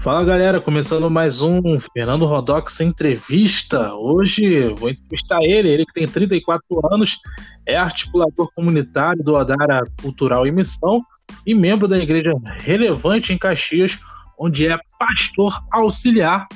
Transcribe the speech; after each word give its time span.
Fala 0.00 0.24
galera, 0.24 0.60
começando 0.60 1.10
mais 1.10 1.42
um 1.42 1.60
Fernando 1.92 2.24
Rodox 2.24 2.80
Entrevista. 2.80 3.92
Hoje 3.94 4.72
vou 4.74 4.90
entrevistar 4.90 5.42
ele, 5.42 5.68
ele 5.68 5.84
que 5.84 5.92
tem 5.92 6.06
34 6.06 6.64
anos, 6.92 7.18
é 7.66 7.76
articulador 7.76 8.48
comunitário 8.54 9.24
do 9.24 9.34
Odara 9.34 9.82
Cultural 10.00 10.46
e 10.46 10.52
Missão 10.52 11.02
e 11.44 11.52
membro 11.52 11.88
da 11.88 11.98
Igreja 11.98 12.32
Relevante 12.60 13.32
em 13.32 13.38
Caxias, 13.38 13.98
onde 14.38 14.68
é 14.68 14.78
pastor 14.98 15.60
auxiliar. 15.72 16.46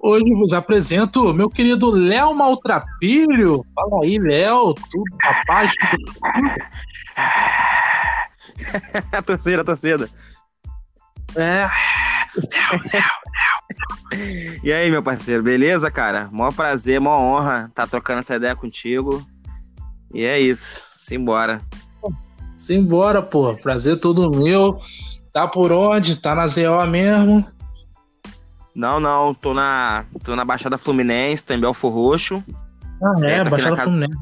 Hoje 0.00 0.32
vos 0.34 0.52
apresento 0.52 1.34
meu 1.34 1.50
querido 1.50 1.90
Léo 1.90 2.32
Maltrapilho. 2.34 3.64
Fala 3.74 4.04
aí, 4.04 4.16
Léo, 4.16 4.74
tudo 4.74 5.04
rapaz? 5.22 5.74
a 9.12 9.22
torcida, 9.22 9.62
a 9.62 9.64
torcida. 9.64 10.08
É. 11.36 11.68
e 14.62 14.72
aí, 14.72 14.90
meu 14.90 15.02
parceiro, 15.02 15.42
beleza, 15.42 15.90
cara? 15.90 16.28
Mó 16.32 16.50
prazer, 16.50 17.00
mó 17.00 17.18
honra 17.18 17.66
estar 17.68 17.82
tá 17.82 17.86
trocando 17.86 18.20
essa 18.20 18.36
ideia 18.36 18.54
contigo. 18.54 19.26
E 20.12 20.24
é 20.24 20.38
isso, 20.38 20.82
simbora. 20.98 21.60
Simbora, 22.56 23.22
pô. 23.22 23.56
Prazer 23.56 23.98
todo 23.98 24.30
meu. 24.30 24.78
Tá 25.32 25.48
por 25.48 25.72
onde? 25.72 26.16
Tá 26.16 26.34
na 26.34 26.46
ZO 26.46 26.86
mesmo? 26.88 27.44
Não, 28.74 29.00
não. 29.00 29.34
Tô 29.34 29.54
na, 29.54 30.04
tô 30.22 30.36
na 30.36 30.44
Baixada 30.44 30.78
Fluminense, 30.78 31.44
tô 31.44 31.54
em 31.54 31.60
Belfor 31.60 31.92
Roxo. 31.92 32.44
Ah, 33.02 33.14
é, 33.24 33.38
é 33.38 33.44
Baixada 33.44 33.76
casa, 33.76 33.90
Fluminense. 33.90 34.16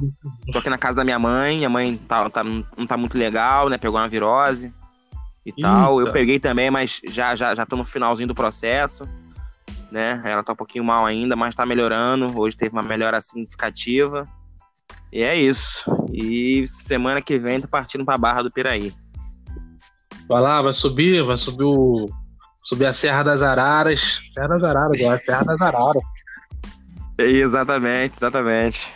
Tô 0.53 0.59
aqui 0.61 0.71
na 0.71 0.79
casa 0.79 0.99
da 0.99 1.05
minha 1.05 1.19
mãe. 1.19 1.59
Minha 1.59 1.69
mãe 1.69 1.97
tá, 1.97 2.31
tá, 2.31 2.45
não 2.45 2.87
tá 2.87 2.97
muito 2.97 3.19
legal, 3.19 3.69
né? 3.69 3.77
Pegou 3.77 3.99
uma 3.99 4.09
virose 4.09 4.73
e 5.45 5.51
Eita. 5.51 5.63
tal. 5.63 6.01
Eu 6.01 6.13
peguei 6.13 6.39
também, 6.39 6.71
mas 6.71 7.01
já, 7.09 7.35
já, 7.35 7.55
já 7.55 7.65
tô 7.65 7.77
no 7.77 7.85
finalzinho 7.85 8.29
do 8.29 8.35
processo, 8.35 9.05
né? 9.91 10.23
Ela 10.25 10.43
tá 10.43 10.53
um 10.53 10.57
pouquinho 10.57 10.85
mal 10.85 11.07
ainda, 11.07 11.37
mas 11.37 11.55
tá 11.55 11.65
melhorando. 11.65 12.39
Hoje 12.39 12.57
teve 12.57 12.73
uma 12.73 12.83
melhora 12.83 13.21
significativa. 13.21 14.27
E 15.13 15.23
é 15.23 15.35
isso. 15.35 15.85
E 16.13 16.65
semana 16.69 17.21
que 17.21 17.39
vem 17.39 17.61
tô 17.61 17.69
partindo 17.69 18.05
pra 18.05 18.19
Barra 18.19 18.43
do 18.43 18.51
Piraí. 18.51 18.93
Vai 20.29 20.41
lá, 20.41 20.63
vai 20.63 20.73
subir, 20.73 21.25
vai 21.25 21.37
subir 21.37 21.65
o. 21.65 22.09
Subir 22.65 22.87
a 22.87 22.93
Serra 22.93 23.25
das 23.25 23.43
Araras. 23.43 24.19
Serra 24.33 24.49
das 24.49 24.63
Araras, 24.63 25.01
agora, 25.01 25.19
Serra 25.19 25.45
das 25.45 25.61
Araras. 25.61 26.03
Exatamente, 27.19 28.15
exatamente. 28.15 28.93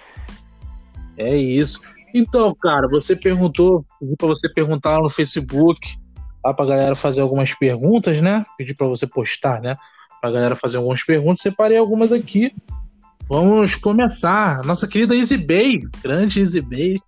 É 1.16 1.36
isso. 1.36 1.80
Então, 2.14 2.54
cara, 2.54 2.86
você 2.88 3.16
perguntou, 3.16 3.84
pra 4.16 4.28
você 4.28 4.48
perguntar 4.48 4.92
lá 4.92 5.02
no 5.02 5.10
Facebook 5.10 5.97
lá 6.45 6.53
pra 6.53 6.67
galera 6.67 6.95
fazer 6.97 7.23
algumas 7.23 7.55
perguntas, 7.55 8.20
né? 8.20 8.45
Pedi 8.59 8.75
para 8.75 8.87
você 8.87 9.06
postar, 9.06 9.61
né? 9.62 9.77
Pra 10.20 10.31
galera 10.31 10.55
fazer 10.55 10.77
algumas 10.77 11.03
perguntas. 11.03 11.42
Separei 11.42 11.78
algumas 11.78 12.12
aqui. 12.12 12.53
Vamos 13.28 13.75
começar. 13.75 14.62
Nossa 14.65 14.87
querida 14.87 15.17
Easy 15.17 15.39
Bay, 15.39 15.81
grande 16.03 16.41
Easy 16.41 16.61
Bay, 16.61 17.00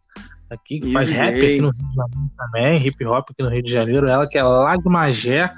aqui 0.48 0.80
que 0.80 0.92
faz 0.92 1.10
rap 1.10 1.34
aqui 1.34 1.60
no 1.60 1.70
Rio 1.70 1.84
de 1.84 1.94
Janeiro 1.94 2.32
também, 2.38 2.86
hip 2.86 3.04
hop 3.04 3.30
aqui 3.30 3.42
no 3.42 3.50
Rio 3.50 3.62
de 3.62 3.72
Janeiro. 3.72 4.08
Ela 4.08 4.26
que 4.26 4.38
é 4.38 4.42
lá 4.42 4.76
de 4.76 4.88
Magé. 4.88 5.52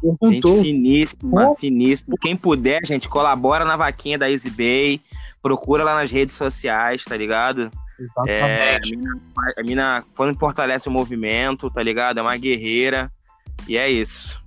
Perguntou. 0.00 0.56
Gente 0.56 0.72
finíssima, 0.72 1.50
oh. 1.50 1.54
finíssima. 1.54 2.16
Quem 2.20 2.34
puder, 2.34 2.84
gente, 2.84 3.08
colabora 3.08 3.64
na 3.64 3.76
vaquinha 3.76 4.18
da 4.18 4.28
Easy 4.28 4.50
Bay. 4.50 5.00
Procura 5.40 5.84
lá 5.84 5.94
nas 5.94 6.10
redes 6.10 6.34
sociais, 6.34 7.04
tá 7.04 7.16
ligado? 7.16 7.70
É, 8.26 8.76
a, 8.76 8.80
mina, 8.80 9.20
a 9.58 9.62
mina 9.62 10.04
quando 10.16 10.38
fortalece 10.38 10.88
o 10.88 10.92
movimento, 10.92 11.70
tá 11.70 11.82
ligado? 11.82 12.18
É 12.18 12.22
uma 12.22 12.36
guerreira. 12.36 13.10
E 13.68 13.76
é 13.76 13.88
isso. 13.88 14.42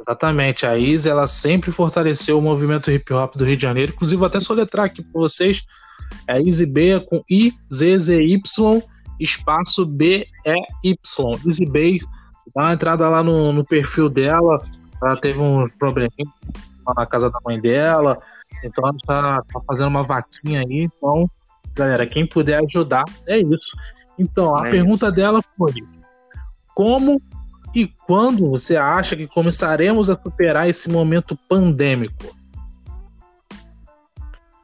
Exatamente. 0.00 0.66
A 0.66 0.76
Izzy, 0.76 1.08
ela 1.08 1.26
sempre 1.26 1.70
fortaleceu 1.70 2.38
o 2.38 2.42
movimento 2.42 2.90
hip 2.90 3.12
hop 3.12 3.36
do 3.36 3.44
Rio 3.44 3.56
de 3.56 3.62
Janeiro. 3.62 3.92
Inclusive, 3.92 4.18
vou 4.18 4.26
até 4.26 4.40
soletrar 4.40 4.86
aqui 4.86 5.02
para 5.02 5.20
vocês. 5.20 5.64
É 6.26 6.40
Izzy 6.40 6.66
B 6.66 7.00
com 7.00 7.22
I-Z-Z-Y, 7.30 8.82
espaço 9.20 9.86
B-E-Y. 9.86 10.96
Izzy 11.46 11.66
Bay, 11.66 12.00
dá 12.54 12.62
uma 12.62 12.72
entrada 12.72 13.08
lá 13.08 13.22
no, 13.22 13.52
no 13.52 13.64
perfil 13.64 14.08
dela. 14.08 14.60
Ela 15.00 15.16
teve 15.16 15.38
um 15.38 15.68
probleminha 15.78 16.30
na 16.96 17.06
casa 17.06 17.30
da 17.30 17.38
mãe 17.44 17.60
dela. 17.60 18.18
Então, 18.64 18.84
ela 18.84 18.96
está 18.96 19.42
tá 19.42 19.60
fazendo 19.66 19.88
uma 19.88 20.02
vaquinha 20.02 20.60
aí. 20.60 20.88
Então, 20.96 21.24
galera, 21.74 22.06
quem 22.06 22.26
puder 22.26 22.60
ajudar, 22.64 23.04
é 23.28 23.38
isso. 23.38 23.76
Então, 24.18 24.54
a 24.56 24.68
é 24.68 24.70
pergunta 24.70 25.06
isso. 25.06 25.14
dela 25.14 25.42
foi: 25.56 25.72
como 26.74 27.20
e 27.74 27.86
quando 27.86 28.50
você 28.50 28.76
acha 28.76 29.16
que 29.16 29.26
começaremos 29.26 30.10
a 30.10 30.14
superar 30.14 30.68
esse 30.68 30.90
momento 30.90 31.36
pandêmico? 31.48 32.36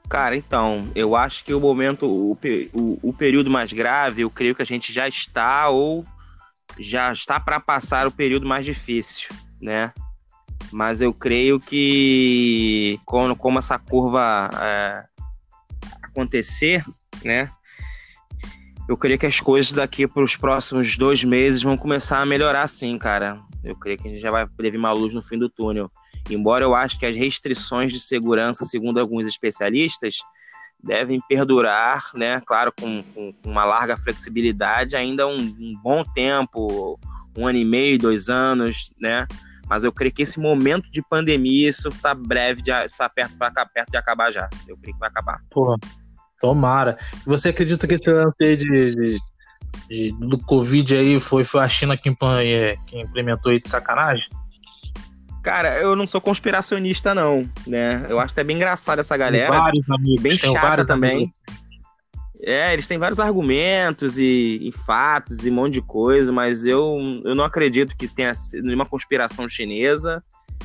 Cara, 0.08 0.36
então, 0.36 0.90
eu 0.94 1.14
acho 1.14 1.44
que 1.44 1.52
o 1.52 1.60
momento, 1.60 2.06
o, 2.06 2.38
o, 2.72 2.98
o 3.02 3.12
período 3.12 3.50
mais 3.50 3.72
grave, 3.72 4.22
eu 4.22 4.30
creio 4.30 4.54
que 4.54 4.62
a 4.62 4.66
gente 4.66 4.92
já 4.92 5.06
está 5.06 5.68
ou 5.68 6.04
já 6.78 7.12
está 7.12 7.38
para 7.38 7.60
passar 7.60 8.06
o 8.06 8.10
período 8.10 8.46
mais 8.46 8.64
difícil, 8.64 9.28
né? 9.60 9.92
Mas 10.72 11.00
eu 11.00 11.12
creio 11.12 11.60
que 11.60 13.00
quando, 13.04 13.34
como 13.36 13.58
essa 13.58 13.78
curva 13.78 14.50
é, 14.60 15.04
acontecer, 16.02 16.84
né? 17.24 17.50
Eu 18.88 18.96
creio 18.96 19.18
que 19.18 19.26
as 19.26 19.38
coisas 19.38 19.72
daqui 19.72 20.08
para 20.08 20.22
os 20.22 20.36
próximos 20.36 20.96
dois 20.96 21.22
meses 21.22 21.62
vão 21.62 21.76
começar 21.76 22.20
a 22.20 22.26
melhorar 22.26 22.66
sim, 22.66 22.96
cara. 22.96 23.38
Eu 23.62 23.76
creio 23.76 23.98
que 23.98 24.08
a 24.08 24.10
gente 24.10 24.20
já 24.20 24.30
vai 24.30 24.46
ver 24.58 24.76
uma 24.76 24.92
luz 24.92 25.12
no 25.12 25.20
fim 25.20 25.38
do 25.38 25.50
túnel. 25.50 25.90
Embora 26.30 26.64
eu 26.64 26.74
acho 26.74 26.98
que 26.98 27.04
as 27.04 27.14
restrições 27.14 27.92
de 27.92 28.00
segurança, 28.00 28.64
segundo 28.64 28.98
alguns 28.98 29.26
especialistas, 29.26 30.16
devem 30.82 31.20
perdurar, 31.28 32.10
né? 32.14 32.40
Claro, 32.46 32.72
com, 32.72 33.02
com 33.12 33.34
uma 33.44 33.64
larga 33.64 33.96
flexibilidade, 33.96 34.96
ainda 34.96 35.26
um, 35.26 35.40
um, 35.40 35.78
bom 35.82 36.02
tempo, 36.02 36.98
um 37.36 37.46
ano 37.46 37.58
e 37.58 37.64
meio, 37.64 37.98
dois 37.98 38.28
anos, 38.28 38.90
né? 38.98 39.26
Mas 39.68 39.84
eu 39.84 39.92
creio 39.92 40.14
que 40.14 40.22
esse 40.22 40.40
momento 40.40 40.90
de 40.90 41.02
pandemia, 41.02 41.68
isso 41.68 41.88
está 41.88 42.14
breve, 42.14 42.62
está 42.86 43.08
perto, 43.08 43.36
perto 43.36 43.90
de 43.90 43.96
acabar 43.98 44.32
já. 44.32 44.48
Eu 44.66 44.78
creio 44.78 44.94
que 44.94 45.00
vai 45.00 45.10
acabar. 45.10 45.42
Pô, 45.50 45.76
Tomara. 46.40 46.96
Você 47.26 47.50
acredita 47.50 47.86
que 47.86 47.94
esse 47.94 48.10
lance 48.10 48.34
de, 48.38 48.56
de, 48.56 49.18
de, 49.88 50.12
do 50.12 50.38
Covid 50.38 50.96
aí 50.96 51.20
foi, 51.20 51.44
foi 51.44 51.60
a 51.60 51.68
China 51.68 51.96
que, 51.96 52.08
é, 52.08 52.76
que 52.86 53.00
implementou 53.00 53.52
aí 53.52 53.60
de 53.60 53.68
sacanagem? 53.68 54.24
Cara, 55.42 55.78
eu 55.80 55.96
não 55.96 56.06
sou 56.06 56.20
conspiracionista, 56.20 57.14
não, 57.14 57.48
né? 57.66 58.04
Eu 58.08 58.18
acho 58.18 58.32
até 58.32 58.44
bem 58.44 58.56
engraçado 58.56 58.98
essa 58.98 59.16
galera. 59.16 59.50
Tem 59.50 59.58
vários 59.58 59.90
amigos. 59.90 60.22
Bem 60.22 60.36
chata 60.36 60.84
também. 60.84 61.16
Amigos. 61.16 61.32
É, 62.40 62.72
eles 62.72 62.86
têm 62.86 62.98
vários 62.98 63.18
argumentos 63.18 64.18
e, 64.18 64.60
e, 64.62 64.72
fatos 64.72 65.44
e 65.44 65.50
um 65.50 65.54
monte 65.54 65.74
de 65.74 65.82
coisa, 65.82 66.30
mas 66.30 66.64
eu, 66.64 66.96
eu 67.24 67.34
não 67.34 67.44
acredito 67.44 67.96
que 67.96 68.06
tenha 68.06 68.32
nenhuma 68.62 68.86
conspiração 68.86 69.48
chinesa. 69.48 70.22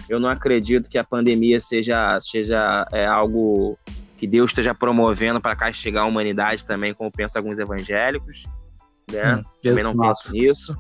Eu 0.08 0.20
não 0.20 0.30
acredito 0.30 0.90
que 0.90 0.98
a 0.98 1.04
pandemia 1.04 1.60
seja, 1.60 2.20
seja 2.22 2.88
é, 2.92 3.06
algo 3.06 3.78
que 4.24 4.28
Deus 4.28 4.52
esteja 4.52 4.74
promovendo 4.74 5.42
para 5.42 5.54
castigar 5.54 6.06
a 6.06 6.08
humanidade 6.08 6.64
também, 6.64 6.94
como 6.94 7.12
pensam 7.12 7.42
alguns 7.42 7.60
evangélicos, 7.60 8.46
né? 9.12 9.36
Hum, 9.36 9.44
também 9.62 9.84
não 9.84 9.98
penso 9.98 10.32
nisso. 10.32 10.78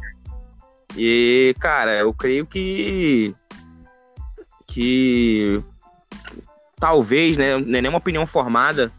E, 0.95 1.53
cara, 1.59 1.91
eu 1.99 2.13
creio 2.13 2.45
que 2.45 3.35
que 4.65 5.61
talvez, 6.79 7.35
né, 7.35 7.57
não 7.57 7.77
é 7.77 7.81
nenhuma 7.81 7.97
opinião 7.97 8.25
formada, 8.25 8.89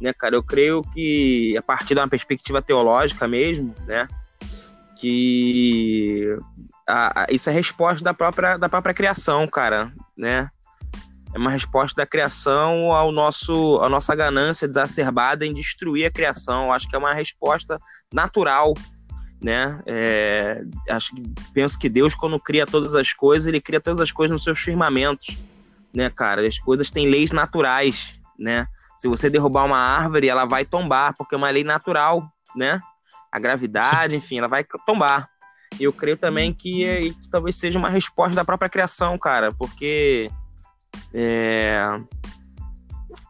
né, 0.00 0.12
cara, 0.12 0.36
eu 0.36 0.42
creio 0.42 0.84
que 0.84 1.56
a 1.58 1.62
partir 1.62 1.94
de 1.94 2.00
uma 2.00 2.08
perspectiva 2.08 2.62
teológica 2.62 3.26
mesmo, 3.26 3.74
né, 3.88 4.06
que 5.00 6.38
a, 6.88 7.22
a, 7.22 7.26
isso 7.28 7.50
é 7.50 7.52
resposta 7.52 8.04
da 8.04 8.14
própria, 8.14 8.56
da 8.56 8.68
própria 8.68 8.94
criação, 8.94 9.48
cara, 9.48 9.92
né, 10.16 10.48
é 11.32 11.38
uma 11.38 11.50
resposta 11.50 12.02
da 12.02 12.06
criação 12.06 12.92
ao 12.92 13.12
nosso, 13.12 13.80
à 13.82 13.88
nossa 13.88 14.14
ganância 14.14 14.66
exacerbada 14.66 15.46
em 15.46 15.54
destruir 15.54 16.06
a 16.06 16.10
criação. 16.10 16.66
Eu 16.66 16.72
acho 16.72 16.88
que 16.88 16.96
é 16.96 16.98
uma 16.98 17.14
resposta 17.14 17.80
natural, 18.12 18.74
né? 19.40 19.80
É, 19.86 20.62
acho 20.88 21.14
que 21.14 21.22
penso 21.54 21.78
que 21.78 21.88
Deus 21.88 22.14
quando 22.14 22.38
cria 22.40 22.66
todas 22.66 22.94
as 22.94 23.12
coisas, 23.12 23.46
ele 23.46 23.60
cria 23.60 23.80
todas 23.80 24.00
as 24.00 24.10
coisas 24.10 24.32
nos 24.32 24.42
seus 24.42 24.58
firmamentos, 24.58 25.38
né, 25.94 26.10
cara? 26.10 26.46
As 26.46 26.58
coisas 26.58 26.90
têm 26.90 27.08
leis 27.08 27.30
naturais, 27.30 28.20
né? 28.38 28.66
Se 28.96 29.08
você 29.08 29.30
derrubar 29.30 29.64
uma 29.64 29.78
árvore, 29.78 30.28
ela 30.28 30.44
vai 30.44 30.64
tombar, 30.64 31.14
porque 31.16 31.34
é 31.34 31.38
uma 31.38 31.50
lei 31.50 31.64
natural, 31.64 32.28
né? 32.56 32.80
A 33.32 33.38
gravidade, 33.38 34.16
enfim, 34.16 34.38
ela 34.38 34.48
vai 34.48 34.64
tombar. 34.84 35.28
E 35.78 35.84
eu 35.84 35.92
creio 35.92 36.16
também 36.16 36.52
que, 36.52 36.84
é, 36.84 37.00
que 37.00 37.30
talvez 37.30 37.56
seja 37.56 37.78
uma 37.78 37.88
resposta 37.88 38.34
da 38.34 38.44
própria 38.44 38.68
criação, 38.68 39.16
cara, 39.16 39.52
porque 39.52 40.28
é... 41.12 42.00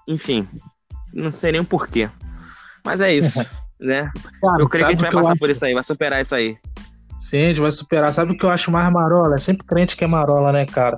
Enfim, 0.09 0.49
não 1.13 1.31
sei 1.31 1.53
nem 1.53 1.61
o 1.61 1.65
porquê. 1.65 2.11
Mas 2.85 3.01
é 3.01 3.15
isso, 3.15 3.39
né? 3.81 4.11
Cara, 4.41 4.63
eu 4.63 4.69
creio 4.69 4.87
que 4.87 4.93
a 4.93 4.97
gente 4.97 5.03
vai 5.03 5.13
passar 5.13 5.37
por 5.37 5.51
isso 5.51 5.65
aí, 5.65 5.75
vai 5.75 5.83
superar 5.83 6.21
isso 6.21 6.35
aí. 6.35 6.57
Sim, 7.21 7.39
a 7.39 7.43
gente 7.45 7.61
vai 7.61 7.71
superar. 7.71 8.13
Sabe 8.13 8.33
o 8.33 8.37
que 8.37 8.45
eu 8.45 8.51
acho 8.51 8.71
mais 8.71 8.91
marola? 8.91 9.35
É 9.35 9.39
sempre 9.39 9.67
crente 9.67 9.97
que 9.97 10.05
é 10.05 10.07
marola, 10.07 10.53
né, 10.53 10.65
cara? 10.65 10.97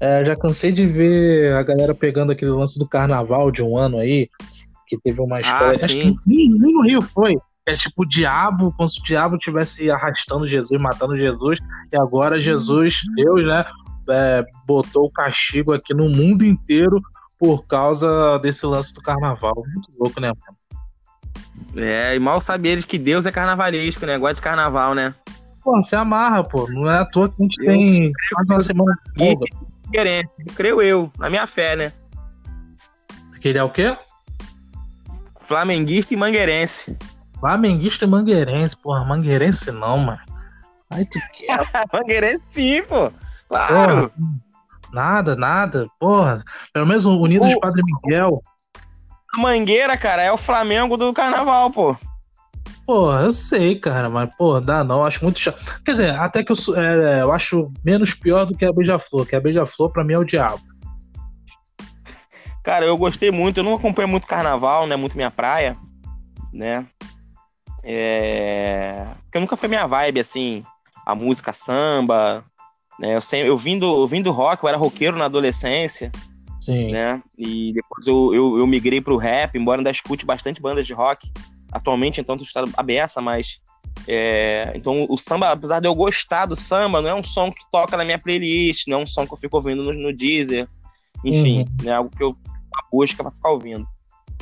É, 0.00 0.24
já 0.24 0.34
cansei 0.34 0.72
de 0.72 0.86
ver 0.86 1.54
a 1.54 1.62
galera 1.62 1.94
pegando 1.94 2.32
aquele 2.32 2.50
lance 2.50 2.78
do 2.78 2.88
carnaval 2.88 3.50
de 3.50 3.62
um 3.62 3.76
ano 3.76 3.98
aí, 3.98 4.28
que 4.88 4.98
teve 4.98 5.20
uma 5.20 5.40
história. 5.40 5.68
Ah, 5.68 5.70
acho 5.70 5.88
sim. 5.88 6.16
que 6.16 6.20
nem, 6.26 6.48
nem 6.50 6.74
no 6.74 6.82
Rio 6.82 7.02
foi. 7.02 7.36
É 7.66 7.76
tipo 7.76 8.02
o 8.02 8.08
diabo, 8.08 8.74
como 8.76 8.88
se 8.88 8.98
o 8.98 9.04
diabo 9.04 9.36
estivesse 9.36 9.90
arrastando 9.90 10.46
Jesus, 10.46 10.80
matando 10.80 11.16
Jesus, 11.16 11.58
e 11.92 11.96
agora 11.96 12.40
Jesus, 12.40 12.96
Deus, 13.14 13.44
né, 13.44 13.64
é, 14.10 14.44
botou 14.66 15.06
o 15.06 15.10
castigo 15.10 15.72
aqui 15.72 15.94
no 15.94 16.08
mundo 16.08 16.44
inteiro 16.44 17.00
por 17.38 17.66
causa 17.66 18.38
desse 18.38 18.66
lance 18.66 18.92
do 18.94 19.00
carnaval. 19.00 19.54
Muito 19.72 19.88
louco, 19.98 20.20
né, 20.20 20.28
mano? 20.28 20.60
É, 21.76 22.14
e 22.14 22.18
mal 22.18 22.40
sabia 22.40 22.72
eles 22.72 22.84
que 22.84 22.98
Deus 22.98 23.26
é 23.26 23.32
carnavalesco, 23.32 24.04
né? 24.04 24.18
Gosta 24.18 24.36
de 24.36 24.42
carnaval, 24.42 24.94
né? 24.94 25.14
Pô, 25.62 25.76
você 25.76 25.96
amarra, 25.96 26.42
pô. 26.42 26.68
Não 26.70 26.90
é 26.90 26.98
à 26.98 27.04
toa 27.04 27.28
que 27.28 27.36
a 27.38 27.42
gente 27.42 27.60
Eu 27.60 27.66
tem 27.66 28.12
quase 28.34 28.50
uma 28.50 28.60
semana 28.60 28.98
folga. 29.16 29.46
Querendo, 29.92 30.28
creio 30.54 30.80
eu, 30.82 31.12
na 31.18 31.28
minha 31.28 31.46
fé, 31.46 31.76
né? 31.76 31.92
Que 33.40 33.48
ele 33.48 33.58
é 33.58 33.64
o 33.64 33.70
quê? 33.70 33.96
Flamenguista 35.40 36.12
e 36.12 36.16
mangueirense. 36.16 36.96
Flamenguista 37.38 38.04
e 38.04 38.08
mangueirense. 38.08 38.76
Porra, 38.76 39.04
mangueirense 39.04 39.72
não, 39.72 39.98
mano. 39.98 40.20
Ai, 40.90 41.04
tu 41.06 41.18
quer, 41.32 41.58
mangueirense 41.92 42.42
sim, 42.50 42.82
pô. 42.84 43.10
Claro. 43.50 44.10
porra. 44.10 44.12
Nada, 44.92 45.36
nada. 45.36 45.86
Porra, 45.98 46.36
pelo 46.72 46.86
menos 46.86 47.04
o 47.04 47.12
Unidos 47.20 47.48
de 47.48 47.56
O- 47.56 47.60
Padre 47.60 47.82
Miguel. 47.84 48.40
A 49.34 49.38
Mangueira, 49.38 49.96
cara, 49.96 50.22
é 50.22 50.32
o 50.32 50.36
Flamengo 50.36 50.96
do 50.96 51.12
carnaval, 51.12 51.70
pô. 51.70 51.96
Porra, 52.86 53.20
eu 53.22 53.30
sei, 53.30 53.76
cara, 53.78 54.08
mas, 54.10 54.28
porra, 54.36 54.60
dá 54.60 54.82
não. 54.82 55.04
Acho 55.04 55.22
muito 55.24 55.38
chato. 55.38 55.80
Quer 55.84 55.92
dizer, 55.92 56.10
até 56.16 56.42
que 56.42 56.50
eu, 56.50 56.56
sou- 56.56 56.76
é, 56.76 57.22
eu 57.22 57.30
acho 57.32 57.70
menos 57.84 58.12
pior 58.14 58.44
do 58.44 58.56
que 58.56 58.64
a 58.64 58.72
Beija-Flor, 58.72 59.26
que 59.26 59.36
a 59.36 59.40
Beija-Flor 59.40 59.90
pra 59.92 60.02
mim 60.02 60.14
é 60.14 60.18
o 60.18 60.24
diabo. 60.24 60.60
Cara, 62.64 62.84
eu 62.84 62.96
gostei 62.96 63.30
muito. 63.30 63.58
Eu 63.58 63.64
não 63.64 63.74
acompanho 63.74 64.08
muito 64.08 64.26
carnaval, 64.26 64.86
né? 64.86 64.96
Muito 64.96 65.16
minha 65.16 65.30
praia, 65.30 65.76
né? 66.52 66.84
É... 67.84 69.06
Porque 69.24 69.38
nunca 69.40 69.56
foi 69.56 69.68
minha 69.68 69.86
vibe, 69.86 70.20
assim, 70.20 70.64
a 71.06 71.14
música 71.14 71.52
samba, 71.52 72.44
né? 73.00 73.16
Eu, 73.16 73.20
sempre, 73.20 73.48
eu, 73.48 73.56
vim 73.56 73.78
do, 73.78 74.02
eu 74.02 74.06
vim 74.06 74.20
do 74.20 74.30
rock, 74.30 74.62
eu 74.62 74.68
era 74.68 74.78
roqueiro 74.78 75.16
na 75.16 75.24
adolescência, 75.24 76.12
Sim. 76.60 76.92
né? 76.92 77.22
E 77.38 77.72
depois 77.72 78.06
eu, 78.06 78.34
eu, 78.34 78.58
eu 78.58 78.66
migrei 78.66 79.00
pro 79.00 79.16
rap, 79.16 79.56
embora 79.56 79.80
ainda 79.80 79.90
escute 79.90 80.26
bastante 80.26 80.60
bandas 80.60 80.86
de 80.86 80.92
rock. 80.92 81.32
Atualmente, 81.72 82.20
então, 82.20 82.36
tô 82.36 82.44
estado 82.44 82.70
a 82.76 82.82
beça, 82.82 83.20
mas... 83.20 83.60
é, 84.06 84.72
Então, 84.74 85.06
o 85.08 85.16
samba, 85.16 85.50
apesar 85.50 85.80
de 85.80 85.88
eu 85.88 85.94
gostar 85.94 86.46
do 86.46 86.54
samba, 86.54 87.00
não 87.00 87.08
é 87.08 87.14
um 87.14 87.22
som 87.22 87.50
que 87.50 87.62
toca 87.72 87.96
na 87.96 88.04
minha 88.04 88.18
playlist, 88.18 88.86
não 88.86 88.98
é 88.98 89.02
um 89.02 89.06
som 89.06 89.26
que 89.26 89.32
eu 89.32 89.38
fico 89.38 89.56
ouvindo 89.56 89.82
no, 89.82 89.92
no 89.92 90.12
Deezer. 90.12 90.68
Enfim, 91.24 91.64
é 91.84 91.92
algo 91.92 92.10
que 92.10 92.22
eu 92.22 92.30
uma 92.30 92.84
busca 92.90 93.22
pra 93.22 93.32
ficar 93.32 93.50
ouvindo. 93.50 93.86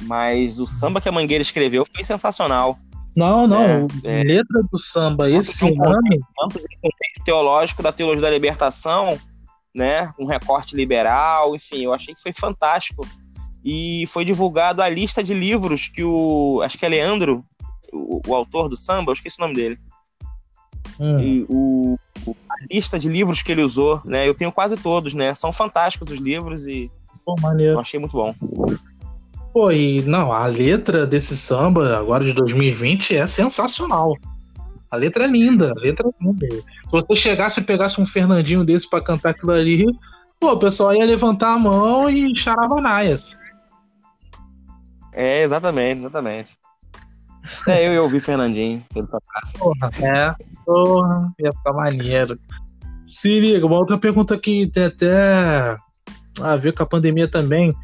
Mas 0.02 0.60
o 0.60 0.66
samba 0.66 1.00
que 1.00 1.08
a 1.08 1.12
Mangueira 1.12 1.43
escreveu 1.43 1.87
foi 1.94 2.05
sensacional. 2.05 2.78
Não, 3.19 3.47
não. 3.49 3.87
É, 4.05 4.20
é. 4.20 4.23
Letra 4.23 4.62
do 4.70 4.81
samba 4.82 5.29
esse 5.29 5.65
um 5.65 5.76
tanto 5.76 6.59
de 6.59 6.76
contexto 6.81 7.25
teológico 7.25 7.82
da 7.82 7.91
teologia 7.93 8.23
da 8.23 8.31
libertação, 8.31 9.19
né? 9.75 10.12
Um 10.19 10.25
recorte 10.26 10.76
liberal, 10.76 11.55
enfim, 11.56 11.82
eu 11.82 11.93
achei 11.93 12.15
que 12.15 12.23
foi 12.23 12.32
fantástico. 12.32 13.06
E 13.65 14.06
foi 14.09 14.25
divulgado 14.25 14.81
a 14.82 14.88
lista 14.88 15.23
de 15.23 15.35
livros 15.35 15.88
que 15.88 16.05
o. 16.05 16.61
Acho 16.65 16.79
que 16.79 16.87
é 16.87 16.88
Leandro, 16.88 17.44
o, 17.93 18.20
o 18.26 18.35
autor 18.35 18.69
do 18.69 18.76
samba, 18.76 19.11
eu 19.11 19.15
esqueci 19.15 19.37
o 19.38 19.43
nome 19.43 19.55
dele. 19.55 19.79
Hum, 21.00 21.19
E 21.20 21.47
o, 21.49 21.99
o- 22.26 22.37
a 22.49 22.55
lista 22.73 22.99
de 22.99 23.09
livros 23.09 23.43
que 23.43 23.50
ele 23.53 23.62
usou, 23.62 24.00
né? 24.05 24.29
Eu 24.29 24.35
tenho 24.35 24.53
quase 24.53 24.76
todos, 24.76 25.12
né? 25.12 25.35
São 25.35 25.53
fantásticos 25.53 26.11
os 26.12 26.19
livros 26.20 26.67
e 26.67 26.88
pô, 27.25 27.35
maneiro. 27.41 27.75
eu 27.75 27.81
achei 27.81 27.99
muito 27.99 28.12
bom. 28.12 28.32
Pô, 29.53 29.71
e 29.71 30.03
não, 30.03 30.33
a 30.33 30.47
letra 30.47 31.06
desse 31.06 31.37
samba, 31.37 31.99
agora 31.99 32.25
de 32.25 32.33
2020, 32.35 33.17
é 33.17 33.27
sensacional. 33.27 34.15
A 34.91 34.97
letra 34.97 35.25
é 35.25 35.27
linda, 35.27 35.73
a 35.77 35.81
letra 35.81 36.09
é 36.09 36.25
linda. 36.25 36.49
Se 36.49 36.91
você 36.91 37.17
chegasse 37.17 37.61
e 37.61 37.65
pegasse 37.65 38.00
um 38.00 38.06
Fernandinho 38.06 38.65
desse 38.65 38.89
pra 38.89 39.03
cantar 39.03 39.31
aquilo 39.31 39.53
ali, 39.53 39.85
pô, 40.41 40.53
o 40.53 40.59
pessoal 40.59 40.95
ia 40.95 41.05
levantar 41.05 41.55
a 41.55 41.59
mão 41.59 42.09
e 42.09 42.35
charavanaias. 42.39 43.39
É, 45.12 45.43
exatamente, 45.43 46.01
exatamente. 46.01 46.59
É, 47.67 47.87
eu, 47.87 47.93
eu 47.93 48.03
ouvi 48.05 48.21
Fernandinho, 48.21 48.85
se 48.91 48.99
ele 48.99 49.09
tocasse. 49.09 49.59
Porra, 49.59 49.91
é, 50.03 50.35
porra, 50.65 51.33
ia 51.39 51.53
ficar 51.53 51.73
maneiro. 51.73 52.39
Se 53.05 53.41
liga, 53.41 53.67
uma 53.67 53.79
outra 53.79 53.99
pergunta 53.99 54.39
que 54.39 54.71
tem 54.71 54.85
até 54.85 55.75
a 56.41 56.56
ver 56.56 56.75
com 56.75 56.83
a 56.83 56.87
pandemia 56.87 57.29
também, 57.29 57.75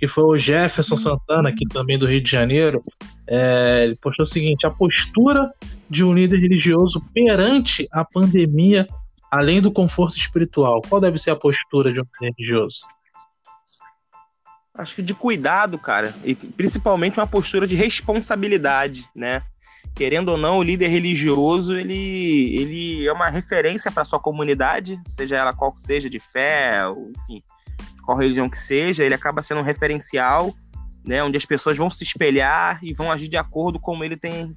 que 0.00 0.08
foi 0.08 0.24
o 0.24 0.38
Jefferson 0.38 0.96
Santana, 0.96 1.50
aqui 1.50 1.68
também 1.68 1.98
do 1.98 2.06
Rio 2.06 2.22
de 2.22 2.30
Janeiro. 2.30 2.82
É, 3.28 3.84
ele 3.84 3.96
postou 4.02 4.24
o 4.24 4.32
seguinte: 4.32 4.66
a 4.66 4.70
postura 4.70 5.52
de 5.88 6.02
um 6.02 6.10
líder 6.10 6.40
religioso 6.40 7.00
perante 7.12 7.86
a 7.92 8.02
pandemia, 8.02 8.86
além 9.30 9.60
do 9.60 9.70
conforto 9.70 10.16
espiritual. 10.16 10.80
Qual 10.88 11.00
deve 11.00 11.18
ser 11.18 11.30
a 11.30 11.36
postura 11.36 11.92
de 11.92 12.00
um 12.00 12.04
líder 12.04 12.34
religioso? 12.36 12.80
acho 14.74 14.94
que 14.96 15.02
de 15.02 15.12
cuidado, 15.12 15.78
cara, 15.78 16.14
e 16.24 16.34
principalmente 16.34 17.18
uma 17.18 17.26
postura 17.26 17.66
de 17.66 17.76
responsabilidade, 17.76 19.04
né? 19.14 19.42
Querendo 19.94 20.30
ou 20.30 20.38
não, 20.38 20.58
o 20.58 20.62
líder 20.62 20.88
religioso 20.88 21.76
ele, 21.76 22.56
ele 22.56 23.06
é 23.06 23.12
uma 23.12 23.28
referência 23.28 23.90
para 23.90 24.04
sua 24.04 24.20
comunidade, 24.20 24.98
seja 25.04 25.36
ela 25.36 25.52
qual 25.52 25.72
que 25.72 25.80
seja, 25.80 26.08
de 26.08 26.18
fé, 26.18 26.82
enfim, 27.10 27.42
qual 28.02 28.18
religião 28.18 28.48
que 28.48 28.58
seja, 28.58 29.04
ele 29.04 29.14
acaba 29.14 29.42
sendo 29.42 29.60
um 29.60 29.64
referencial, 29.64 30.54
né? 31.04 31.22
Onde 31.22 31.36
as 31.36 31.44
pessoas 31.44 31.76
vão 31.76 31.90
se 31.90 32.04
espelhar 32.04 32.78
e 32.82 32.92
vão 32.92 33.10
agir 33.10 33.28
de 33.28 33.36
acordo 33.36 33.78
com 33.78 34.04
ele 34.04 34.16
tem 34.16 34.56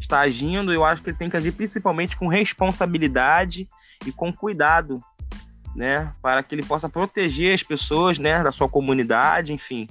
está 0.00 0.20
agindo. 0.20 0.72
Eu 0.72 0.84
acho 0.84 1.02
que 1.02 1.10
ele 1.10 1.16
tem 1.16 1.28
que 1.28 1.36
agir 1.36 1.52
principalmente 1.52 2.16
com 2.16 2.28
responsabilidade 2.28 3.68
e 4.06 4.12
com 4.12 4.32
cuidado, 4.32 5.00
né, 5.74 6.12
para 6.22 6.42
que 6.42 6.54
ele 6.54 6.62
possa 6.62 6.88
proteger 6.88 7.54
as 7.54 7.62
pessoas, 7.62 8.18
né, 8.18 8.42
da 8.42 8.52
sua 8.52 8.68
comunidade, 8.68 9.52
enfim. 9.52 9.86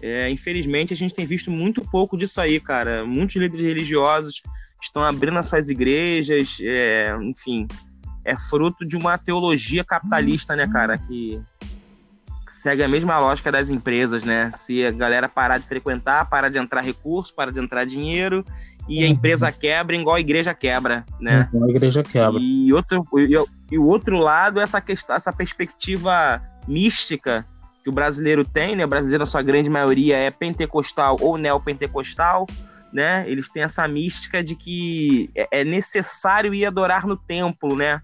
É, 0.00 0.28
infelizmente, 0.30 0.92
a 0.92 0.96
gente 0.96 1.14
tem 1.14 1.26
visto 1.26 1.50
muito 1.50 1.82
pouco 1.82 2.16
disso 2.16 2.40
aí, 2.40 2.60
cara. 2.60 3.04
Muitos 3.04 3.36
líderes 3.36 3.66
religiosos 3.66 4.42
estão 4.80 5.02
abrindo 5.02 5.38
as 5.38 5.46
suas 5.46 5.68
igrejas, 5.68 6.58
é, 6.60 7.16
enfim, 7.22 7.66
é 8.24 8.36
fruto 8.36 8.86
de 8.86 8.96
uma 8.96 9.16
teologia 9.18 9.84
capitalista, 9.84 10.56
né, 10.56 10.66
cara, 10.66 10.98
que 10.98 11.40
segue 12.46 12.82
a 12.82 12.88
mesma 12.88 13.18
lógica 13.18 13.50
das 13.52 13.70
empresas, 13.70 14.24
né? 14.24 14.50
Se 14.52 14.84
a 14.84 14.90
galera 14.90 15.28
parar 15.28 15.58
de 15.58 15.66
frequentar, 15.66 16.28
para 16.28 16.48
de 16.48 16.58
entrar 16.58 16.80
recurso, 16.82 17.34
para 17.34 17.52
de 17.52 17.58
entrar 17.60 17.84
dinheiro, 17.84 18.44
e 18.88 19.02
a 19.04 19.06
Uhum. 19.06 19.12
empresa 19.12 19.52
quebra 19.52 19.94
igual 19.96 20.16
a 20.16 20.20
igreja 20.20 20.52
quebra, 20.54 21.04
né? 21.20 21.48
A 21.54 21.70
igreja 21.70 22.02
quebra. 22.02 22.38
E, 22.40 22.72
outro, 22.72 23.04
e, 23.16 23.44
e 23.70 23.78
o 23.78 23.84
outro 23.86 24.18
lado 24.18 24.60
é 24.60 24.62
essa 24.62 24.80
questão, 24.80 25.14
essa 25.14 25.32
perspectiva 25.32 26.42
mística 26.66 27.46
que 27.82 27.88
o 27.88 27.92
brasileiro 27.92 28.44
tem, 28.44 28.76
né? 28.76 28.84
O 28.84 28.88
brasileiro, 28.88 29.22
na 29.22 29.26
sua 29.26 29.42
grande 29.42 29.70
maioria, 29.70 30.16
é 30.16 30.30
pentecostal 30.30 31.16
ou 31.20 31.36
neopentecostal, 31.36 32.46
né? 32.92 33.24
Eles 33.28 33.48
têm 33.48 33.62
essa 33.62 33.86
mística 33.88 34.42
de 34.42 34.54
que 34.54 35.30
é 35.34 35.60
é 35.60 35.64
necessário 35.64 36.52
ir 36.52 36.66
adorar 36.66 37.06
no 37.06 37.16
templo, 37.16 37.76
né? 37.76 38.00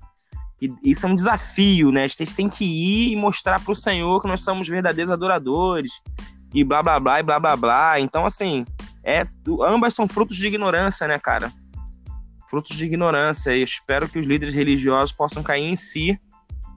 E 0.60 0.72
isso 0.82 1.06
é 1.06 1.08
um 1.08 1.14
desafio, 1.14 1.92
né? 1.92 2.04
A 2.04 2.08
gente 2.08 2.34
tem 2.34 2.48
que 2.48 2.64
ir 2.64 3.12
e 3.12 3.16
mostrar 3.16 3.60
para 3.60 3.72
o 3.72 3.76
Senhor 3.76 4.20
que 4.20 4.26
nós 4.28 4.42
somos 4.42 4.68
verdadeiros 4.68 5.12
adoradores 5.12 5.92
e 6.52 6.64
blá 6.64 6.82
blá 6.82 6.98
blá 6.98 7.20
e 7.20 7.22
blá 7.22 7.38
blá 7.38 7.56
blá. 7.56 8.00
Então, 8.00 8.26
assim, 8.26 8.64
é, 9.04 9.26
ambas 9.62 9.94
são 9.94 10.08
frutos 10.08 10.36
de 10.36 10.46
ignorância, 10.46 11.06
né, 11.06 11.18
cara? 11.18 11.52
Frutos 12.48 12.76
de 12.76 12.84
ignorância. 12.84 13.56
E 13.56 13.62
espero 13.62 14.08
que 14.08 14.18
os 14.18 14.26
líderes 14.26 14.54
religiosos 14.54 15.14
possam 15.14 15.42
cair 15.42 15.64
em 15.64 15.76
si, 15.76 16.18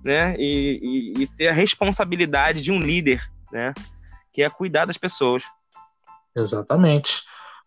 né? 0.03 0.35
E, 0.38 1.13
e, 1.17 1.23
e 1.23 1.27
ter 1.27 1.47
a 1.47 1.53
responsabilidade 1.53 2.61
de 2.61 2.71
um 2.71 2.79
líder, 2.79 3.21
né? 3.51 3.73
Que 4.31 4.43
é 4.43 4.50
cuidar 4.50 4.85
das 4.85 4.97
pessoas. 4.97 5.43
Exatamente. 6.38 7.23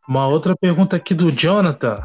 Uma 0.08 0.28
outra 0.28 0.54
pergunta 0.56 0.96
aqui 0.96 1.14
do 1.14 1.30
Jonathan, 1.30 1.96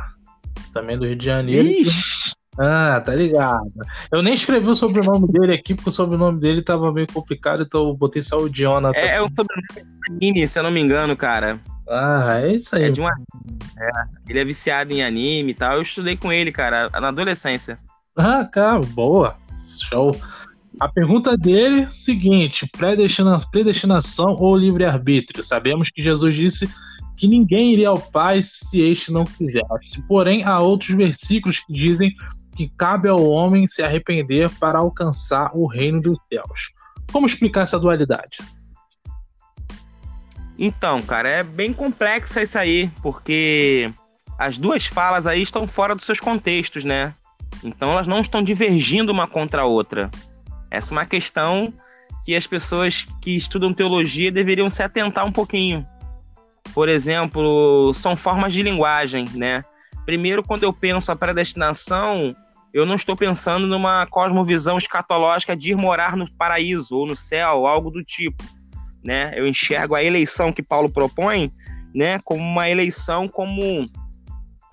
também 0.74 0.98
do 0.98 1.06
Rio 1.06 1.16
de 1.16 1.26
Janeiro. 1.26 1.68
Ixi, 1.68 2.19
Ah, 2.60 3.02
tá 3.06 3.16
ligado. 3.16 3.72
Eu 4.12 4.22
nem 4.22 4.34
escrevi 4.34 4.68
o 4.68 4.76
sobrenome 4.76 5.28
dele 5.28 5.54
aqui, 5.54 5.74
porque 5.74 5.90
o 5.90 5.94
sobrenome 5.94 6.40
dele 6.40 6.62
tava 6.62 6.92
meio 6.92 7.08
complicado, 7.08 7.64
então 7.64 7.88
eu 7.88 7.94
botei 7.96 8.22
só 8.22 8.38
o 8.38 8.50
Jonathan. 8.50 8.98
é, 8.98 9.16
é 9.16 9.22
um 9.22 9.30
sobrenome 9.30 9.88
anime, 10.10 10.48
se 10.48 10.60
eu 10.60 10.64
não 10.64 10.72
me 10.72 10.82
engano, 10.82 11.16
cara. 11.16 11.58
Ah, 11.88 12.42
é 12.44 12.54
isso 12.54 12.76
aí. 12.76 12.84
É 12.84 12.90
de 12.92 13.00
uma. 13.00 13.12
é, 13.78 13.90
ele 14.28 14.40
é 14.40 14.46
viciado 14.46 14.92
em 14.92 15.02
anime 15.02 15.52
e 15.52 15.54
tal. 15.54 15.76
Eu 15.76 15.82
estudei 15.82 16.18
com 16.18 16.32
ele, 16.34 16.52
cara, 16.52 16.90
na 16.90 17.08
adolescência. 17.08 17.80
Ah, 18.16 18.44
cara, 18.44 18.80
boa. 18.80 19.36
Show. 19.90 20.14
A 20.82 20.90
pergunta 20.90 21.38
dele, 21.38 21.88
seguinte: 21.90 22.68
predestina- 22.78 23.38
predestinação 23.50 24.36
ou 24.38 24.58
livre-arbítrio? 24.58 25.44
Sabemos 25.44 25.90
que 25.90 26.04
Jesus 26.04 26.36
disse 26.36 26.70
que 27.18 27.28
ninguém 27.28 27.74
iria 27.74 27.90
ao 27.90 28.00
Pai 28.00 28.42
se 28.44 28.82
este 28.82 29.12
não 29.12 29.26
quisesse. 29.26 30.02
Porém, 30.08 30.44
há 30.44 30.60
outros 30.60 30.96
versículos 30.96 31.60
que 31.60 31.74
dizem 31.74 32.14
que 32.56 32.70
cabe 32.78 33.08
ao 33.08 33.24
homem 33.24 33.68
se 33.68 33.82
arrepender 33.82 34.50
para 34.60 34.80
alcançar 34.80 35.52
o 35.54 35.68
reino 35.68 36.02
dos 36.02 36.18
céus. 36.32 36.74
Como 37.12 37.26
explicar 37.26 37.62
essa 37.62 37.80
dualidade? 37.80 38.40
Então, 40.58 41.02
cara, 41.02 41.30
é 41.30 41.44
bem 41.44 41.74
complexa 41.74 42.42
isso 42.42 42.58
aí, 42.58 42.92
porque 43.02 43.94
as 44.38 44.58
duas 44.58 44.86
falas 44.86 45.26
aí 45.26 45.42
estão 45.42 45.68
fora 45.68 45.96
dos 45.96 46.06
seus 46.06 46.20
contextos, 46.20 46.84
né? 46.84 47.14
Então 47.64 47.92
elas 47.92 48.08
não 48.08 48.22
estão 48.22 48.44
divergindo 48.44 49.12
uma 49.12 49.28
contra 49.28 49.62
a 49.62 49.66
outra. 49.66 50.10
Essa 50.70 50.94
é 50.94 50.98
uma 50.98 51.06
questão 51.06 51.74
que 52.26 52.36
as 52.36 52.46
pessoas 52.46 53.08
que 53.22 53.36
estudam 53.36 53.74
teologia 53.74 54.32
deveriam 54.32 54.70
se 54.70 54.84
atentar 54.84 55.26
um 55.26 55.32
pouquinho. 55.32 55.86
Por 56.74 56.88
exemplo, 56.88 57.94
são 57.94 58.16
formas 58.16 58.54
de 58.54 58.62
linguagem, 58.62 59.28
né? 59.34 59.64
Primeiro, 60.10 60.42
quando 60.42 60.64
eu 60.64 60.74
penso 60.74 61.12
a 61.12 61.16
predestinação, 61.16 62.36
eu 62.74 62.84
não 62.84 62.96
estou 62.96 63.16
pensando 63.16 63.68
numa 63.68 64.08
cosmovisão 64.08 64.80
escatológica 64.80 65.56
de 65.56 65.70
ir 65.70 65.76
morar 65.76 66.18
no 66.18 66.28
paraíso 66.36 66.96
ou 66.96 67.06
no 67.06 67.16
céu, 67.16 67.68
algo 67.68 67.92
do 67.92 68.04
tipo 68.04 68.44
né? 69.04 69.32
Eu 69.36 69.48
enxergo 69.48 69.94
a 69.94 70.04
eleição 70.04 70.52
que 70.52 70.64
Paulo 70.64 70.90
propõe, 70.90 71.52
né, 71.94 72.20
como 72.24 72.42
uma 72.42 72.68
eleição 72.68 73.28
como 73.28 73.88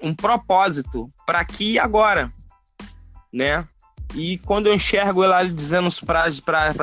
um 0.02 0.14
propósito 0.14 1.12
para 1.26 1.40
aqui 1.40 1.73
e 1.73 1.78
agora, 1.78 2.33
né? 3.31 3.69
E 4.14 4.38
quando 4.38 4.69
eu 4.69 4.75
enxergo 4.75 5.23
ele 5.23 5.50
dizendo 5.50 5.90
para 6.07 6.25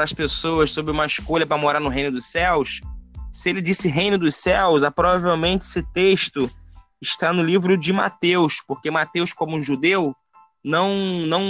as 0.04 0.14
pessoas 0.14 0.70
sobre 0.70 0.92
uma 0.92 1.08
escolha 1.08 1.48
para 1.48 1.58
morar 1.58 1.80
no 1.80 1.90
reino 1.90 2.12
dos 2.12 2.26
céus, 2.26 2.82
se 3.32 3.50
ele 3.50 3.62
disse 3.62 3.90
reino 3.90 4.18
dos 4.18 4.36
céus, 4.36 4.84
provavelmente 4.96 5.64
esse 5.64 5.82
texto 5.92 6.52
está 7.04 7.34
no 7.34 7.44
livro 7.44 7.78
de 7.78 7.92
Mateus, 7.94 8.64
porque 8.68 8.90
Mateus, 8.90 9.34
como 9.34 9.62
judeu, 9.62 10.16
não 10.64 10.90
não 11.28 11.44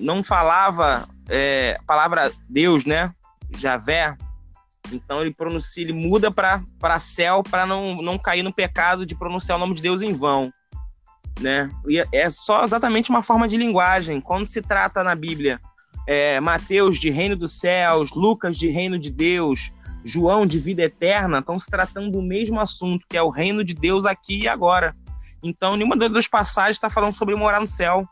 não 0.00 0.24
falava 0.24 1.08
é, 1.28 1.76
a 1.78 1.82
palavra 1.84 2.32
Deus, 2.48 2.84
né? 2.84 3.12
Javé, 3.56 4.16
então 4.92 5.20
ele 5.20 5.32
pronuncia, 5.32 5.82
ele 5.82 5.92
muda 5.92 6.30
para 6.30 6.98
céu 6.98 7.42
para 7.42 7.66
não, 7.66 8.02
não 8.02 8.18
cair 8.18 8.42
no 8.42 8.52
pecado 8.52 9.06
de 9.06 9.14
pronunciar 9.14 9.56
o 9.56 9.60
nome 9.60 9.74
de 9.74 9.82
Deus 9.82 10.02
em 10.02 10.12
vão. 10.12 10.52
Né? 11.40 11.68
E 11.88 12.04
é 12.12 12.30
só 12.30 12.64
exatamente 12.64 13.10
uma 13.10 13.22
forma 13.22 13.48
de 13.48 13.56
linguagem. 13.56 14.20
Quando 14.20 14.46
se 14.46 14.62
trata 14.62 15.02
na 15.02 15.14
Bíblia, 15.14 15.60
é, 16.06 16.38
Mateus 16.40 16.98
de 16.98 17.10
reino 17.10 17.36
dos 17.36 17.58
céus, 17.58 18.12
Lucas 18.12 18.56
de 18.56 18.68
reino 18.68 18.98
de 18.98 19.10
Deus, 19.10 19.72
João 20.04 20.46
de 20.46 20.58
vida 20.58 20.82
eterna, 20.82 21.38
estão 21.38 21.58
se 21.58 21.70
tratando 21.70 22.10
do 22.10 22.22
mesmo 22.22 22.60
assunto, 22.60 23.06
que 23.08 23.16
é 23.16 23.22
o 23.22 23.30
reino 23.30 23.64
de 23.64 23.74
Deus 23.74 24.04
aqui 24.04 24.42
e 24.42 24.48
agora. 24.48 24.94
Então, 25.42 25.76
nenhuma 25.76 25.96
das 25.96 26.10
duas 26.10 26.28
passagens 26.28 26.76
está 26.76 26.90
falando 26.90 27.14
sobre 27.14 27.34
morar 27.34 27.60
no 27.60 27.68
céu. 27.68 28.06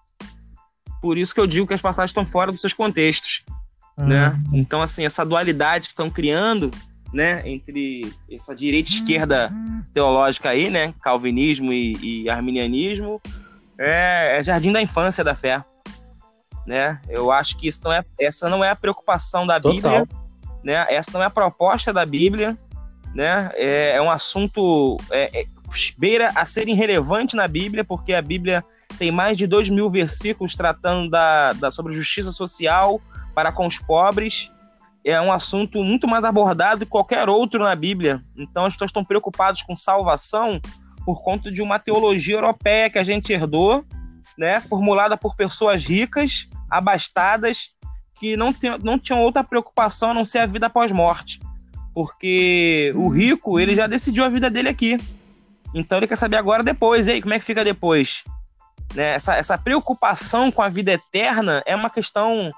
Por 1.01 1.19
isso 1.19 1.35
que 1.35 1.41
eu 1.41 1.47
digo 1.47 1.67
que 1.67 1.75
as 1.75 1.81
passagens 1.81 2.11
estão 2.11 2.27
fora 2.27 2.53
dos 2.53 2.61
seus 2.61 2.73
contextos 2.73 3.45
né? 3.97 4.29
Uhum. 4.29 4.59
Então, 4.59 4.83
assim, 4.83 5.05
essa 5.05 5.25
dualidade 5.25 5.87
que 5.87 5.93
estão 5.93 6.11
criando, 6.11 6.71
né, 7.13 7.43
entre 7.49 8.13
essa 8.31 8.55
direita 8.55 8.91
e 8.91 8.95
esquerda 8.95 9.53
teológica 9.93 10.51
aí, 10.51 10.71
né, 10.71 10.95
calvinismo 11.03 11.73
e, 11.73 12.23
e 12.25 12.31
arminianismo, 12.31 13.21
é, 13.79 14.39
é, 14.39 14.45
jardim 14.45 14.73
da 14.73 14.81
infância 14.81 15.23
da 15.23 15.35
fé, 15.35 15.65
né? 16.67 17.01
Eu 17.09 17.33
acho 17.33 17.57
que 17.57 17.67
isso 17.67 17.81
não 17.83 17.93
é, 17.93 18.05
essa 18.21 18.49
não 18.49 18.63
é 18.63 18.71
a 18.71 18.77
preocupação 18.77 19.47
da 19.47 19.59
Total. 19.59 19.75
Bíblia, 19.75 20.22
né? 20.63 20.87
Essa 20.89 21.11
não 21.13 21.23
é 21.23 21.27
a 21.27 21.31
proposta 21.31 21.93
da 21.93 22.05
Bíblia, 22.07 22.57
né? 23.15 23.51
É, 23.55 23.97
é 23.97 24.03
um 24.03 24.11
assunto 24.11 24.97
é, 25.11 25.41
é, 25.41 25.47
beira 25.99 26.31
a 26.35 26.45
ser 26.45 26.69
irrelevante 26.69 27.37
na 27.37 27.49
Bíblia, 27.49 27.85
porque 27.85 28.15
a 28.15 28.23
Bíblia 28.23 28.65
tem 28.99 29.11
mais 29.11 29.37
de 29.37 29.47
dois 29.47 29.69
mil 29.69 29.91
versículos 29.91 30.55
tratando 30.55 31.11
da, 31.11 31.53
da 31.55 31.71
sobre 31.71 31.93
justiça 31.93 32.33
social, 32.33 33.01
para 33.35 33.53
com 33.53 33.67
os 33.67 33.79
pobres 33.79 34.51
é 35.05 35.21
um 35.21 35.33
assunto 35.33 35.83
muito 35.83 36.07
mais 36.07 36.25
abordado 36.25 36.87
que 36.87 36.91
qualquer 36.91 37.29
outro 37.29 37.61
na 37.61 37.75
Bíblia. 37.75 38.23
Então 38.37 38.67
as 38.67 38.75
pessoas 38.75 38.91
estão 38.91 39.05
preocupadas 39.05 39.63
com 39.63 39.75
salvação 39.75 40.61
por 41.05 41.23
conta 41.23 41.51
de 41.51 41.61
uma 41.61 41.79
teologia 41.79 42.37
europeia 42.37 42.89
que 42.89 42.99
a 42.99 43.05
gente 43.05 43.33
herdou, 43.33 43.85
né, 44.39 44.61
formulada 44.61 45.17
por 45.17 45.35
pessoas 45.35 45.85
ricas, 45.85 46.49
abastadas, 46.71 47.71
que 48.23 48.37
não, 48.37 48.53
tem, 48.53 48.79
não 48.79 48.97
tinham 48.97 49.21
outra 49.21 49.43
preocupação 49.43 50.13
a 50.13 50.15
não 50.15 50.25
ser 50.25 50.39
a 50.39 50.47
vida 50.47 50.67
após 50.67 50.93
morte. 50.93 51.41
Porque 51.93 52.93
o 52.95 53.09
rico, 53.09 53.59
ele 53.59 53.75
já 53.75 53.89
decidiu 53.89 54.25
a 54.25 54.29
vida 54.29 54.49
dele 54.49 54.69
aqui. 54.69 54.97
Então 55.75 55.99
ele 55.99 56.07
quer 56.07 56.15
saber 56.15 56.37
agora 56.37 56.63
depois, 56.63 57.09
aí, 57.09 57.21
como 57.21 57.35
é 57.35 57.41
que 57.41 57.45
fica 57.45 57.65
depois? 57.65 58.23
Né? 58.95 59.15
Essa, 59.15 59.35
essa 59.35 59.59
preocupação 59.59 60.53
com 60.53 60.63
a 60.63 60.69
vida 60.69 60.93
eterna 60.93 61.65
é 61.67 61.75
uma 61.75 61.91
questão 61.91 62.53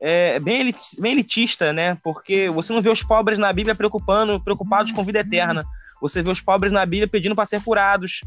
é, 0.00 0.40
bem, 0.40 0.74
elitista, 1.04 1.72
né? 1.72 1.96
Porque 2.02 2.50
você 2.50 2.72
não 2.72 2.82
vê 2.82 2.90
os 2.90 3.04
pobres 3.04 3.38
na 3.38 3.52
Bíblia 3.52 3.76
preocupando, 3.76 4.40
preocupados 4.40 4.90
com 4.90 5.04
vida 5.04 5.20
eterna. 5.20 5.64
Você 6.00 6.24
vê 6.24 6.30
os 6.30 6.40
pobres 6.40 6.72
na 6.72 6.84
Bíblia 6.84 7.06
pedindo 7.06 7.36
para 7.36 7.46
ser 7.46 7.62
curados 7.62 8.22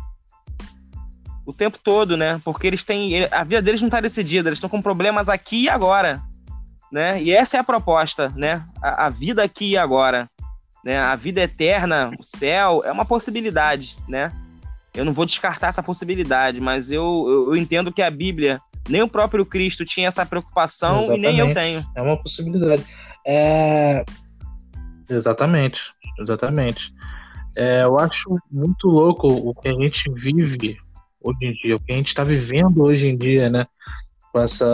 o 1.46 1.52
tempo 1.52 1.78
todo, 1.84 2.16
né? 2.16 2.40
Porque 2.46 2.66
eles 2.66 2.86
têm 2.86 3.26
a 3.30 3.44
vida 3.44 3.62
deles 3.62 3.82
não 3.82 3.90
está 3.90 4.00
decidida, 4.00 4.48
eles 4.48 4.58
estão 4.58 4.70
com 4.70 4.82
problemas 4.82 5.28
aqui 5.28 5.64
e 5.64 5.70
agora, 5.70 6.22
né? 6.92 7.22
E 7.22 7.32
essa 7.32 7.58
é 7.58 7.60
a 7.60 7.64
proposta, 7.64 8.34
né? 8.36 8.66
A, 8.82 9.06
a, 9.06 9.10
vida 9.10 9.44
aqui 9.44 9.72
e 9.72 9.78
agora, 9.78 10.30
né? 10.84 10.98
A 11.00 11.16
vida 11.16 11.42
eterna, 11.42 12.12
o 12.20 12.24
céu 12.24 12.82
é 12.86 12.92
uma 12.92 13.06
possibilidade, 13.06 13.98
né? 14.08 14.32
Eu 14.94 15.06
não 15.06 15.14
vou 15.14 15.26
descartar 15.26 15.68
essa 15.68 15.84
possibilidade, 15.84 16.60
mas 16.60 16.90
eu, 16.90 17.26
eu, 17.28 17.54
eu 17.54 17.56
entendo 17.56 17.92
que 17.92 18.02
a 18.02 18.10
Bíblia 18.10 18.60
nem 18.90 19.02
o 19.02 19.08
próprio 19.08 19.46
Cristo 19.46 19.86
tinha 19.86 20.08
essa 20.08 20.26
preocupação 20.26 21.04
Exatamente. 21.04 21.20
e 21.20 21.28
nem 21.28 21.40
eu 21.40 21.54
tenho. 21.54 21.86
É 21.96 22.02
uma 22.02 22.18
possibilidade. 22.18 22.86
É... 23.26 24.04
Exatamente, 25.10 25.94
exatamente. 26.20 26.94
É, 27.58 27.84
eu 27.84 27.98
acho 27.98 28.38
muito 28.52 28.88
louco 28.88 29.28
o 29.28 29.54
que 29.56 29.70
a 29.70 29.74
gente 29.74 30.00
vive 30.14 30.78
hoje 31.22 31.38
em 31.44 31.54
dia, 31.54 31.76
o 31.76 31.80
que 31.80 31.92
a 31.92 31.96
gente 31.96 32.08
está 32.08 32.24
vivendo 32.24 32.84
hoje 32.84 33.08
em 33.08 33.18
dia, 33.18 33.50
né? 33.50 33.66
Com 34.32 34.42
essa 34.42 34.66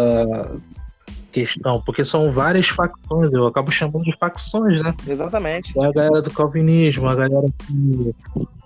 questão, 1.34 1.82
porque 1.82 2.06
são 2.06 2.32
várias 2.32 2.68
facções, 2.68 3.34
eu 3.34 3.48
acabo 3.48 3.72
chamando 3.72 4.04
de 4.04 4.16
facções, 4.18 4.82
né? 4.84 4.94
Exatamente. 5.08 5.78
É 5.78 5.86
a 5.86 5.92
galera 5.92 6.22
do 6.22 6.32
calvinismo, 6.32 7.08
a 7.08 7.16
galera 7.16 7.48
que 7.66 8.16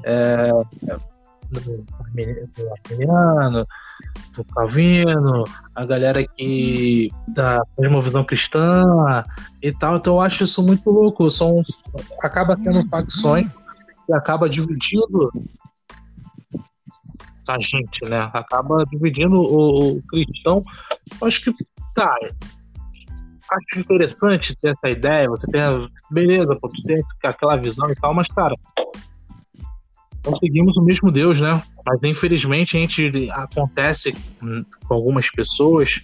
é, 0.04 0.52
do 1.50 1.86
arminiano, 2.72 3.68
do 4.36 4.44
Calvino, 4.46 5.44
a 5.76 5.86
galera 5.86 6.26
que 6.36 7.10
da 7.30 7.64
mesma 7.80 8.02
visão 8.02 8.24
cristã 8.24 9.24
e 9.62 9.74
tal. 9.74 9.98
Então 9.98 10.16
eu 10.16 10.22
acho 10.22 10.44
isso 10.44 10.62
muito 10.62 10.90
louco. 10.90 11.30
São, 11.32 11.64
acaba 12.22 12.56
sendo 12.56 12.88
facções 12.90 13.48
e 14.08 14.14
acaba 14.14 14.50
dividindo 14.50 15.32
a 17.48 17.58
gente, 17.60 18.06
né? 18.06 18.30
Acaba 18.34 18.84
dividindo 18.92 19.36
o, 19.36 19.98
o 19.98 20.04
cristão. 20.04 20.64
Acho 21.22 21.42
que, 21.42 21.52
tá, 21.96 22.14
acho 23.52 23.80
interessante 23.80 24.56
ter 24.60 24.70
essa 24.70 24.90
ideia, 24.90 25.30
você 25.30 25.48
tem, 25.48 25.62
beleza, 26.12 26.56
pô, 26.60 26.68
tu 26.70 26.82
tem 26.84 27.02
aquela 27.24 27.56
visão 27.56 27.90
e 27.90 27.96
tal, 27.96 28.14
mas, 28.14 28.28
cara, 28.28 28.56
nós 30.26 30.38
seguimos 30.40 30.76
o 30.78 30.82
mesmo 30.82 31.12
Deus, 31.12 31.40
né? 31.40 31.54
Mas 31.86 32.04
infelizmente 32.04 32.78
a 32.78 32.80
gente 32.82 33.30
acontece 33.32 34.14
com 34.40 34.94
algumas 34.94 35.30
pessoas 35.30 36.02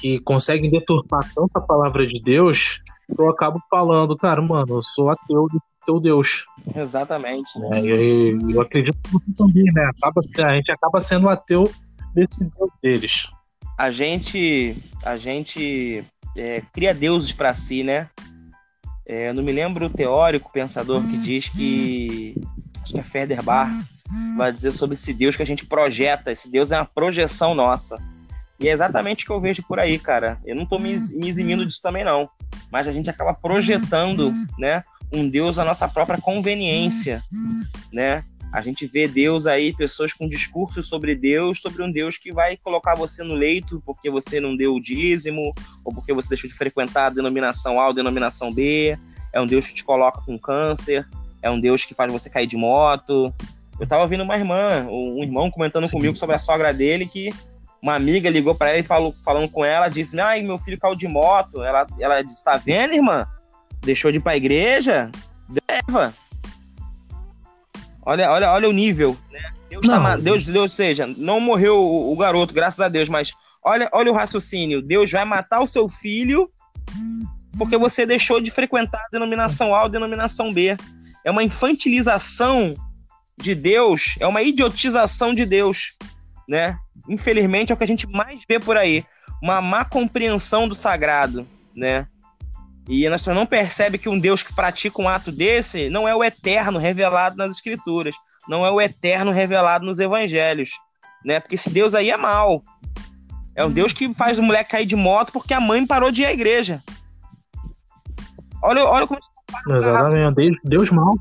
que 0.00 0.20
conseguem 0.20 0.70
deturpar 0.70 1.22
tanto 1.34 1.50
a 1.54 1.60
palavra 1.60 2.06
de 2.06 2.20
Deus 2.22 2.80
que 3.14 3.20
eu 3.20 3.30
acabo 3.30 3.60
falando, 3.68 4.16
cara, 4.16 4.40
mano, 4.40 4.76
eu 4.76 4.82
sou 4.82 5.10
ateu 5.10 5.46
do 5.48 5.60
teu 5.84 6.00
Deus. 6.00 6.46
Exatamente. 6.74 7.50
É, 7.72 7.80
eu, 7.80 8.50
eu 8.50 8.60
acredito 8.60 8.96
que 9.02 9.10
você 9.10 9.32
também, 9.36 9.64
né? 9.74 9.90
Acaba, 9.96 10.22
a 10.48 10.54
gente 10.54 10.72
acaba 10.72 11.00
sendo 11.00 11.28
ateu 11.28 11.70
desse 12.14 12.44
Deus 12.44 12.70
deles. 12.82 13.28
A 13.78 13.90
gente, 13.90 14.76
a 15.04 15.16
gente 15.16 16.04
é, 16.36 16.62
cria 16.72 16.94
deuses 16.94 17.32
para 17.32 17.54
si, 17.54 17.82
né? 17.82 18.08
É, 19.06 19.28
eu 19.28 19.34
não 19.34 19.42
me 19.42 19.52
lembro 19.52 19.86
o 19.86 19.90
teórico, 19.90 20.52
pensador 20.52 21.02
que 21.02 21.18
diz 21.18 21.48
que 21.48 22.34
acho 22.82 22.92
que 22.92 23.00
é 23.00 23.02
Federbar, 23.02 23.86
vai 24.36 24.52
dizer 24.52 24.72
sobre 24.72 24.94
esse 24.94 25.12
Deus 25.12 25.36
que 25.36 25.42
a 25.42 25.46
gente 25.46 25.66
projeta. 25.66 26.30
Esse 26.30 26.50
Deus 26.50 26.70
é 26.72 26.78
uma 26.78 26.84
projeção 26.84 27.54
nossa. 27.54 27.98
E 28.58 28.68
é 28.68 28.72
exatamente 28.72 29.24
o 29.24 29.26
que 29.26 29.32
eu 29.32 29.40
vejo 29.40 29.62
por 29.64 29.80
aí, 29.80 29.98
cara. 29.98 30.38
Eu 30.44 30.54
não 30.54 30.64
tô 30.64 30.78
me, 30.78 30.92
eximindo 30.92 31.66
disso 31.66 31.82
também, 31.82 32.04
não. 32.04 32.30
Mas 32.70 32.86
a 32.86 32.92
gente 32.92 33.10
acaba 33.10 33.34
projetando, 33.34 34.32
né, 34.56 34.84
um 35.12 35.28
Deus 35.28 35.58
à 35.58 35.64
nossa 35.64 35.88
própria 35.88 36.20
conveniência, 36.20 37.22
né? 37.92 38.24
A 38.52 38.60
gente 38.60 38.86
vê 38.86 39.08
Deus 39.08 39.46
aí, 39.46 39.74
pessoas 39.74 40.12
com 40.12 40.28
discursos 40.28 40.86
sobre 40.86 41.14
Deus, 41.14 41.58
sobre 41.58 41.82
um 41.82 41.90
Deus 41.90 42.18
que 42.18 42.30
vai 42.30 42.56
colocar 42.58 42.94
você 42.94 43.24
no 43.24 43.34
leito 43.34 43.82
porque 43.86 44.10
você 44.10 44.38
não 44.40 44.54
deu 44.54 44.74
o 44.74 44.80
dízimo, 44.80 45.54
ou 45.82 45.94
porque 45.94 46.12
você 46.12 46.28
deixou 46.28 46.50
de 46.50 46.54
frequentar 46.54 47.06
a 47.06 47.10
denominação 47.10 47.80
A 47.80 47.84
ou 47.84 47.90
a 47.90 47.94
denominação 47.94 48.52
B. 48.52 48.98
É 49.32 49.40
um 49.40 49.46
Deus 49.46 49.66
que 49.66 49.72
te 49.72 49.82
coloca 49.82 50.20
com 50.20 50.38
câncer, 50.38 51.08
é 51.40 51.50
um 51.50 51.58
Deus 51.58 51.86
que 51.86 51.94
faz 51.94 52.12
você 52.12 52.28
cair 52.28 52.46
de 52.46 52.56
moto. 52.56 53.34
Eu 53.80 53.86
tava 53.86 54.02
ouvindo 54.02 54.22
uma 54.22 54.36
irmã, 54.36 54.86
um 54.86 55.22
irmão 55.22 55.50
comentando 55.50 55.88
Sim. 55.88 55.96
comigo 55.96 56.14
sobre 56.14 56.36
a 56.36 56.38
sogra 56.38 56.74
dele 56.74 57.06
que 57.06 57.30
uma 57.80 57.94
amiga 57.94 58.28
ligou 58.28 58.54
para 58.54 58.70
ela 58.70 58.78
e 58.78 58.84
falou, 58.84 59.14
falando 59.24 59.48
com 59.48 59.64
ela, 59.64 59.88
disse: 59.88 60.20
Ai, 60.20 60.42
meu 60.42 60.58
filho 60.58 60.78
caiu 60.78 60.94
de 60.94 61.08
moto. 61.08 61.64
Ela, 61.64 61.86
ela 61.98 62.22
disse: 62.22 62.44
Tá 62.44 62.58
vendo, 62.58 62.92
irmã? 62.92 63.26
Deixou 63.80 64.12
de 64.12 64.18
ir 64.18 64.20
pra 64.20 64.36
igreja? 64.36 65.10
Leva. 65.48 66.14
Olha, 68.04 68.30
olha, 68.30 68.50
olha 68.50 68.68
o 68.68 68.72
nível, 68.72 69.16
né? 69.30 69.52
Deus, 69.70 69.86
tá, 69.86 70.16
Deus, 70.16 70.44
Deus, 70.44 70.76
seja, 70.76 71.06
não 71.06 71.40
morreu 71.40 71.78
o, 71.78 72.12
o, 72.12 72.16
garoto, 72.16 72.52
graças 72.52 72.80
a 72.80 72.88
Deus, 72.88 73.08
mas 73.08 73.32
olha, 73.64 73.88
olha 73.92 74.10
o 74.12 74.14
raciocínio. 74.14 74.82
Deus 74.82 75.10
vai 75.10 75.24
matar 75.24 75.60
o 75.60 75.66
seu 75.66 75.88
filho 75.88 76.50
porque 77.56 77.76
você 77.76 78.04
deixou 78.04 78.40
de 78.40 78.50
frequentar 78.50 78.98
a 78.98 79.08
denominação 79.10 79.74
A 79.74 79.80
ou 79.80 79.86
a 79.86 79.90
denominação 79.90 80.52
B. 80.52 80.76
É 81.24 81.30
uma 81.30 81.42
infantilização 81.42 82.74
de 83.38 83.54
Deus, 83.54 84.16
é 84.20 84.26
uma 84.26 84.42
idiotização 84.42 85.34
de 85.34 85.46
Deus, 85.46 85.94
né? 86.48 86.76
Infelizmente 87.08 87.72
é 87.72 87.74
o 87.74 87.78
que 87.78 87.84
a 87.84 87.86
gente 87.88 88.06
mais 88.06 88.40
vê 88.48 88.58
por 88.58 88.76
aí, 88.76 89.04
uma 89.42 89.60
má 89.60 89.84
compreensão 89.84 90.68
do 90.68 90.74
sagrado, 90.74 91.46
né? 91.74 92.06
E 92.88 93.08
nós 93.08 93.24
não 93.26 93.46
percebe 93.46 93.98
que 93.98 94.08
um 94.08 94.18
Deus 94.18 94.42
que 94.42 94.54
pratica 94.54 95.00
um 95.00 95.08
ato 95.08 95.30
desse 95.30 95.88
não 95.88 96.08
é 96.08 96.14
o 96.14 96.24
eterno 96.24 96.78
revelado 96.78 97.36
nas 97.36 97.54
escrituras, 97.54 98.14
não 98.48 98.66
é 98.66 98.70
o 98.70 98.80
eterno 98.80 99.30
revelado 99.30 99.86
nos 99.86 99.98
evangelhos, 99.98 100.70
né? 101.24 101.38
Porque 101.38 101.54
esse 101.54 101.70
Deus 101.70 101.94
aí 101.94 102.10
é 102.10 102.16
mau. 102.16 102.62
É 103.54 103.64
um 103.64 103.70
Deus 103.70 103.92
que 103.92 104.12
faz 104.14 104.38
o 104.38 104.42
moleque 104.42 104.70
cair 104.70 104.86
de 104.86 104.96
moto 104.96 105.32
porque 105.32 105.54
a 105.54 105.60
mãe 105.60 105.86
parou 105.86 106.10
de 106.10 106.22
ir 106.22 106.26
à 106.26 106.32
igreja. 106.32 106.82
Olha, 108.62 108.84
olha 108.84 109.06
como 109.06 109.20
Exatamente, 109.70 110.34
Deus, 110.34 110.56
Deus 110.64 110.90
mau. 110.90 111.14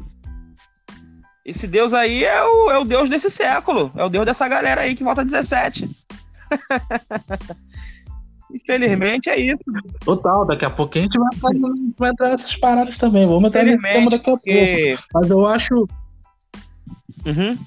Esse 1.46 1.68
Deus 1.68 1.94
aí 1.94 2.24
é 2.24 2.44
o, 2.44 2.72
é 2.72 2.78
o 2.80 2.86
Deus 2.86 3.10
desse 3.10 3.30
século. 3.30 3.92
É 3.96 4.04
o 4.04 4.10
Deus 4.10 4.26
dessa 4.26 4.48
galera 4.48 4.82
aí 4.82 4.96
que 4.96 5.04
volta 5.04 5.26
17. 5.26 5.90
Infelizmente 8.54 9.30
é 9.30 9.40
isso. 9.40 9.64
Total, 10.04 10.46
daqui 10.46 10.66
a 10.66 10.70
pouco 10.70 10.98
a 10.98 11.02
gente 11.02 11.18
vai, 11.18 11.54
vai 11.98 12.12
entrar 12.12 12.30
nessas 12.30 12.56
paradas 12.58 12.98
também. 12.98 13.26
Vamos 13.28 13.50
entrar 13.50 13.64
nesse 13.64 13.82
tema 13.82 14.10
daqui 14.10 14.30
a 14.30 14.34
porque... 14.34 14.96
pouco. 14.98 15.10
Mas 15.14 15.30
eu 15.30 15.46
acho. 15.46 15.88
Uhum. 17.26 17.58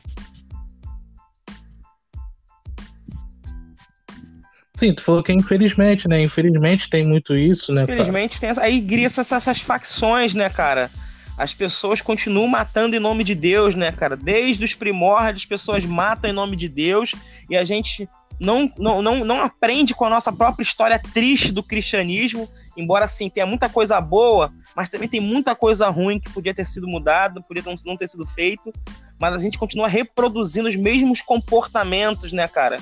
Sim, 4.74 4.92
tu 4.92 5.04
falou 5.04 5.22
que 5.22 5.30
é 5.30 5.34
infelizmente, 5.34 6.08
né? 6.08 6.22
Infelizmente 6.22 6.90
tem 6.90 7.06
muito 7.06 7.34
isso, 7.34 7.72
né? 7.72 7.84
Infelizmente 7.84 8.40
tem 8.40 8.50
essa. 8.50 8.62
Aí 8.62 8.82
cria 8.82 9.06
essas, 9.06 9.30
essas 9.30 9.60
facções, 9.60 10.34
né, 10.34 10.50
cara? 10.50 10.90
as 11.36 11.52
pessoas 11.52 12.00
continuam 12.00 12.46
matando 12.46 12.94
em 12.94 13.00
nome 13.00 13.24
de 13.24 13.34
Deus, 13.34 13.74
né, 13.74 13.90
cara? 13.90 14.16
Desde 14.16 14.64
os 14.64 14.74
primórdios, 14.74 15.42
as 15.42 15.46
pessoas 15.46 15.84
matam 15.84 16.30
em 16.30 16.32
nome 16.32 16.56
de 16.56 16.68
Deus 16.68 17.12
e 17.50 17.56
a 17.56 17.64
gente 17.64 18.08
não, 18.40 18.70
não, 18.78 19.02
não, 19.02 19.24
não 19.24 19.40
aprende 19.40 19.94
com 19.94 20.04
a 20.04 20.10
nossa 20.10 20.32
própria 20.32 20.62
história 20.62 20.98
triste 20.98 21.52
do 21.52 21.62
cristianismo, 21.62 22.48
embora 22.76 23.06
sim 23.06 23.30
tenha 23.30 23.46
muita 23.46 23.68
coisa 23.68 24.00
boa, 24.00 24.52
mas 24.74 24.88
também 24.88 25.08
tem 25.08 25.20
muita 25.20 25.54
coisa 25.54 25.88
ruim 25.88 26.18
que 26.18 26.30
podia 26.30 26.54
ter 26.54 26.66
sido 26.66 26.88
mudado, 26.88 27.42
podia 27.42 27.62
não 27.84 27.96
ter 27.96 28.08
sido 28.08 28.26
feito, 28.26 28.72
mas 29.18 29.34
a 29.34 29.38
gente 29.38 29.58
continua 29.58 29.88
reproduzindo 29.88 30.68
os 30.68 30.76
mesmos 30.76 31.22
comportamentos, 31.22 32.32
né, 32.32 32.48
cara? 32.48 32.78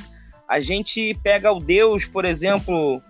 A 0.48 0.60
gente 0.60 1.14
pega 1.22 1.52
o 1.52 1.60
Deus, 1.60 2.04
por 2.06 2.24
exemplo, 2.24 3.02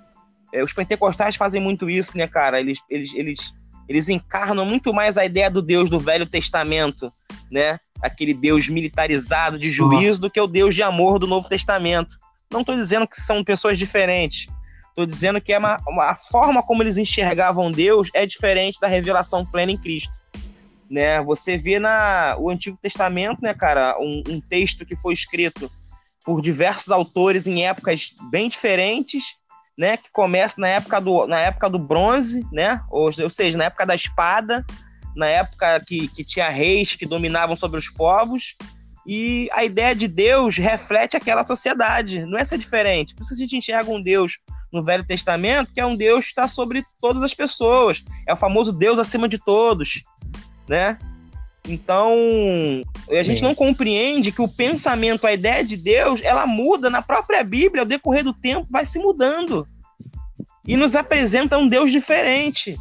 é, 0.53 0.63
os 0.63 0.73
pentecostais 0.73 1.37
fazem 1.37 1.61
muito 1.61 1.89
isso, 1.89 2.17
né, 2.17 2.27
cara? 2.27 2.61
Eles, 2.61 2.79
eles, 2.91 3.15
eles 3.15 3.55
eles 3.89 4.09
encarnam 4.09 4.65
muito 4.65 4.93
mais 4.95 5.19
a 5.19 5.25
ideia 5.25 5.51
do 5.51 5.61
Deus 5.61 5.91
do 5.91 6.01
Velho 6.01 6.27
Testamento, 6.27 7.13
né? 7.51 7.79
Aquele 8.01 8.35
Deus 8.35 8.69
militarizado 8.69 9.59
de 9.59 9.71
juízo 9.71 10.21
do 10.21 10.31
que 10.31 10.41
o 10.41 10.47
Deus 10.47 10.75
de 10.75 10.83
amor 10.83 11.19
do 11.19 11.27
Novo 11.27 11.49
Testamento. 11.49 12.17
Não 12.53 12.61
estou 12.61 12.75
dizendo 12.75 13.07
que 13.09 13.21
são 13.21 13.43
pessoas 13.43 13.79
diferentes. 13.79 14.47
Estou 14.89 15.07
dizendo 15.07 15.41
que 15.41 15.53
é 15.53 15.59
uma, 15.59 15.81
uma, 15.89 16.11
a 16.11 16.15
forma 16.15 16.63
como 16.63 16.83
eles 16.83 16.99
enxergavam 16.99 17.71
Deus 17.71 18.11
é 18.15 18.27
diferente 18.27 18.79
da 18.79 18.87
revelação 18.87 19.45
plena 19.45 19.73
em 19.73 19.79
Cristo. 19.79 20.13
Né? 20.91 21.23
Você 21.23 21.57
vê 21.57 21.79
na 21.79 22.37
o 22.39 22.51
Antigo 22.51 22.79
Testamento, 22.81 23.41
né, 23.41 23.55
cara, 23.55 23.97
um, 23.99 24.23
um 24.29 24.41
texto 24.41 24.85
que 24.85 24.95
foi 24.95 25.15
escrito 25.15 25.71
por 26.25 26.43
diversos 26.43 26.91
autores 26.91 27.47
em 27.47 27.67
épocas 27.67 28.13
bem 28.31 28.49
diferentes 28.49 29.25
né, 29.77 29.97
que 29.97 30.11
começa 30.13 30.61
na 30.61 30.69
época 30.69 31.01
do, 31.01 31.27
na 31.27 31.41
época 31.41 31.69
do 31.71 31.79
bronze, 31.79 32.47
né, 32.53 32.81
ou, 32.91 33.07
ou 33.07 33.31
seja, 33.31 33.57
na 33.57 33.65
época 33.65 33.87
da 33.87 33.95
espada, 33.95 34.65
na 35.17 35.27
época 35.27 35.81
que, 35.81 36.09
que 36.09 36.25
tinha 36.25 36.49
reis 36.49 36.95
que 36.95 37.07
dominavam 37.07 37.57
sobre 37.57 37.79
os 37.79 37.89
povos, 37.89 38.57
e 39.07 39.49
a 39.53 39.65
ideia 39.65 39.95
de 39.95 40.07
Deus 40.07 40.57
reflete 40.57 41.17
aquela 41.17 41.45
sociedade, 41.45 42.25
não 42.25 42.39
é 42.39 42.45
ser 42.45 42.59
diferente. 42.59 43.15
Por 43.15 43.23
isso 43.23 43.35
a 43.35 43.37
gente 43.37 43.57
enxerga 43.57 43.91
um 43.91 44.03
Deus 44.03 44.39
no 44.73 44.83
Velho 44.83 45.05
Testamento, 45.05 45.73
que 45.73 45.81
é 45.81 45.87
um 45.87 45.97
Deus 45.97 46.25
que 46.25 46.31
está 46.31 46.49
sobre 46.49 46.85
todas 47.01 47.23
as 47.23 47.35
pessoas, 47.35 48.03
é 48.27 48.33
o 48.33 48.37
famoso 48.37 48.73
Deus 48.73 48.99
acima 48.99 49.29
de 49.29 49.39
todos, 49.39 50.03
né? 50.69 50.99
Então, 51.69 52.13
a 53.09 53.23
gente 53.23 53.43
não 53.43 53.55
compreende 53.55 54.33
que 54.33 54.43
o 54.43 54.49
pensamento, 54.49 55.27
a 55.27 55.33
ideia 55.33 55.65
de 55.65 55.77
Deus, 55.77 56.21
ela 56.23 56.47
muda 56.47 56.91
na 56.91 57.01
própria 57.01 57.45
Bíblia, 57.45 57.83
ao 57.83 57.87
decorrer 57.87 58.25
do 58.25 58.33
tempo 58.33 58.67
vai 58.69 58.85
se 58.85 58.99
mudando. 58.99 59.67
E 60.67 60.77
nos 60.77 60.97
apresenta 60.97 61.59
um 61.59 61.69
Deus 61.69 61.93
diferente, 61.93 62.77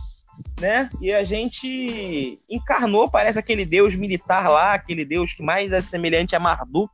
né? 0.62 0.90
E 1.02 1.12
a 1.12 1.24
gente 1.24 2.40
encarnou, 2.50 3.10
parece 3.10 3.40
aquele 3.40 3.66
Deus 3.66 3.96
militar 3.96 4.50
lá, 4.50 4.74
aquele 4.74 5.04
Deus 5.04 5.34
que 5.34 5.44
mais 5.44 5.74
é 5.74 5.82
semelhante 5.82 6.36
a 6.36 6.40
Marduk, 6.40 6.94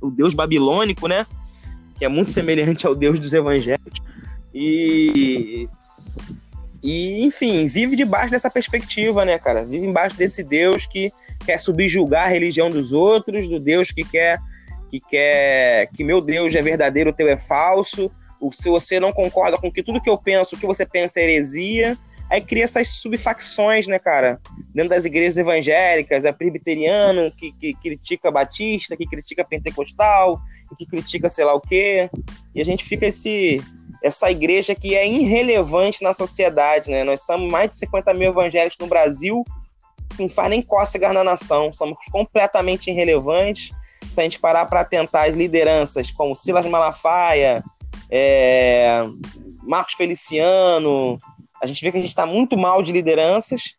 o 0.00 0.10
Deus 0.10 0.32
babilônico, 0.32 1.08
né? 1.08 1.26
Que 1.98 2.04
é 2.04 2.08
muito 2.08 2.30
semelhante 2.30 2.86
ao 2.86 2.94
Deus 2.94 3.18
dos 3.18 3.34
evangelhos. 3.34 4.00
E 4.54 5.68
e, 6.82 7.24
enfim, 7.24 7.66
vive 7.66 7.96
debaixo 7.96 8.30
dessa 8.30 8.48
perspectiva, 8.48 9.24
né, 9.24 9.38
cara? 9.38 9.64
Vive 9.64 9.84
embaixo 9.84 10.16
desse 10.16 10.44
Deus 10.44 10.86
que 10.86 11.12
quer 11.44 11.58
subjugar 11.58 12.26
a 12.26 12.30
religião 12.30 12.70
dos 12.70 12.92
outros, 12.92 13.48
do 13.48 13.58
Deus 13.58 13.90
que 13.90 14.04
quer 14.04 14.38
que 14.90 15.00
quer 15.00 15.88
que 15.88 16.02
meu 16.02 16.20
Deus 16.20 16.54
é 16.54 16.62
verdadeiro, 16.62 17.10
o 17.10 17.12
teu 17.12 17.28
é 17.28 17.36
falso. 17.36 18.10
O, 18.40 18.52
se 18.52 18.68
você 18.68 19.00
não 19.00 19.12
concorda 19.12 19.58
com 19.58 19.70
que 19.70 19.82
tudo 19.82 20.00
que 20.00 20.08
eu 20.08 20.16
penso, 20.16 20.54
o 20.54 20.58
que 20.58 20.66
você 20.66 20.86
pensa 20.86 21.18
é 21.18 21.24
heresia, 21.24 21.98
aí 22.30 22.40
cria 22.40 22.64
essas 22.64 22.88
subfacções, 22.88 23.86
né, 23.86 23.98
cara? 23.98 24.40
Dentro 24.74 24.90
das 24.90 25.04
igrejas 25.04 25.38
evangélicas, 25.38 26.24
é 26.24 26.32
presbiteriano 26.32 27.32
que, 27.32 27.52
que 27.52 27.74
critica 27.74 28.30
batista, 28.30 28.96
que 28.96 29.06
critica 29.06 29.44
pentecostal, 29.44 30.40
que 30.76 30.86
critica 30.86 31.28
sei 31.28 31.44
lá 31.44 31.54
o 31.54 31.60
quê. 31.60 32.10
E 32.54 32.60
a 32.60 32.64
gente 32.64 32.84
fica 32.84 33.06
esse 33.06 33.62
essa 34.02 34.30
igreja 34.30 34.74
que 34.74 34.94
é 34.94 35.06
irrelevante 35.06 36.02
na 36.02 36.14
sociedade, 36.14 36.90
né? 36.90 37.02
Nós 37.02 37.22
somos 37.22 37.50
mais 37.50 37.70
de 37.70 37.76
50 37.76 38.14
mil 38.14 38.30
evangélicos 38.30 38.78
no 38.78 38.86
Brasil, 38.86 39.44
não 40.18 40.28
faz 40.28 40.50
nem 40.50 40.62
cócegas 40.62 41.12
na 41.12 41.24
nação, 41.24 41.72
somos 41.72 41.98
completamente 42.10 42.90
irrelevantes. 42.90 43.72
Se 44.10 44.20
a 44.20 44.22
gente 44.22 44.38
parar 44.38 44.66
para 44.66 44.84
tentar 44.84 45.28
as 45.28 45.34
lideranças 45.34 46.10
como 46.12 46.36
Silas 46.36 46.64
Malafaia, 46.64 47.62
é, 48.10 49.04
Marcos 49.62 49.94
Feliciano, 49.94 51.18
a 51.62 51.66
gente 51.66 51.84
vê 51.84 51.90
que 51.90 51.98
a 51.98 52.00
gente 52.00 52.10
está 52.10 52.26
muito 52.26 52.56
mal 52.56 52.82
de 52.82 52.92
lideranças, 52.92 53.76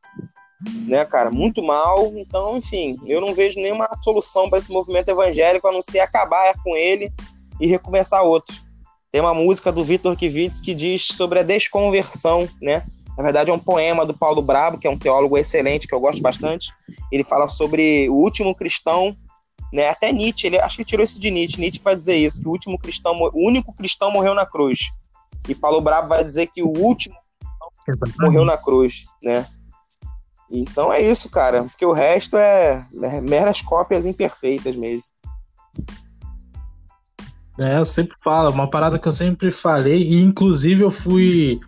né, 0.86 1.06
cara? 1.06 1.32
Muito 1.32 1.64
mal. 1.64 2.12
Então, 2.16 2.58
enfim, 2.58 2.98
eu 3.06 3.22
não 3.22 3.34
vejo 3.34 3.60
nenhuma 3.60 3.90
solução 4.04 4.50
para 4.50 4.60
esse 4.60 4.72
movimento 4.72 5.10
evangélico 5.10 5.68
a 5.68 5.72
não 5.72 5.82
ser 5.82 6.00
acabar 6.00 6.54
com 6.64 6.76
ele 6.76 7.12
e 7.60 7.68
recomeçar 7.68 8.24
outro. 8.24 8.56
Tem 9.12 9.22
uma 9.22 9.34
música 9.34 9.72
do 9.72 9.84
Vitor 9.84 10.16
Kivitz 10.16 10.60
que 10.60 10.76
diz 10.76 11.08
sobre 11.08 11.40
a 11.40 11.44
desconversão, 11.44 12.48
né? 12.62 12.86
Na 13.18 13.24
verdade, 13.24 13.50
é 13.50 13.54
um 13.54 13.60
poema 13.60 14.06
do 14.06 14.14
Paulo 14.14 14.42
Brabo, 14.42 14.78
que 14.78 14.88
é 14.88 14.90
um 14.90 14.98
teólogo 14.98 15.38
excelente, 15.38 15.88
que 15.88 15.94
eu 15.94 16.00
gosto 16.00 16.22
bastante. 16.22 16.72
Ele 17.12 17.24
fala 17.24 17.50
sobre 17.50 18.08
o 18.10 18.14
último 18.14 18.56
cristão, 18.56 19.16
né? 19.74 19.90
Até 19.90 20.12
Nietzsche, 20.12 20.48
ele 20.48 20.60
acho 20.60 20.78
que 20.78 20.86
tirou 20.86 21.04
isso 21.04 21.20
de 21.20 21.30
Nietzsche. 21.32 21.60
Nietzsche 21.60 21.82
vai 21.84 21.96
dizer 21.96 22.16
isso, 22.16 22.42
que 22.42 22.48
o 22.48 22.52
último 22.52 22.78
cristão, 22.78 23.20
o 23.34 23.48
único 23.48 23.74
cristão 23.74 24.12
morreu 24.12 24.34
na 24.34 24.46
cruz. 24.46 24.80
E 25.48 25.56
Paulo 25.56 25.82
Brabo 25.82 26.10
vai 26.10 26.24
dizer 26.24 26.48
que 26.48 26.62
o 26.62 26.70
último 26.70 27.16
morreu 28.20 28.46
na 28.46 28.58
cruz, 28.58 29.06
né? 29.22 29.46
Então 30.52 30.92
é 30.92 31.00
isso, 31.02 31.30
cara, 31.30 31.64
porque 31.64 31.86
o 31.86 31.94
resto 31.94 32.36
é 32.36 32.86
meras 33.22 33.62
cópias 33.62 34.06
imperfeitas 34.06 34.76
mesmo. 34.76 35.04
É, 37.60 37.78
eu 37.78 37.86
sempre 37.86 38.16
falo, 38.24 38.52
uma 38.52 38.70
parada 38.70 38.98
que 38.98 39.08
eu 39.08 39.12
sempre 39.12 39.52
falei, 39.52 40.02
e 40.02 40.24
inclusive 40.24 40.82
eu 40.82 40.90
fui 40.90 41.60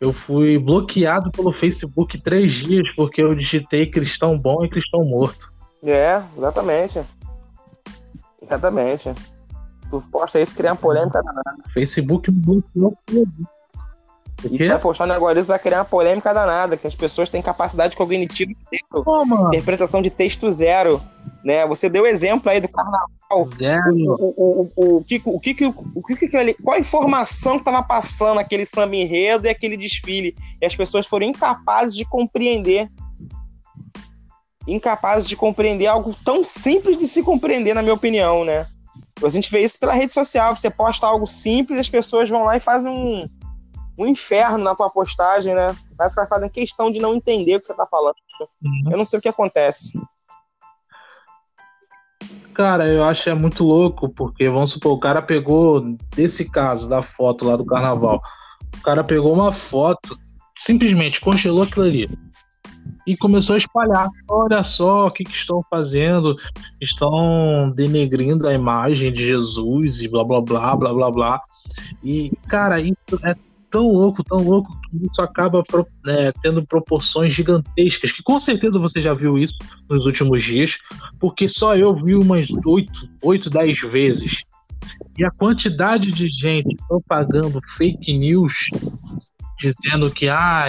eu 0.00 0.12
fui 0.12 0.58
bloqueado 0.58 1.30
pelo 1.30 1.52
Facebook 1.52 2.20
três 2.22 2.52
dias 2.54 2.84
porque 2.96 3.22
eu 3.22 3.32
digitei 3.36 3.88
cristão 3.88 4.36
bom 4.36 4.64
e 4.64 4.68
cristão 4.68 5.04
morto. 5.04 5.52
É, 5.84 6.20
exatamente. 6.36 7.04
Exatamente. 8.42 9.14
Tu 9.88 10.02
posta 10.10 10.40
isso, 10.40 10.54
cria 10.56 10.72
uma 10.72 10.76
polêmica 10.76 11.22
danada. 11.22 11.62
Facebook 11.72 12.28
bloqueou 12.32 12.92
tudo. 13.06 13.48
E 14.44 14.58
tu 14.58 14.68
vai 14.68 14.78
postar 14.78 15.04
um 15.04 15.08
negócio 15.08 15.34
desse, 15.34 15.48
vai 15.48 15.58
criar 15.58 15.78
uma 15.78 15.84
polêmica 15.84 16.32
danada, 16.32 16.76
que 16.76 16.86
as 16.86 16.94
pessoas 16.94 17.30
têm 17.30 17.40
capacidade 17.40 17.96
cognitiva 17.96 18.52
zero, 18.70 19.46
interpretação 19.48 20.02
de 20.02 20.10
texto 20.10 20.50
zero. 20.50 21.00
Né? 21.44 21.66
Você 21.66 21.88
deu 21.88 22.06
exemplo 22.06 22.50
aí 22.50 22.60
do 22.60 22.68
carnaval 22.68 23.08
Zero. 23.46 23.94
O, 24.18 24.34
o, 24.36 24.70
o, 24.76 24.96
o, 24.98 25.04
que, 25.04 25.22
o, 25.24 25.40
que, 25.40 25.64
o 25.64 26.02
que 26.02 26.54
qual 26.62 26.76
a 26.76 26.80
informação 26.80 27.54
que 27.54 27.60
estava 27.60 27.82
passando 27.82 28.38
aquele 28.38 28.66
samba 28.66 28.94
enredo 28.94 29.46
e 29.46 29.50
aquele 29.50 29.76
desfile? 29.76 30.36
E 30.60 30.66
as 30.66 30.76
pessoas 30.76 31.06
foram 31.06 31.26
incapazes 31.26 31.96
de 31.96 32.04
compreender. 32.04 32.90
Incapazes 34.68 35.28
de 35.28 35.34
compreender 35.34 35.86
algo 35.86 36.14
tão 36.24 36.44
simples 36.44 36.98
de 36.98 37.06
se 37.06 37.22
compreender, 37.22 37.74
na 37.74 37.82
minha 37.82 37.94
opinião, 37.94 38.44
né? 38.44 38.66
A 39.24 39.28
gente 39.28 39.50
vê 39.50 39.62
isso 39.62 39.78
pela 39.78 39.94
rede 39.94 40.12
social. 40.12 40.54
Você 40.54 40.70
posta 40.70 41.06
algo 41.06 41.26
simples, 41.26 41.78
as 41.78 41.88
pessoas 41.88 42.28
vão 42.28 42.44
lá 42.44 42.56
e 42.56 42.60
fazem 42.60 42.90
um, 42.90 43.28
um 43.98 44.06
inferno 44.06 44.64
na 44.64 44.74
tua 44.74 44.90
postagem, 44.90 45.54
né? 45.54 45.76
Parece 45.96 46.14
que 46.14 46.20
elas 46.20 46.28
fazem 46.28 46.50
questão 46.50 46.90
de 46.90 47.00
não 47.00 47.14
entender 47.14 47.56
o 47.56 47.60
que 47.60 47.66
você 47.66 47.74
tá 47.74 47.86
falando. 47.86 48.14
Uhum. 48.62 48.90
Eu 48.90 48.98
não 48.98 49.04
sei 49.04 49.18
o 49.18 49.22
que 49.22 49.28
acontece. 49.28 49.92
Cara, 52.54 52.86
eu 52.86 53.04
acho 53.04 53.30
é 53.30 53.34
muito 53.34 53.64
louco, 53.64 54.08
porque 54.10 54.48
vamos 54.48 54.72
supor, 54.72 54.92
o 54.92 55.00
cara 55.00 55.22
pegou, 55.22 55.80
desse 56.14 56.50
caso 56.50 56.88
da 56.88 57.00
foto 57.00 57.46
lá 57.46 57.56
do 57.56 57.64
carnaval, 57.64 58.20
o 58.78 58.82
cara 58.82 59.02
pegou 59.02 59.32
uma 59.32 59.50
foto, 59.50 60.18
simplesmente 60.56 61.20
congelou 61.20 61.62
aquilo 61.62 61.86
ali 61.86 62.10
e 63.06 63.16
começou 63.16 63.54
a 63.54 63.56
espalhar. 63.56 64.08
Olha 64.28 64.62
só 64.62 65.06
o 65.06 65.10
que, 65.10 65.24
que 65.24 65.34
estão 65.34 65.64
fazendo, 65.70 66.36
estão 66.80 67.70
denegrindo 67.74 68.46
a 68.46 68.54
imagem 68.54 69.12
de 69.12 69.24
Jesus 69.24 70.02
e 70.02 70.08
blá 70.08 70.24
blá 70.24 70.40
blá 70.40 70.76
blá 70.76 70.92
blá 70.92 71.10
blá. 71.10 71.40
E, 72.02 72.30
cara, 72.48 72.80
isso 72.80 72.96
é 73.24 73.34
tão 73.72 73.90
louco, 73.90 74.22
tão 74.22 74.38
louco, 74.38 74.78
que 74.82 74.96
isso 74.98 75.22
acaba 75.22 75.64
é, 76.06 76.30
tendo 76.42 76.64
proporções 76.64 77.32
gigantescas, 77.32 78.12
que 78.12 78.22
com 78.22 78.38
certeza 78.38 78.78
você 78.78 79.02
já 79.02 79.14
viu 79.14 79.38
isso 79.38 79.54
nos 79.88 80.04
últimos 80.04 80.44
dias, 80.44 80.78
porque 81.18 81.48
só 81.48 81.74
eu 81.74 81.94
vi 81.96 82.14
umas 82.14 82.46
oito, 82.66 83.08
oito, 83.22 83.48
dez 83.48 83.80
vezes. 83.90 84.42
E 85.18 85.24
a 85.24 85.30
quantidade 85.30 86.10
de 86.10 86.28
gente 86.28 86.76
propagando 86.86 87.60
fake 87.76 88.16
news, 88.16 88.68
dizendo 89.58 90.10
que 90.10 90.28
ah, 90.28 90.68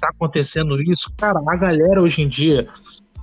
tá 0.00 0.08
acontecendo 0.08 0.80
isso, 0.82 1.12
cara, 1.16 1.40
a 1.46 1.56
galera 1.56 2.02
hoje 2.02 2.22
em 2.22 2.28
dia, 2.28 2.68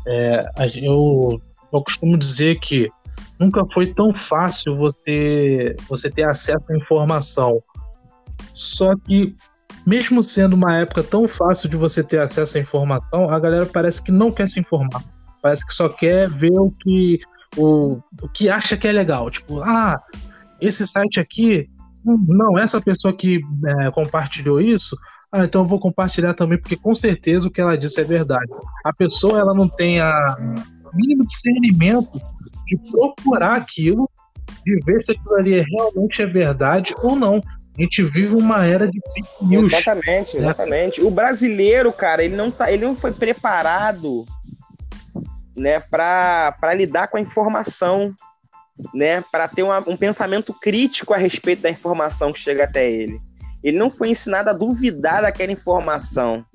é, 0.08 0.46
eu, 0.78 1.42
eu 1.74 1.84
costumo 1.84 2.18
dizer 2.18 2.60
que 2.60 2.90
nunca 3.38 3.66
foi 3.74 3.94
tão 3.94 4.14
fácil 4.14 4.78
você, 4.78 5.76
você 5.90 6.10
ter 6.10 6.24
acesso 6.24 6.66
à 6.72 6.76
informação 6.76 7.62
só 8.54 8.96
que, 8.96 9.36
mesmo 9.86 10.22
sendo 10.22 10.56
uma 10.56 10.78
época 10.78 11.04
tão 11.04 11.28
fácil 11.28 11.70
de 11.70 11.76
você 11.76 12.04
ter 12.04 12.20
acesso 12.20 12.58
à 12.58 12.62
informação, 12.62 13.30
a 13.30 13.40
galera 13.40 13.66
parece 13.66 14.04
que 14.04 14.12
não 14.12 14.32
quer 14.32 14.48
se 14.48 14.60
informar. 14.60 15.04
Parece 15.42 15.66
que 15.66 15.74
só 15.74 15.90
quer 15.90 16.30
ver 16.30 16.58
o 16.58 16.72
que, 16.72 17.20
o, 17.58 18.00
o 18.22 18.30
que 18.30 18.50
acha 18.50 18.78
que 18.78 18.88
é 18.88 18.92
legal. 18.92 19.30
Tipo, 19.30 19.62
ah, 19.62 19.98
esse 20.62 20.88
site 20.88 21.20
aqui, 21.20 21.70
hum, 22.06 22.26
não, 22.30 22.58
essa 22.58 22.80
pessoa 22.80 23.16
que 23.16 23.42
é, 23.66 23.92
compartilhou 23.92 24.62
isso, 24.62 24.96
ah, 25.32 25.44
então 25.44 25.62
eu 25.62 25.68
vou 25.68 25.80
compartilhar 25.80 26.34
também, 26.36 26.60
porque 26.60 26.78
com 26.78 26.94
certeza 26.94 27.48
o 27.48 27.52
que 27.52 27.60
ela 27.60 27.78
disse 27.78 28.00
é 28.00 28.04
verdade. 28.04 28.50
A 28.86 28.94
pessoa 28.94 29.40
ela 29.40 29.54
não 29.54 29.68
tem 29.68 30.00
a 30.00 30.36
mínimo 30.94 31.26
discernimento 31.28 32.22
de 32.68 32.78
procurar 32.92 33.56
aquilo, 33.56 34.10
de 34.64 34.80
ver 34.86 35.02
se 35.02 35.12
aquilo 35.12 35.36
ali 35.36 35.62
realmente 35.62 36.22
é 36.22 36.26
verdade 36.26 36.94
ou 37.02 37.16
não. 37.16 37.42
A 37.78 37.82
gente 37.82 38.04
vive 38.04 38.36
uma 38.36 38.66
era 38.66 38.88
de 38.88 39.00
fake 39.00 39.46
news. 39.46 39.74
Exatamente, 39.74 40.38
né? 40.38 40.44
exatamente. 40.44 41.02
O 41.02 41.10
brasileiro, 41.10 41.92
cara, 41.92 42.24
ele 42.24 42.36
não, 42.36 42.52
tá, 42.52 42.72
ele 42.72 42.86
não 42.86 42.96
foi 42.96 43.12
preparado 43.12 44.26
né, 45.56 45.80
para 45.80 46.74
lidar 46.76 47.08
com 47.08 47.18
a 47.18 47.22
informação, 47.22 48.14
né, 48.94 49.22
para 49.32 49.48
ter 49.48 49.64
uma, 49.64 49.80
um 49.88 49.98
pensamento 49.98 50.54
crítico 50.54 51.14
a 51.14 51.18
respeito 51.18 51.64
da 51.64 51.70
informação 51.70 52.32
que 52.32 52.40
chega 52.40 52.64
até 52.64 52.90
ele. 52.90 53.20
Ele 53.64 53.78
não 53.78 53.90
foi 53.90 54.10
ensinado 54.10 54.50
a 54.50 54.54
duvidar 54.54 55.22
daquela 55.22 55.52
informação. 55.52 56.46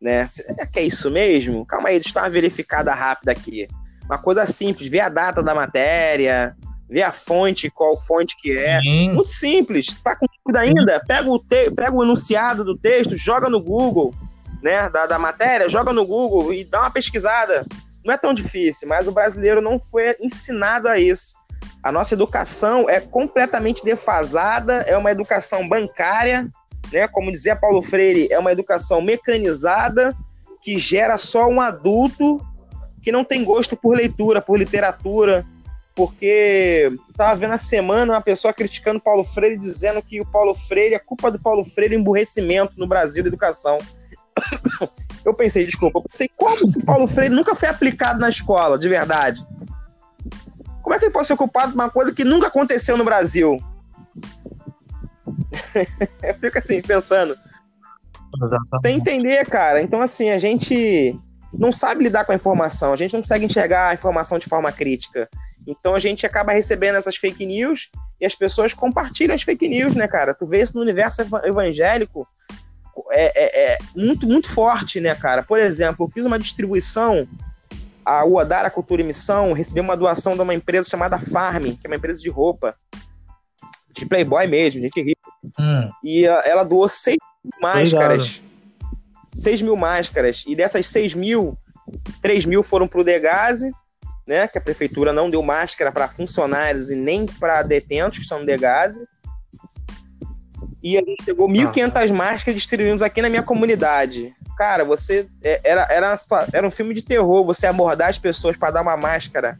Né? 0.00 0.26
Será 0.26 0.66
que 0.66 0.80
é 0.80 0.82
isso 0.82 1.10
mesmo? 1.10 1.64
Calma 1.64 1.88
aí, 1.88 1.94
deixa 1.94 2.10
eu 2.10 2.14
dar 2.14 2.22
uma 2.24 2.30
verificada 2.30 2.92
rápida 2.92 3.32
aqui. 3.32 3.68
Uma 4.04 4.18
coisa 4.18 4.44
simples, 4.44 4.90
ver 4.90 5.00
a 5.00 5.08
data 5.08 5.42
da 5.42 5.54
matéria, 5.54 6.56
ver 6.92 7.02
a 7.02 7.10
fonte, 7.10 7.70
qual 7.70 7.98
fonte 7.98 8.36
que 8.38 8.56
é. 8.56 8.78
Muito 9.14 9.30
simples. 9.30 9.86
Tá 10.04 10.14
com 10.14 10.26
dúvida 10.26 10.60
ainda? 10.60 11.02
Pega 11.06 11.30
o, 11.30 11.38
te 11.38 11.70
pega 11.70 11.96
o 11.96 12.02
enunciado 12.04 12.62
do 12.62 12.76
texto, 12.76 13.16
joga 13.16 13.48
no 13.48 13.60
Google, 13.60 14.14
né? 14.62 14.90
Da, 14.90 15.06
da 15.06 15.18
matéria, 15.18 15.70
joga 15.70 15.92
no 15.92 16.04
Google 16.04 16.52
e 16.52 16.64
dá 16.64 16.80
uma 16.80 16.90
pesquisada. 16.90 17.64
Não 18.04 18.12
é 18.12 18.18
tão 18.18 18.34
difícil, 18.34 18.86
mas 18.86 19.08
o 19.08 19.12
brasileiro 19.12 19.62
não 19.62 19.80
foi 19.80 20.14
ensinado 20.20 20.86
a 20.86 20.98
isso. 20.98 21.34
A 21.82 21.90
nossa 21.90 22.14
educação 22.14 22.88
é 22.90 23.00
completamente 23.00 23.82
defasada, 23.82 24.84
é 24.86 24.96
uma 24.96 25.10
educação 25.10 25.66
bancária, 25.66 26.46
né? 26.92 27.08
Como 27.08 27.32
dizia 27.32 27.56
Paulo 27.56 27.80
Freire, 27.82 28.28
é 28.30 28.38
uma 28.38 28.52
educação 28.52 29.00
mecanizada 29.00 30.14
que 30.60 30.78
gera 30.78 31.16
só 31.16 31.46
um 31.46 31.60
adulto 31.60 32.38
que 33.00 33.10
não 33.10 33.24
tem 33.24 33.42
gosto 33.44 33.76
por 33.76 33.96
leitura, 33.96 34.42
por 34.42 34.58
literatura, 34.58 35.44
porque 35.94 36.90
estava 37.10 37.34
vendo 37.34 37.52
a 37.52 37.58
semana 37.58 38.14
uma 38.14 38.20
pessoa 38.20 38.52
criticando 38.52 39.00
Paulo 39.00 39.24
Freire, 39.24 39.58
dizendo 39.58 40.02
que 40.02 40.20
o 40.20 40.26
Paulo 40.26 40.54
Freire, 40.54 40.94
a 40.94 41.00
culpa 41.00 41.30
do 41.30 41.38
Paulo 41.38 41.64
Freire 41.64 41.94
é 41.94 41.98
o 41.98 42.00
emburrecimento 42.00 42.74
no 42.76 42.86
Brasil 42.86 43.22
da 43.22 43.28
educação. 43.28 43.78
Eu 45.24 45.32
pensei, 45.32 45.64
desculpa, 45.64 46.00
eu 46.00 46.02
pensei, 46.02 46.28
como 46.36 46.68
se 46.68 46.82
Paulo 46.82 47.06
Freire 47.06 47.32
nunca 47.32 47.54
foi 47.54 47.68
aplicado 47.68 48.18
na 48.18 48.28
escola, 48.28 48.76
de 48.76 48.88
verdade? 48.88 49.46
Como 50.82 50.92
é 50.92 50.98
que 50.98 51.04
ele 51.04 51.12
pode 51.12 51.28
ser 51.28 51.36
culpado 51.36 51.68
de 51.68 51.74
uma 51.76 51.88
coisa 51.88 52.12
que 52.12 52.24
nunca 52.24 52.48
aconteceu 52.48 52.96
no 52.96 53.04
Brasil? 53.04 53.62
eu 56.24 56.34
fico 56.40 56.58
assim, 56.58 56.82
pensando. 56.82 57.38
Sem 58.82 58.96
entender, 58.96 59.46
cara. 59.46 59.80
Então, 59.80 60.02
assim, 60.02 60.30
a 60.30 60.40
gente 60.40 61.16
não 61.52 61.72
sabe 61.72 62.04
lidar 62.04 62.24
com 62.24 62.32
a 62.32 62.34
informação, 62.34 62.92
a 62.92 62.96
gente 62.96 63.12
não 63.12 63.20
consegue 63.20 63.44
enxergar 63.44 63.88
a 63.88 63.94
informação 63.94 64.38
de 64.38 64.46
forma 64.46 64.72
crítica. 64.72 65.28
Então 65.66 65.94
a 65.94 66.00
gente 66.00 66.24
acaba 66.24 66.52
recebendo 66.52 66.96
essas 66.96 67.16
fake 67.16 67.44
news 67.44 67.90
e 68.20 68.26
as 68.26 68.34
pessoas 68.34 68.72
compartilham 68.72 69.34
as 69.34 69.42
fake 69.42 69.68
news, 69.68 69.94
né, 69.94 70.08
cara? 70.08 70.34
Tu 70.34 70.46
vê 70.46 70.62
isso 70.62 70.74
no 70.74 70.82
universo 70.82 71.22
evangélico 71.44 72.26
é, 73.10 73.32
é, 73.34 73.74
é 73.74 73.78
muito, 73.94 74.26
muito 74.26 74.48
forte, 74.48 75.00
né, 75.00 75.14
cara? 75.14 75.42
Por 75.42 75.58
exemplo, 75.58 76.06
eu 76.06 76.10
fiz 76.10 76.24
uma 76.24 76.38
distribuição, 76.38 77.26
a 78.04 78.24
Uadara 78.24 78.70
Cultura 78.70 79.02
e 79.02 79.04
Missão 79.04 79.52
recebeu 79.52 79.82
uma 79.82 79.96
doação 79.96 80.34
de 80.34 80.42
uma 80.42 80.54
empresa 80.54 80.88
chamada 80.88 81.18
Farm, 81.18 81.76
que 81.76 81.86
é 81.86 81.88
uma 81.88 81.96
empresa 81.96 82.20
de 82.20 82.30
roupa, 82.30 82.74
de 83.92 84.06
playboy 84.06 84.46
mesmo, 84.46 84.80
gente 84.80 85.00
rico. 85.00 85.20
Hum. 85.58 85.90
E 86.02 86.26
uh, 86.26 86.40
ela 86.44 86.64
doou 86.64 86.88
seis 86.88 87.18
máscaras. 87.60 88.42
Obrigado 89.32 89.42
6 89.42 89.62
mil 89.62 89.76
máscaras. 89.76 90.44
E 90.46 90.54
dessas 90.54 90.86
6 90.86 91.14
mil, 91.14 91.56
3 92.20 92.44
mil 92.44 92.62
foram 92.62 92.86
para 92.86 93.00
o 93.00 93.04
Degase, 93.04 93.72
né? 94.26 94.46
Que 94.46 94.58
a 94.58 94.60
prefeitura 94.60 95.12
não 95.12 95.30
deu 95.30 95.42
máscara 95.42 95.90
para 95.90 96.08
funcionários 96.08 96.90
e 96.90 96.96
nem 96.96 97.26
para 97.26 97.62
detentos 97.62 98.20
que 98.20 98.26
são 98.26 98.40
no 98.40 98.46
Degase. 98.46 99.04
E 100.82 100.96
a 100.96 101.00
gente 101.00 101.24
pegou 101.24 101.48
1.500 101.48 102.10
ah. 102.10 102.14
máscaras 102.14 102.56
distribuímos 102.56 103.02
aqui 103.02 103.22
na 103.22 103.28
minha 103.28 103.42
comunidade. 103.42 104.34
Cara, 104.56 104.84
você. 104.84 105.28
É, 105.42 105.60
era, 105.64 105.86
era, 105.90 106.14
era 106.52 106.66
um 106.66 106.70
filme 106.70 106.92
de 106.92 107.02
terror 107.02 107.44
você 107.44 107.66
abordar 107.66 108.08
as 108.08 108.18
pessoas 108.18 108.56
para 108.56 108.72
dar 108.72 108.82
uma 108.82 108.96
máscara 108.96 109.58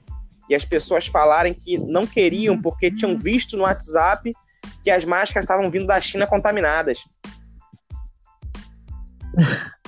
e 0.48 0.54
as 0.54 0.64
pessoas 0.64 1.06
falarem 1.06 1.54
que 1.54 1.78
não 1.78 2.06
queriam 2.06 2.61
porque 2.61 2.90
tinham 2.90 3.16
visto 3.16 3.56
no 3.56 3.62
WhatsApp 3.62 4.35
que 4.82 4.90
as 4.90 5.04
máscaras 5.04 5.44
estavam 5.44 5.70
vindo 5.70 5.87
da 5.87 6.00
China 6.00 6.26
contaminadas. 6.26 6.98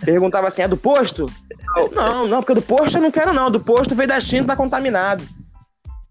Perguntava 0.00 0.46
assim: 0.46 0.62
é 0.62 0.68
do 0.68 0.76
posto? 0.76 1.30
Eu, 1.76 1.90
não, 1.90 2.26
não, 2.26 2.40
porque 2.42 2.54
do 2.54 2.62
posto 2.62 2.96
eu 2.96 3.02
não 3.02 3.11
quero, 3.11 3.33
não. 3.33 3.50
Do 3.50 3.61
posto 3.61 3.94
veio 3.94 4.09
da 4.09 4.20
China, 4.20 4.46
tá 4.46 4.57
contaminado. 4.57 5.24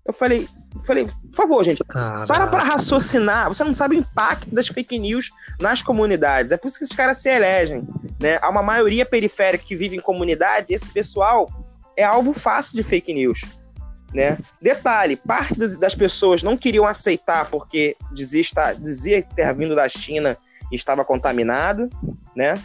Eu 0.06 0.14
falei, 0.14 0.48
falei, 0.86 1.06
por 1.06 1.36
favor, 1.36 1.64
gente, 1.64 1.84
Caraca. 1.84 2.28
para 2.28 2.48
para 2.48 2.64
raciocinar. 2.64 3.48
Você 3.48 3.64
não 3.64 3.74
sabe 3.74 3.96
o 3.96 4.00
impacto 4.00 4.54
das 4.54 4.68
fake 4.68 5.00
news 5.00 5.32
nas 5.60 5.82
comunidades. 5.82 6.52
É 6.52 6.58
por 6.58 6.68
isso 6.68 6.78
que 6.78 6.84
esses 6.84 6.96
caras 6.96 7.18
se 7.18 7.30
elegem. 7.30 7.88
Né? 8.20 8.38
Há 8.42 8.50
uma 8.50 8.62
maioria 8.62 9.06
periférica 9.06 9.64
que 9.64 9.76
vive 9.76 9.96
em 9.96 10.02
comunidade, 10.02 10.74
esse 10.74 10.92
pessoal 10.92 11.50
é 11.96 12.04
alvo 12.04 12.34
fácil 12.34 12.76
de 12.76 12.84
fake 12.84 13.14
news. 13.14 13.42
Né? 14.14 14.38
Detalhe, 14.62 15.16
parte 15.16 15.58
das, 15.58 15.96
pessoas 15.96 16.44
não 16.44 16.56
queriam 16.56 16.86
aceitar 16.86 17.50
porque 17.50 17.96
dizia, 18.12 18.44
dizia 18.78 19.24
ter 19.24 19.54
vindo 19.56 19.76
da 19.76 19.90
China 19.90 20.38
e 20.72 20.76
estava 20.76 21.04
contaminado, 21.04 21.90
né? 22.36 22.62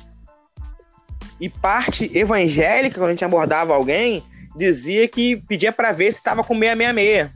E 1.41 1.49
parte 1.49 2.11
evangélica, 2.17 2.99
quando 2.99 3.09
a 3.09 3.13
gente 3.13 3.25
abordava 3.25 3.75
alguém, 3.75 4.25
dizia 4.57 5.07
que 5.07 5.37
pedia 5.37 5.73
para 5.73 5.93
ver 5.93 6.11
se 6.11 6.19
estava 6.19 6.43
com 6.43 6.55
666. 6.55 7.31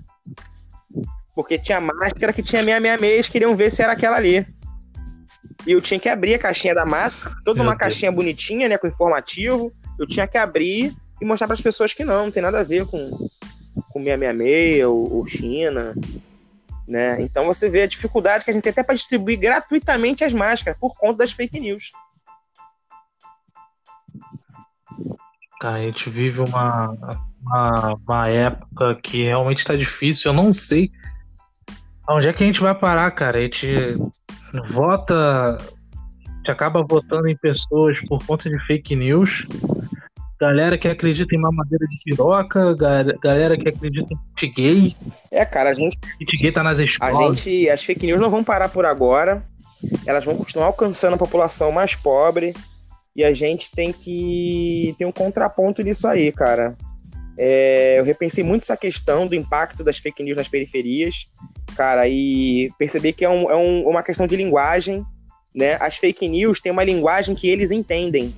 Porque 1.35 1.59
tinha 1.59 1.81
máscara 1.81 2.33
que 2.33 2.43
tinha 2.43 2.63
666 2.63 3.15
eles 3.15 3.29
queriam 3.29 3.57
ver 3.57 3.71
se 3.71 3.83
era 3.83 3.93
aquela 3.93 4.17
ali. 4.17 4.47
E 5.67 5.73
eu 5.73 5.81
tinha 5.81 6.01
que 6.01 6.09
abrir 6.09 6.35
a 6.35 6.39
caixinha 6.39 6.75
da 6.75 6.85
máscara, 6.85 7.37
toda 7.45 7.63
uma 7.63 7.77
caixinha 7.77 8.11
bonitinha, 8.11 8.69
né, 8.69 8.77
com 8.77 8.89
informativo. 8.89 9.73
Eu 9.99 10.07
tinha 10.07 10.27
que 10.27 10.37
abrir 10.37 10.95
e 11.21 11.25
mostrar 11.25 11.47
para 11.47 11.55
as 11.55 11.61
pessoas 11.61 11.95
que 11.95 12.05
não, 12.05 12.25
não 12.25 12.33
tem 12.33 12.43
nada 12.43 12.61
a 12.61 12.65
ver 12.65 12.85
com, 12.87 13.09
com 13.09 13.29
com 13.93 14.03
666 14.03 14.85
ou, 14.85 15.15
ou 15.15 15.27
China, 15.27 15.95
né? 16.87 17.21
Então 17.21 17.47
você 17.47 17.69
vê 17.69 17.83
a 17.83 17.87
dificuldade 17.87 18.45
que 18.45 18.51
a 18.51 18.55
gente 18.55 18.63
tem 18.63 18.71
até 18.71 18.83
para 18.83 18.95
distribuir 18.95 19.39
gratuitamente 19.39 20.25
as 20.25 20.33
máscaras 20.33 20.79
por 20.79 20.97
conta 20.97 21.19
das 21.19 21.33
fake 21.33 21.61
news. 21.61 21.93
Cara, 25.63 25.77
a 25.77 25.83
gente 25.83 26.11
vive 26.11 26.41
uma, 26.41 26.91
uma, 27.41 27.95
uma 28.05 28.29
época 28.29 28.97
que 29.01 29.23
realmente 29.23 29.59
está 29.59 29.77
difícil. 29.77 30.33
Eu 30.33 30.35
não 30.35 30.53
sei 30.53 30.91
onde 32.11 32.29
é 32.29 32.33
que 32.33 32.43
a 32.43 32.47
gente 32.47 32.61
vai 32.61 32.75
parar, 32.75 33.09
cara. 33.13 33.39
A 33.39 33.43
gente 33.43 33.69
vota, 34.73 35.15
a 35.15 36.37
gente 36.39 36.51
acaba 36.51 36.83
votando 36.83 37.29
em 37.29 37.37
pessoas 37.37 37.97
por 38.09 38.27
conta 38.27 38.51
de 38.51 38.59
fake 38.67 38.97
news. 38.97 39.47
Galera 40.41 40.77
que 40.77 40.89
acredita 40.89 41.33
em 41.33 41.39
mamadeira 41.39 41.87
de 41.87 41.97
piroca, 42.05 42.75
galera 43.23 43.57
que 43.57 43.69
acredita 43.69 44.13
em 44.13 44.19
kit 44.37 44.55
gay. 44.57 44.97
É, 45.31 45.45
cara, 45.45 45.71
a 45.71 45.75
gente. 45.75 45.97
Kit 46.19 46.43
gay 46.43 46.51
tá 46.51 46.65
nas 46.65 46.81
escolas. 46.81 47.15
A 47.15 47.35
gente, 47.35 47.71
as 47.71 47.85
fake 47.85 48.05
news 48.05 48.21
não 48.21 48.31
vão 48.31 48.43
parar 48.43 48.69
por 48.69 48.85
agora. 48.85 49.45
Elas 50.05 50.25
vão 50.25 50.37
continuar 50.37 50.67
alcançando 50.67 51.15
a 51.15 51.19
população 51.19 51.71
mais 51.71 51.95
pobre. 51.95 52.53
E 53.15 53.23
a 53.25 53.33
gente 53.33 53.71
tem 53.71 53.93
que 53.93 54.95
ter 54.99 55.05
um 55.05 55.13
contraponto 55.13 55.83
nisso 55.83 56.07
aí, 56.07 56.33
cara. 56.33 56.77
É, 57.37 57.99
eu 57.99 58.05
repensei 58.05 58.45
muito 58.45 58.63
essa 58.63 58.77
questão 58.77 59.27
do 59.27 59.35
impacto 59.35 59.83
das 59.83 59.99
fake 59.99 60.23
news 60.23 60.37
nas 60.37 60.49
periferias, 60.49 61.27
cara, 61.75 62.07
e 62.09 62.71
percebi 62.79 63.13
que 63.13 63.25
é, 63.25 63.29
um, 63.29 63.51
é 63.51 63.57
um, 63.57 63.89
uma 63.89 64.03
questão 64.03 64.27
de 64.27 64.37
linguagem, 64.37 65.05
né? 65.55 65.77
As 65.81 65.97
fake 65.97 66.29
news 66.29 66.61
têm 66.61 66.73
uma 66.73 66.85
linguagem 66.85 67.35
que 67.35 67.49
eles 67.49 67.71
entendem. 67.71 68.35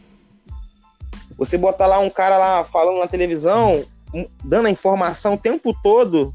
Você 1.37 1.59
botar 1.59 1.87
lá 1.87 1.99
um 1.99 2.11
cara 2.11 2.39
lá 2.39 2.65
falando 2.65 2.99
na 2.99 3.09
televisão, 3.09 3.85
dando 4.45 4.67
a 4.67 4.71
informação 4.71 5.35
o 5.35 5.39
tempo 5.39 5.75
todo 5.83 6.33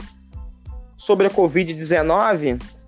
sobre 0.97 1.27
a 1.27 1.29
Covid-19, 1.29 2.61
o 2.61 2.78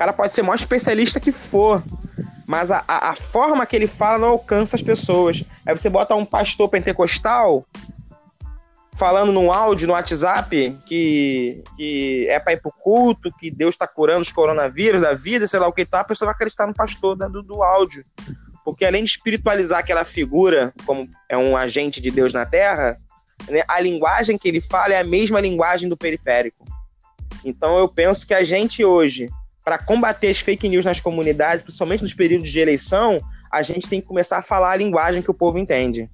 cara 0.00 0.14
pode 0.14 0.32
ser 0.32 0.40
o 0.40 0.44
maior 0.46 0.56
especialista 0.56 1.20
que 1.20 1.30
for, 1.30 1.84
mas 2.46 2.70
a, 2.70 2.82
a, 2.88 3.10
a, 3.10 3.14
forma 3.14 3.66
que 3.66 3.76
ele 3.76 3.86
fala 3.86 4.16
não 4.16 4.28
alcança 4.28 4.74
as 4.74 4.82
pessoas. 4.82 5.44
Aí 5.66 5.76
você 5.76 5.90
bota 5.90 6.14
um 6.14 6.24
pastor 6.24 6.70
pentecostal 6.70 7.66
falando 8.94 9.30
num 9.30 9.52
áudio 9.52 9.86
no 9.86 9.92
WhatsApp 9.92 10.74
que, 10.86 11.62
que 11.76 12.26
é 12.30 12.40
para 12.40 12.54
ir 12.54 12.62
pro 12.62 12.72
culto, 12.72 13.30
que 13.38 13.50
Deus 13.50 13.74
está 13.74 13.86
curando 13.86 14.22
os 14.22 14.32
coronavírus 14.32 15.02
da 15.02 15.12
vida, 15.12 15.46
sei 15.46 15.60
lá 15.60 15.68
o 15.68 15.72
que 15.72 15.84
tá, 15.84 16.00
a 16.00 16.04
pessoa 16.04 16.28
vai 16.28 16.34
acreditar 16.34 16.66
no 16.66 16.74
pastor 16.74 17.14
né, 17.18 17.28
do, 17.28 17.42
do 17.42 17.62
áudio. 17.62 18.02
Porque 18.64 18.86
além 18.86 19.04
de 19.04 19.10
espiritualizar 19.10 19.80
aquela 19.80 20.06
figura 20.06 20.72
como 20.86 21.06
é 21.28 21.36
um 21.36 21.54
agente 21.54 22.00
de 22.00 22.10
Deus 22.10 22.32
na 22.32 22.46
Terra, 22.46 22.98
né, 23.50 23.64
a 23.68 23.78
linguagem 23.80 24.38
que 24.38 24.48
ele 24.48 24.62
fala 24.62 24.94
é 24.94 25.00
a 25.00 25.04
mesma 25.04 25.42
linguagem 25.42 25.90
do 25.90 25.96
periférico. 25.96 26.64
Então 27.44 27.76
eu 27.78 27.86
penso 27.86 28.26
que 28.26 28.32
a 28.32 28.42
gente 28.44 28.82
hoje, 28.82 29.28
para 29.70 29.78
combater 29.78 30.30
as 30.30 30.40
fake 30.40 30.68
news 30.68 30.84
nas 30.84 31.00
comunidades, 31.00 31.62
principalmente 31.62 32.02
nos 32.02 32.12
períodos 32.12 32.50
de 32.50 32.58
eleição, 32.58 33.20
a 33.52 33.62
gente 33.62 33.88
tem 33.88 34.00
que 34.00 34.08
começar 34.08 34.38
a 34.38 34.42
falar 34.42 34.72
a 34.72 34.76
linguagem 34.76 35.22
que 35.22 35.30
o 35.30 35.34
povo 35.34 35.58
entende. 35.58 36.10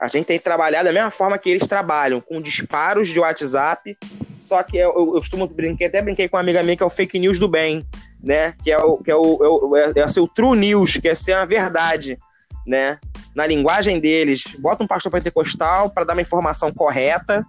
A 0.00 0.06
gente 0.06 0.24
tem 0.24 0.38
que 0.38 0.44
trabalhar 0.44 0.84
da 0.84 0.92
mesma 0.92 1.10
forma 1.10 1.36
que 1.36 1.50
eles 1.50 1.66
trabalham, 1.66 2.20
com 2.20 2.40
disparos 2.40 3.08
de 3.08 3.18
WhatsApp. 3.18 3.98
Só 4.38 4.62
que 4.62 4.76
eu, 4.76 4.94
eu, 4.96 5.12
costumo 5.14 5.48
brincar, 5.48 5.86
até 5.86 6.00
brinquei 6.00 6.28
com 6.28 6.36
uma 6.36 6.42
amiga 6.42 6.62
minha 6.62 6.76
que 6.76 6.82
é 6.84 6.86
o 6.86 6.90
fake 6.90 7.18
news 7.18 7.40
do 7.40 7.48
bem, 7.48 7.84
né? 8.22 8.54
Que 8.62 8.70
é 8.70 8.78
o 8.78 8.98
que 8.98 9.10
é 9.10 9.16
o, 9.16 9.76
é, 9.76 9.98
é, 9.98 10.02
é 10.02 10.20
o 10.20 10.28
true 10.28 10.56
news, 10.56 10.98
que 10.98 11.08
é 11.08 11.14
ser 11.16 11.32
a 11.32 11.44
verdade, 11.44 12.16
né? 12.64 13.00
Na 13.34 13.48
linguagem 13.48 13.98
deles, 13.98 14.44
bota 14.60 14.84
um 14.84 14.86
pastor 14.86 15.10
pentecostal 15.10 15.90
para 15.90 16.04
dar 16.04 16.12
uma 16.12 16.22
informação 16.22 16.72
correta 16.72 17.44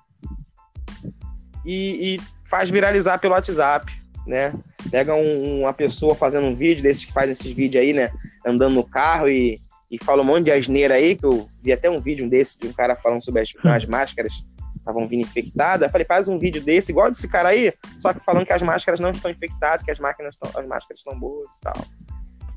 e, 1.63 2.15
e, 2.15 2.21
faz 2.43 2.71
viralizar 2.71 3.19
pelo 3.19 3.35
WhatsApp, 3.35 3.93
né? 4.27 4.53
Pega 4.91 5.15
um, 5.15 5.61
uma 5.61 5.73
pessoa 5.73 6.13
fazendo 6.13 6.47
um 6.47 6.55
vídeo 6.55 6.83
desses 6.83 7.05
que 7.05 7.13
faz 7.13 7.29
esses 7.29 7.51
vídeos 7.51 7.83
aí, 7.83 7.93
né? 7.93 8.11
Andando 8.45 8.75
no 8.75 8.83
carro 8.83 9.29
e 9.29 9.59
e 9.89 9.97
fala 10.03 10.21
um 10.21 10.25
monte 10.25 10.45
de 10.45 10.51
asneira 10.51 10.95
aí, 10.95 11.15
que 11.15 11.25
eu 11.25 11.49
vi 11.61 11.71
até 11.71 11.89
um 11.89 11.99
vídeo 11.99 12.29
desse 12.29 12.59
de 12.59 12.67
um 12.67 12.73
cara 12.73 12.95
falando 12.95 13.23
sobre 13.23 13.41
as, 13.41 13.53
as 13.63 13.85
máscaras 13.85 14.33
estavam 14.77 15.07
vindo 15.07 15.21
infectadas. 15.21 15.87
Eu 15.87 15.91
falei, 15.91 16.05
faz 16.05 16.27
um 16.27 16.37
vídeo 16.37 16.61
desse, 16.61 16.91
igual 16.91 17.09
desse 17.09 17.27
cara 17.27 17.49
aí, 17.49 17.73
só 17.99 18.13
que 18.13 18.23
falando 18.23 18.45
que 18.45 18.53
as 18.53 18.61
máscaras 18.61 18.99
não 18.99 19.11
estão 19.11 19.31
infectadas, 19.31 19.81
que 19.81 19.91
as 19.91 19.99
máquinas 19.99 20.35
estão, 20.35 20.61
as 20.61 20.67
máscaras 20.67 20.99
estão 20.99 21.17
boas 21.17 21.55
e 21.55 21.59
tal. 21.61 21.85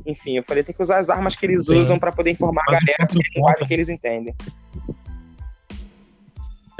Enfim, 0.07 0.39
eu 0.39 0.43
falei, 0.43 0.63
tem 0.63 0.75
que 0.75 0.83
usar 0.83 0.99
as 0.99 1.11
armas 1.11 1.37
que 1.37 1.45
eles 1.47 1.67
Sim. 1.67 1.77
usam 1.77 1.99
para 1.99 2.11
poder 2.11 2.31
informar 2.31 2.63
a 2.67 2.73
galera 2.73 3.07
que 3.07 3.19
é 3.19 3.23
linguagem 3.37 3.67
que 3.67 3.75
eles 3.75 3.89
entendem. 3.89 4.35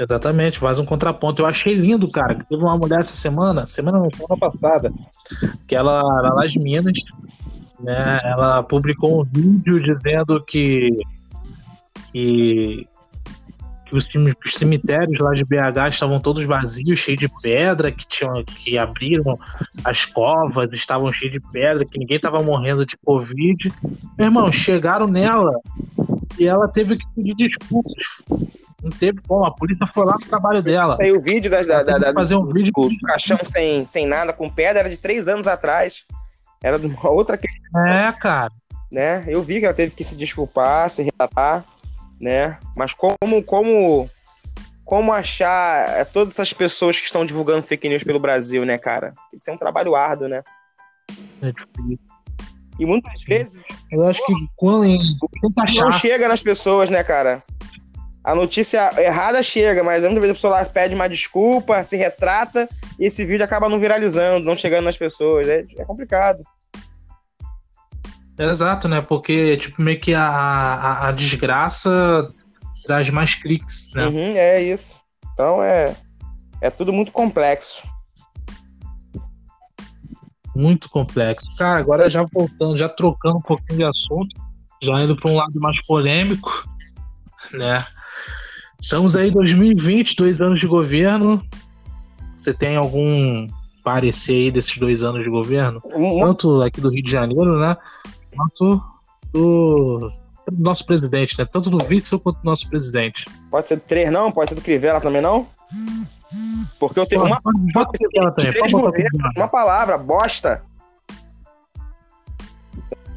Exatamente, 0.01 0.57
faz 0.57 0.79
um 0.79 0.85
contraponto. 0.85 1.43
Eu 1.43 1.45
achei 1.45 1.75
lindo, 1.75 2.09
cara, 2.09 2.33
que 2.33 2.49
teve 2.49 2.63
uma 2.63 2.75
mulher 2.75 3.01
essa 3.01 3.13
semana, 3.13 3.67
semana 3.67 3.99
não, 3.99 4.09
semana 4.09 4.35
passada, 4.39 4.91
que 5.67 5.75
ela 5.75 5.99
era 5.99 6.33
lá 6.33 6.47
de 6.47 6.57
Minas, 6.57 6.93
né, 7.79 8.19
ela 8.23 8.63
publicou 8.63 9.21
um 9.21 9.23
vídeo 9.23 9.79
dizendo 9.79 10.43
que, 10.43 10.89
que, 12.11 12.87
que 13.85 13.95
os 13.95 14.07
cemitérios 14.47 15.19
lá 15.19 15.33
de 15.33 15.43
BH 15.43 15.89
estavam 15.91 16.19
todos 16.19 16.47
vazios, 16.47 16.97
cheios 16.97 17.19
de 17.19 17.29
pedra, 17.39 17.91
que, 17.91 18.07
tinham, 18.07 18.43
que 18.43 18.79
abriram 18.79 19.37
as 19.85 20.03
covas, 20.05 20.73
estavam 20.73 21.13
cheios 21.13 21.33
de 21.33 21.39
pedra, 21.51 21.85
que 21.85 21.99
ninguém 21.99 22.17
estava 22.17 22.41
morrendo 22.41 22.87
de 22.87 22.97
Covid. 22.97 23.71
Meu 24.17 24.25
irmão, 24.25 24.51
chegaram 24.51 25.05
nela 25.05 25.53
e 26.39 26.47
ela 26.47 26.67
teve 26.67 26.97
que 26.97 27.05
pedir 27.15 27.35
desculpas. 27.35 27.93
Não 28.81 28.89
teve 28.89 29.21
como, 29.27 29.45
a 29.45 29.53
polícia 29.53 29.85
foi 29.93 30.05
lá 30.05 30.13
no 30.13 30.27
trabalho 30.27 30.63
dela. 30.63 30.97
Aí 30.99 31.11
o 31.11 31.21
vídeo 31.21 31.51
da, 31.51 31.61
da, 31.61 31.83
da, 31.83 32.13
fazer 32.13 32.35
um 32.35 32.47
vídeo 32.51 32.71
do 32.73 32.97
caixão 33.05 33.37
sem, 33.43 33.85
sem 33.85 34.07
nada, 34.07 34.33
com 34.33 34.49
pedra, 34.49 34.79
era 34.79 34.89
de 34.89 34.97
três 34.97 35.27
anos 35.27 35.47
atrás. 35.47 36.05
Era 36.63 36.79
de 36.79 36.87
uma 36.87 37.09
outra 37.09 37.37
questão. 37.37 37.87
É, 37.87 38.11
cara. 38.13 38.51
Né? 38.91 39.23
Eu 39.27 39.41
vi 39.41 39.59
que 39.59 39.65
ela 39.65 39.73
teve 39.73 39.91
que 39.91 40.03
se 40.03 40.15
desculpar, 40.15 40.89
se 40.89 41.03
relatar, 41.03 41.63
né? 42.19 42.57
Mas 42.75 42.93
como, 42.93 43.43
como, 43.45 44.09
como 44.83 45.13
achar 45.13 45.99
é, 45.99 46.03
todas 46.03 46.33
essas 46.33 46.51
pessoas 46.51 46.99
que 46.99 47.05
estão 47.05 47.25
divulgando 47.25 47.61
fake 47.61 47.87
news 47.87 48.03
pelo 48.03 48.19
Brasil, 48.19 48.65
né, 48.65 48.77
cara? 48.77 49.13
Tem 49.29 49.39
que 49.39 49.45
ser 49.45 49.51
um 49.51 49.57
trabalho 49.57 49.95
árduo, 49.95 50.27
né? 50.27 50.43
É 51.41 51.51
difícil. 51.51 51.99
E 52.79 52.85
muitas 52.85 53.23
vezes. 53.23 53.63
Eu 53.91 54.07
acho 54.07 54.25
que 54.25 54.33
quando 54.55 54.87
não 55.75 55.91
chega 55.91 56.27
nas 56.27 56.41
pessoas, 56.41 56.89
né, 56.89 57.03
cara? 57.03 57.43
A 58.23 58.35
notícia 58.35 58.91
errada 59.01 59.41
chega, 59.41 59.83
mas 59.83 60.03
muitas 60.03 60.21
vezes 60.21 60.31
a 60.31 60.35
pessoa 60.35 60.59
lá 60.59 60.65
pede 60.65 60.93
uma 60.93 61.09
desculpa, 61.09 61.83
se 61.83 61.97
retrata 61.97 62.69
e 62.99 63.05
esse 63.05 63.25
vídeo 63.25 63.43
acaba 63.43 63.67
não 63.67 63.79
viralizando, 63.79 64.45
não 64.45 64.55
chegando 64.55 64.85
nas 64.85 64.97
pessoas. 64.97 65.47
É, 65.47 65.65
é 65.77 65.85
complicado. 65.85 66.43
Exato, 68.37 68.87
né? 68.87 69.01
Porque, 69.01 69.57
tipo, 69.57 69.81
meio 69.81 69.99
que 69.99 70.13
a, 70.13 70.23
a, 70.23 71.07
a 71.09 71.11
desgraça 71.11 72.31
traz 72.85 73.09
mais 73.09 73.35
cliques, 73.35 73.91
né? 73.95 74.07
Uhum, 74.07 74.35
é 74.35 74.61
isso. 74.61 74.99
Então 75.33 75.63
é, 75.63 75.95
é 76.61 76.69
tudo 76.69 76.93
muito 76.93 77.11
complexo. 77.11 77.83
Muito 80.55 80.89
complexo. 80.89 81.45
Cara, 81.57 81.79
agora 81.79 82.09
já 82.09 82.23
voltando, 82.23 82.77
já 82.77 82.89
trocando 82.89 83.37
um 83.37 83.41
pouquinho 83.41 83.77
de 83.77 83.83
assunto, 83.83 84.35
já 84.81 84.99
indo 84.99 85.15
para 85.15 85.31
um 85.31 85.35
lado 85.35 85.59
mais 85.59 85.85
polêmico, 85.85 86.51
né? 87.53 87.85
Estamos 88.81 89.15
aí 89.15 89.29
2020, 89.29 90.15
dois 90.15 90.41
anos 90.41 90.59
de 90.59 90.65
governo. 90.65 91.39
Você 92.35 92.51
tem 92.51 92.75
algum 92.75 93.45
parecer 93.83 94.33
aí 94.33 94.51
desses 94.51 94.75
dois 94.75 95.03
anos 95.03 95.23
de 95.23 95.29
governo? 95.29 95.79
Tanto 96.19 96.61
aqui 96.63 96.81
do 96.81 96.89
Rio 96.89 97.03
de 97.03 97.11
Janeiro, 97.11 97.59
né? 97.59 97.77
Quanto 98.35 98.81
do, 99.31 100.09
nosso 100.51 100.83
presidente, 100.83 101.37
né? 101.37 101.45
Tanto 101.45 101.69
do 101.69 101.77
Witzel 101.77 102.19
quanto 102.19 102.39
do 102.39 102.45
nosso 102.45 102.67
presidente. 102.67 103.29
Pode 103.51 103.67
ser 103.67 103.75
do 103.75 103.83
três, 103.83 104.11
não? 104.11 104.31
Pode 104.31 104.49
ser 104.49 104.55
do 104.55 104.61
Crivella 104.61 104.99
também, 104.99 105.21
não? 105.21 105.45
Porque 106.79 106.99
eu 106.99 107.05
tenho 107.05 107.23
uma, 107.23 107.39
uma 109.37 109.47
palavra, 109.47 109.95
bosta. 109.95 110.63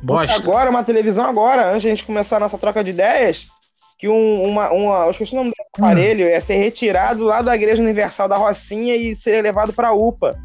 Bosta. 0.02 0.36
Agora, 0.36 0.68
uma 0.68 0.84
televisão 0.84 1.24
agora, 1.24 1.70
antes 1.70 1.82
de 1.82 1.88
a 1.88 1.90
gente 1.90 2.04
começar 2.04 2.36
a 2.36 2.40
nossa 2.40 2.58
troca 2.58 2.84
de 2.84 2.90
ideias, 2.90 3.48
que 4.04 4.08
um, 4.10 4.42
uma, 4.42 4.70
uma, 4.70 5.04
eu 5.06 5.10
esqueci 5.12 5.32
o 5.32 5.36
nome 5.36 5.48
do 5.48 5.54
hum. 5.58 5.86
aparelho, 5.86 6.28
ia 6.28 6.38
ser 6.38 6.56
retirado 6.56 7.24
lá 7.24 7.40
da 7.40 7.56
Igreja 7.56 7.82
Universal 7.82 8.28
da 8.28 8.36
Rocinha 8.36 8.94
e 8.94 9.16
ser 9.16 9.40
levado 9.40 9.72
para 9.72 9.88
a 9.88 9.94
UPA. 9.94 10.38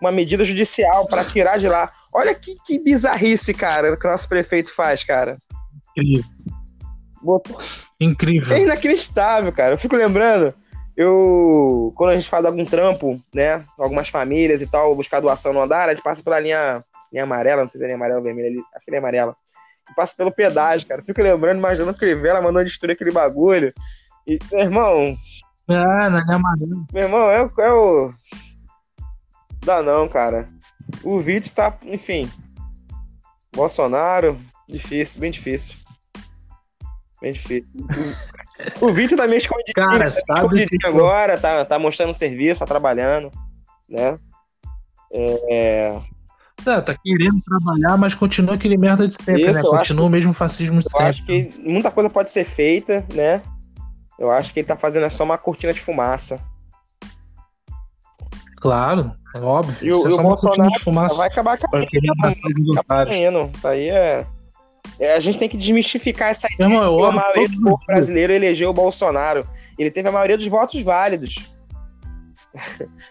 Uma 0.00 0.12
medida 0.12 0.44
judicial 0.44 1.04
para 1.08 1.24
tirar 1.24 1.58
de 1.58 1.66
lá. 1.66 1.90
Olha 2.14 2.32
que, 2.32 2.54
que 2.64 2.78
bizarrice, 2.78 3.52
cara, 3.52 3.96
que 3.96 4.06
o 4.06 4.10
nosso 4.10 4.28
prefeito 4.28 4.72
faz, 4.72 5.02
cara. 5.02 5.36
Incrível. 5.96 6.30
Botou... 7.20 7.58
Incrível. 8.00 8.52
É 8.52 8.62
inacreditável, 8.62 9.50
cara. 9.52 9.74
Eu 9.74 9.78
fico 9.78 9.96
lembrando, 9.96 10.54
eu. 10.96 11.92
Quando 11.96 12.10
a 12.10 12.16
gente 12.16 12.28
faz 12.28 12.44
algum 12.44 12.64
trampo, 12.64 13.20
né? 13.34 13.64
Algumas 13.76 14.08
famílias 14.08 14.62
e 14.62 14.66
tal, 14.68 14.94
buscar 14.94 15.18
doação 15.18 15.52
no 15.52 15.60
andar, 15.60 15.88
a 15.88 15.92
gente 15.92 16.04
passa 16.04 16.22
pela 16.22 16.38
linha, 16.38 16.84
linha 17.12 17.24
amarela, 17.24 17.62
não 17.62 17.68
sei 17.68 17.80
se 17.80 17.84
é 17.84 17.88
linha 17.88 17.96
amarela 17.96 18.20
ou 18.20 18.24
vermelha, 18.24 18.62
acho 18.76 18.84
que 18.84 18.94
é 18.94 18.98
amarela 18.98 19.36
passa 19.94 20.14
pelo 20.16 20.32
pedágio, 20.32 20.86
cara. 20.86 21.02
Fico 21.02 21.20
lembrando, 21.22 21.58
imaginando 21.58 21.92
que 21.92 22.04
o 22.04 22.08
Crivella 22.08 22.40
mandando 22.42 22.64
destruir 22.66 22.92
aquele 22.92 23.10
bagulho. 23.10 23.72
E, 24.26 24.38
meu 24.52 24.60
irmão, 24.60 25.16
É, 25.68 26.10
não 26.10 26.18
é 26.34 26.38
maneiro. 26.38 26.86
Meu 26.92 27.02
irmão, 27.04 27.30
é, 27.30 27.42
o- 27.42 27.60
é 27.60 27.72
o. 27.72 28.14
Dá 29.64 29.82
não, 29.82 30.08
cara. 30.08 30.48
O 31.04 31.20
vídeo 31.20 31.52
tá, 31.52 31.76
enfim. 31.84 32.30
Bolsonaro, 33.54 34.40
difícil, 34.68 35.20
bem 35.20 35.30
difícil. 35.30 35.76
Bem 37.20 37.32
difícil. 37.32 37.68
O 38.80 38.92
vídeo 38.92 39.16
tá 39.16 39.26
meio 39.26 39.38
escondidinho, 39.38 39.74
Cara, 39.74 40.04
tá 40.04 40.10
sabe 40.10 40.40
escondidinho 40.40 40.80
agora, 40.86 41.38
tá, 41.38 41.64
tá 41.64 41.78
mostrando 41.78 42.12
serviço, 42.14 42.60
tá 42.60 42.66
trabalhando, 42.66 43.30
né? 43.88 44.18
É, 45.12 46.00
É, 46.66 46.80
tá 46.80 46.94
querendo 47.02 47.40
trabalhar, 47.42 47.96
mas 47.96 48.14
continua 48.14 48.54
aquele 48.54 48.76
merda 48.76 49.06
de 49.08 49.14
sempre, 49.16 49.42
Isso, 49.42 49.52
né? 49.54 49.60
eu 49.60 49.70
Continua 49.70 50.04
o 50.06 50.10
mesmo 50.10 50.34
fascismo 50.34 50.78
de 50.80 50.86
eu 50.86 50.90
sempre. 50.90 51.06
acho 51.06 51.24
que 51.24 51.52
muita 51.64 51.90
coisa 51.90 52.10
pode 52.10 52.30
ser 52.30 52.44
feita, 52.44 53.04
né? 53.14 53.40
Eu 54.18 54.30
acho 54.30 54.52
que 54.52 54.60
ele 54.60 54.66
tá 54.66 54.76
fazendo 54.76 55.06
é 55.06 55.10
só 55.10 55.24
uma 55.24 55.38
cortina 55.38 55.72
de 55.72 55.80
fumaça. 55.80 56.38
Claro, 58.60 59.12
é 59.34 59.38
óbvio. 59.40 59.74
E 59.86 59.90
o- 59.92 59.94
é 60.04 60.08
o 60.08 60.10
só 60.10 60.20
uma 60.20 60.36
cortina 60.36 60.50
Bolsonaro 60.50 60.70
de 60.78 60.84
fumaça. 60.84 61.16
Vai 61.16 61.28
acabar 61.28 61.58
Pra 61.58 61.86
querer 61.86 62.12
matar 62.16 62.32
os 62.32 62.74
Tá 62.74 62.80
otários. 62.80 63.14
indo. 63.16 63.50
Isso 63.56 63.66
aí 63.68 63.88
é... 63.88 64.26
é, 64.98 65.14
A 65.16 65.20
gente 65.20 65.38
tem 65.38 65.48
que 65.48 65.56
desmistificar 65.56 66.28
essa 66.30 66.46
ideia 66.52 66.68
irmão, 66.68 66.84
eu 66.84 66.96
que 66.98 67.04
a 67.04 67.12
maioria 67.12 67.48
do 67.48 67.62
povo 67.62 67.80
brasileiro 67.86 68.32
elegeu 68.34 68.68
o 68.68 68.74
Bolsonaro. 68.74 69.48
Ele 69.78 69.90
teve 69.90 70.08
a 70.08 70.12
maioria 70.12 70.36
dos 70.36 70.46
votos 70.46 70.80
válidos. 70.82 71.36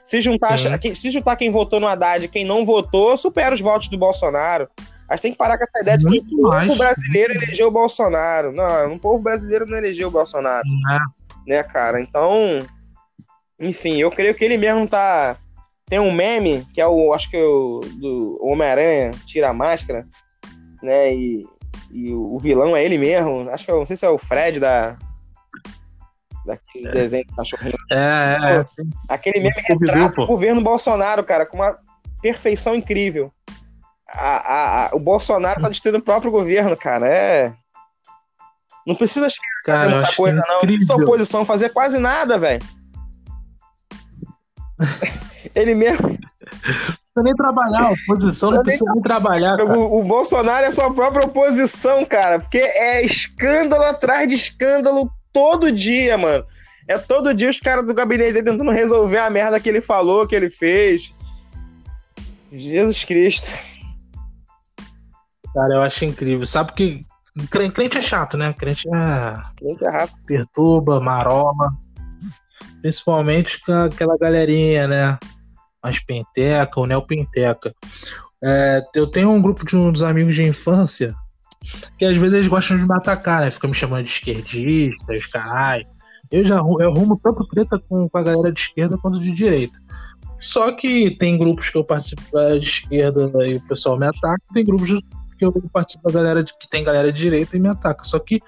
Se, 0.04 0.22
juntar, 0.22 0.58
quem- 0.80 0.96
se 0.96 1.10
juntar 1.12 1.36
quem 1.36 1.52
votou 1.52 1.80
no 1.80 1.88
Haddad 1.88 2.26
e 2.26 2.28
quem 2.30 2.44
não 2.46 2.66
votou, 2.66 3.16
supera 3.18 3.54
os 3.56 3.62
votos 3.62 3.88
do 3.90 3.98
Bolsonaro. 3.98 4.68
A 5.08 5.16
gente 5.16 5.22
tem 5.24 5.32
que 5.32 5.38
parar 5.38 5.58
com 5.58 5.64
essa 5.64 5.82
ideia 5.82 5.98
de 5.98 6.04
que 6.06 6.10
Muito 6.10 6.36
o 6.48 6.50
povo 6.68 6.78
brasileiro 6.78 7.34
elegeu 7.34 7.68
o 7.68 7.72
Bolsonaro. 7.72 8.52
Não, 8.52 8.94
um 8.94 9.00
povo 9.00 9.24
brasileiro 9.24 9.66
não 9.66 9.78
elegeu 9.78 10.08
o 10.08 10.12
Bolsonaro, 10.12 10.64
né? 10.84 11.00
né, 11.48 11.64
cara? 11.64 12.00
Então, 12.00 12.64
enfim, 13.60 13.98
eu 13.98 14.12
creio 14.12 14.36
que 14.36 14.44
ele 14.46 14.58
mesmo 14.58 14.88
tá. 14.88 15.38
Tem 15.88 16.00
um 16.00 16.12
meme, 16.12 16.68
que 16.74 16.80
é 16.80 16.86
o, 16.88 17.12
acho 17.14 17.30
que 17.32 17.36
é 17.38 17.44
o 17.44 17.80
do 18.00 18.40
Homem-Aranha, 18.44 19.12
tira 19.26 19.50
a 19.50 19.54
máscara, 19.54 20.06
né? 20.84 21.12
E, 21.16 21.44
e 21.92 22.14
o, 22.14 22.36
o 22.36 22.40
vilão 22.40 22.76
é 22.78 22.84
ele 22.86 22.98
mesmo. 23.00 23.50
Acho 23.50 23.66
que 23.66 23.72
é, 23.72 23.74
o- 23.74 23.80
não 23.80 23.86
sei 23.88 23.96
se 23.96 24.06
é 24.06 24.10
o 24.10 24.18
Fred 24.20 24.60
da. 24.60 24.96
Daquele 26.50 26.92
desenho 26.92 27.26
do 27.28 27.36
cachorrinho. 27.36 27.76
É, 27.92 27.96
é, 27.96 28.56
é. 28.62 28.66
Aquele 29.08 29.40
meme 29.40 29.54
retrata 29.62 30.22
o 30.22 30.26
governo 30.28 30.62
Bolsonaro, 30.62 31.24
cara, 31.24 31.46
com 31.46 31.58
uma 31.58 31.78
perfeição 32.22 32.74
incrível. 32.76 33.32
A- 34.08 34.38
a- 34.38 34.86
a- 34.88 34.96
o 34.96 35.00
Bolsonaro 35.00 35.62
tá 35.62 35.70
destruindo 35.70 36.00
o 36.00 36.04
próprio 36.04 36.32
governo, 36.32 36.76
cara. 36.76 37.08
É. 37.08 37.54
Não 38.88 38.96
precisa 38.96 39.28
Cara, 39.66 39.92
eu 39.92 39.96
muita 39.98 40.16
coisa, 40.16 40.42
não. 40.48 40.56
Não 40.56 40.62
precisa 40.62 40.94
a 40.94 40.96
incrível. 40.96 41.14
oposição 41.14 41.46
fazer 41.46 41.70
quase 41.70 42.00
nada, 42.00 42.40
velho. 42.40 42.64
Ele 45.54 45.76
mesmo. 45.76 46.08
Não 46.08 46.16
precisa 46.18 47.24
nem 47.24 47.36
trabalhar, 47.36 47.82
a 47.84 47.92
oposição 47.92 48.50
não 48.50 48.58
nem 48.58 48.64
precisa 48.66 48.92
nem 48.94 49.04
trabalhar. 49.04 49.62
O, 49.62 50.00
o 50.00 50.04
Bolsonaro 50.04 50.66
é 50.66 50.72
sua 50.72 50.92
própria 50.94 51.26
oposição, 51.26 52.04
cara. 52.06 52.40
Porque 52.40 52.58
é 52.58 53.06
escândalo 53.06 53.84
atrás 53.84 54.28
de 54.28 54.36
escândalo 54.36 55.12
todo 55.34 55.72
dia, 55.72 56.18
mano. 56.18 56.46
É 56.88 56.98
todo 56.98 57.34
dia 57.34 57.50
os 57.50 57.60
caras 57.60 57.86
do 57.86 57.94
gabinete 57.94 58.34
dele 58.34 58.52
tentando 58.52 58.72
resolver 58.72 59.20
a 59.20 59.30
merda 59.30 59.60
que 59.60 59.70
ele 59.70 59.82
falou, 59.82 60.26
que 60.28 60.36
ele 60.36 60.50
fez. 60.50 61.14
Jesus 62.52 63.06
Cristo. 63.06 63.58
Cara, 65.54 65.76
eu 65.76 65.82
acho 65.82 66.06
incrível. 66.06 66.46
Sabe 66.46 66.74
que 66.74 67.02
cre- 67.50 67.72
crente 67.72 67.98
é 67.98 68.02
chato, 68.02 68.38
né? 68.38 68.54
Crente 68.54 68.88
é 68.88 69.34
Gente, 69.62 69.86
a 69.86 69.92
raça. 69.92 70.16
perturba, 70.26 71.00
marola. 71.00 71.72
Principalmente 72.82 73.60
com 73.64 73.74
aquela 73.74 74.18
galerinha, 74.18 74.88
né? 74.88 75.20
Mais 75.84 76.00
penteca, 76.00 76.80
o 76.80 76.86
neopenteca. 76.86 77.74
É, 78.44 78.82
eu 78.96 79.06
tenho 79.08 79.32
um 79.32 79.42
grupo 79.42 79.66
de 79.66 79.78
uns 79.78 80.02
amigos 80.02 80.34
de 80.34 80.44
infância 80.44 81.14
que 81.98 82.06
às 82.06 82.18
vezes 82.18 82.34
eles 82.34 82.48
gostam 82.48 82.78
de 82.78 82.88
me 82.88 82.94
atacar, 82.94 83.42
né? 83.42 83.52
Ficam 83.52 83.70
me 83.70 83.76
chamando 83.76 84.04
de 84.04 84.10
esquerdista, 84.10 85.14
os 85.14 85.26
caralho. 85.28 85.86
Eu 86.32 86.44
já 86.46 86.58
eu 86.58 86.92
arrumo 86.92 87.20
tanto 87.22 87.46
treta 87.48 87.80
com, 87.90 88.08
com 88.08 88.18
a 88.18 88.24
galera 88.24 88.52
de 88.52 88.60
esquerda 88.60 88.98
quanto 88.98 89.20
de 89.20 89.32
direita. 89.32 89.78
Só 90.40 90.72
que 90.72 91.18
tem 91.18 91.38
grupos 91.38 91.70
que 91.70 91.78
eu 91.78 91.84
participo 91.84 92.22
da 92.32 92.56
esquerda 92.56 93.30
e 93.48 93.56
o 93.56 93.68
pessoal 93.68 93.98
me 93.98 94.08
ataca, 94.08 94.42
tem 94.54 94.64
grupos 94.64 95.02
que 95.38 95.46
eu 95.46 95.52
participo 95.74 96.08
da 96.08 96.14
galera 96.14 96.44
de, 96.44 96.54
que 96.58 96.70
tem 96.70 96.84
galera 96.84 97.12
de 97.12 97.22
direita 97.22 97.58
e 97.58 97.60
me 97.60 97.68
ataca. 97.68 98.04
Só 98.04 98.20
que 98.20 98.40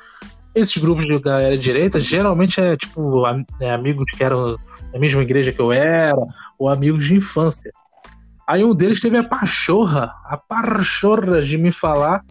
esses 0.54 0.78
grupos 0.78 1.06
de 1.06 1.20
galera 1.20 1.56
de 1.58 1.64
direita 1.64 2.00
geralmente 2.00 2.60
é 2.60 2.76
tipo 2.78 3.24
é, 3.60 3.72
amigos 3.72 4.06
que 4.16 4.24
eram 4.24 4.58
da 4.92 5.00
mesma 5.00 5.22
igreja 5.22 5.52
que 5.52 5.60
eu 5.60 5.72
era, 5.72 6.16
ou 6.60 6.70
amigos 6.70 7.06
de 7.06 7.16
infância. 7.16 7.72
Aí 8.48 8.64
um 8.64 8.76
deles 8.76 9.00
teve 9.00 9.18
a 9.18 9.24
pachorra, 9.24 10.14
a 10.26 10.38
pachorra 10.38 11.42
de 11.42 11.58
me 11.58 11.72
falar 11.72 12.22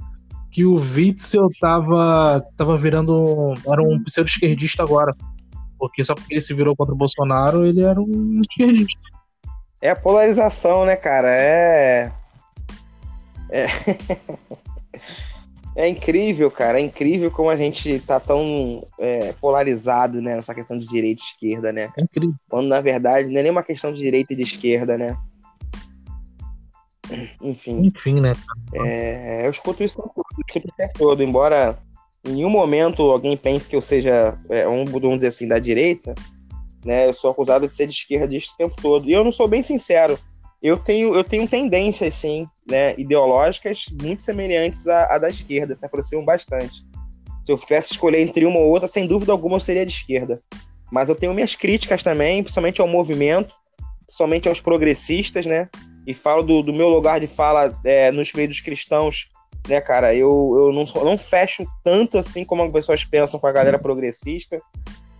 que 0.50 0.64
o 0.64 0.74
Witzel 0.74 1.48
tava, 1.60 2.44
tava 2.56 2.76
virando. 2.76 3.14
um- 3.14 3.54
era 3.72 3.82
um 3.82 4.02
pseudo-esquerdista 4.04 4.82
agora. 4.82 5.14
Porque 5.78 6.04
só 6.04 6.14
porque 6.14 6.34
ele 6.34 6.42
se 6.42 6.52
virou 6.52 6.76
contra 6.76 6.94
o 6.94 6.98
Bolsonaro, 6.98 7.64
ele 7.64 7.82
era 7.82 8.00
um 8.00 8.40
esquerdista. 8.40 9.00
É 9.80 9.90
a 9.90 9.96
polarização, 9.96 10.84
né, 10.84 10.96
cara? 10.96 11.28
É. 11.30 12.12
É. 13.50 13.66
É 15.76 15.88
incrível, 15.88 16.50
cara. 16.50 16.78
É 16.78 16.82
incrível 16.82 17.30
como 17.30 17.48
a 17.48 17.56
gente 17.56 18.00
tá 18.00 18.18
tão 18.18 18.86
é, 18.98 19.32
polarizado 19.40 20.20
né, 20.20 20.34
nessa 20.34 20.54
questão 20.54 20.76
de 20.76 20.86
direita 20.86 21.22
e 21.22 21.24
esquerda, 21.24 21.72
né? 21.72 21.88
É 21.96 22.02
incrível. 22.02 22.34
Quando 22.50 22.66
na 22.68 22.80
verdade 22.80 23.30
não 23.30 23.38
é 23.38 23.42
nem 23.42 23.52
uma 23.52 23.62
questão 23.62 23.92
de 23.92 23.98
direita 23.98 24.32
e 24.32 24.36
de 24.36 24.42
esquerda, 24.42 24.98
né? 24.98 25.16
Enfim, 27.40 27.86
Enfim, 27.86 28.20
né? 28.20 28.32
é, 28.74 29.46
eu 29.46 29.50
escuto 29.50 29.82
isso 29.82 29.98
o 29.98 30.02
tempo 30.02 30.14
todo, 30.14 30.44
escuto 30.46 30.68
o 30.68 30.76
tempo 30.76 30.98
todo, 30.98 31.22
embora 31.22 31.78
em 32.24 32.32
nenhum 32.32 32.50
momento 32.50 33.02
alguém 33.02 33.36
pense 33.36 33.68
que 33.68 33.76
eu 33.76 33.80
seja 33.80 34.34
é, 34.50 34.68
um, 34.68 34.84
vamos 34.84 35.16
dizer 35.16 35.28
assim, 35.28 35.48
da 35.48 35.58
direita, 35.58 36.14
né? 36.84 37.06
Eu 37.06 37.14
sou 37.14 37.30
acusado 37.30 37.66
de 37.68 37.74
ser 37.74 37.86
de 37.86 37.94
esquerdista 37.94 38.52
o 38.54 38.56
tempo 38.56 38.76
todo. 38.80 39.08
E 39.08 39.12
eu 39.12 39.24
não 39.24 39.32
sou 39.32 39.48
bem 39.48 39.62
sincero. 39.62 40.18
Eu 40.62 40.76
tenho, 40.76 41.14
eu 41.14 41.24
tenho 41.24 41.48
tendências, 41.48 42.12
sim, 42.14 42.46
né, 42.68 42.94
ideológicas 42.98 43.86
muito 44.02 44.20
semelhantes 44.20 44.86
à, 44.86 45.14
à 45.14 45.18
da 45.18 45.30
esquerda, 45.30 45.74
se 45.74 45.86
aproximam 45.86 46.22
bastante. 46.22 46.84
Se 47.44 47.50
eu 47.50 47.56
tivesse 47.56 47.92
escolher 47.92 48.20
entre 48.20 48.44
uma 48.44 48.58
ou 48.58 48.66
outra, 48.66 48.86
sem 48.86 49.06
dúvida 49.06 49.32
alguma 49.32 49.56
eu 49.56 49.60
seria 49.60 49.86
de 49.86 49.92
esquerda. 49.92 50.38
Mas 50.92 51.08
eu 51.08 51.14
tenho 51.14 51.32
minhas 51.32 51.54
críticas 51.54 52.02
também, 52.02 52.42
principalmente 52.42 52.80
ao 52.80 52.86
movimento, 52.86 53.54
principalmente 54.06 54.48
aos 54.48 54.60
progressistas, 54.60 55.46
né? 55.46 55.68
E 56.10 56.14
falo 56.14 56.42
do, 56.42 56.62
do 56.62 56.72
meu 56.72 56.88
lugar 56.88 57.20
de 57.20 57.26
fala 57.28 57.72
é, 57.84 58.10
nos 58.10 58.32
meios 58.32 58.50
dos 58.50 58.60
cristãos, 58.60 59.30
né, 59.68 59.80
cara? 59.80 60.12
Eu, 60.14 60.54
eu 60.56 60.72
não, 60.72 61.04
não 61.04 61.16
fecho 61.16 61.64
tanto 61.84 62.18
assim 62.18 62.44
como 62.44 62.64
as 62.64 62.72
pessoas 62.72 63.04
pensam 63.04 63.38
com 63.38 63.46
a 63.46 63.52
galera 63.52 63.78
progressista, 63.78 64.60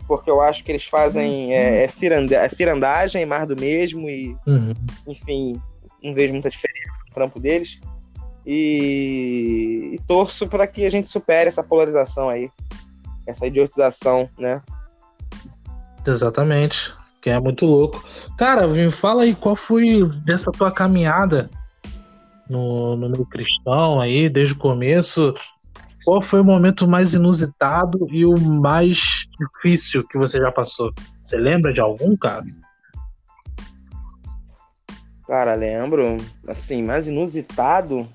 porque 0.09 0.29
eu 0.29 0.41
acho 0.41 0.65
que 0.65 0.73
eles 0.73 0.85
fazem 0.85 1.55
é, 1.55 1.85
é 1.85 1.89
ciranda- 1.89 2.35
é 2.37 2.49
cirandagem, 2.49 3.25
mais 3.25 3.47
do 3.47 3.57
mesmo, 3.57 4.11
e 4.11 4.37
Uhum. 4.47 4.73
enfim, 5.07 5.61
não 6.03 6.13
vejo 6.13 6.33
muita 6.33 6.51
diferença 6.51 7.01
no 7.09 7.15
trampo 7.15 7.39
deles. 7.39 7.81
E, 8.45 9.93
e 9.95 9.99
torço 10.09 10.49
para 10.49 10.67
que 10.67 10.85
a 10.85 10.91
gente 10.91 11.09
supere 11.09 11.49
essa 11.49 11.63
polarização 11.63 12.29
aí, 12.29 12.49
essa 13.27 13.47
idiotização, 13.47 14.29
né? 14.37 14.61
Exatamente. 16.05 16.95
Que 17.21 17.31
é 17.31 17.39
muito 17.39 17.67
louco. 17.67 18.03
Cara, 18.39 18.67
me 18.67 18.91
fala 18.93 19.25
aí 19.25 19.35
qual 19.35 19.55
foi 19.55 20.09
dessa 20.25 20.51
tua 20.51 20.73
caminhada 20.73 21.51
no, 22.49 22.97
no 22.97 23.09
meio 23.09 23.27
cristão 23.27 24.01
aí, 24.01 24.29
desde 24.29 24.55
o 24.55 24.59
começo. 24.59 25.35
Qual 26.05 26.23
foi 26.29 26.41
o 26.41 26.45
momento 26.45 26.89
mais 26.89 27.15
inusitado 27.15 27.99
e 28.11 28.25
o 28.25 28.39
mais 28.41 29.27
difícil 29.39 30.07
que 30.09 30.19
você 30.19 30.39
já 30.39 30.51
passou? 30.51 30.93
Você 31.23 31.37
lembra 31.37 31.73
de 31.73 31.81
algum, 31.81 32.17
cara? 32.17 32.45
Cara, 35.27 35.55
lembro, 35.55 36.17
assim, 36.49 36.83
mais 36.83 37.07
inusitado. 37.07 38.09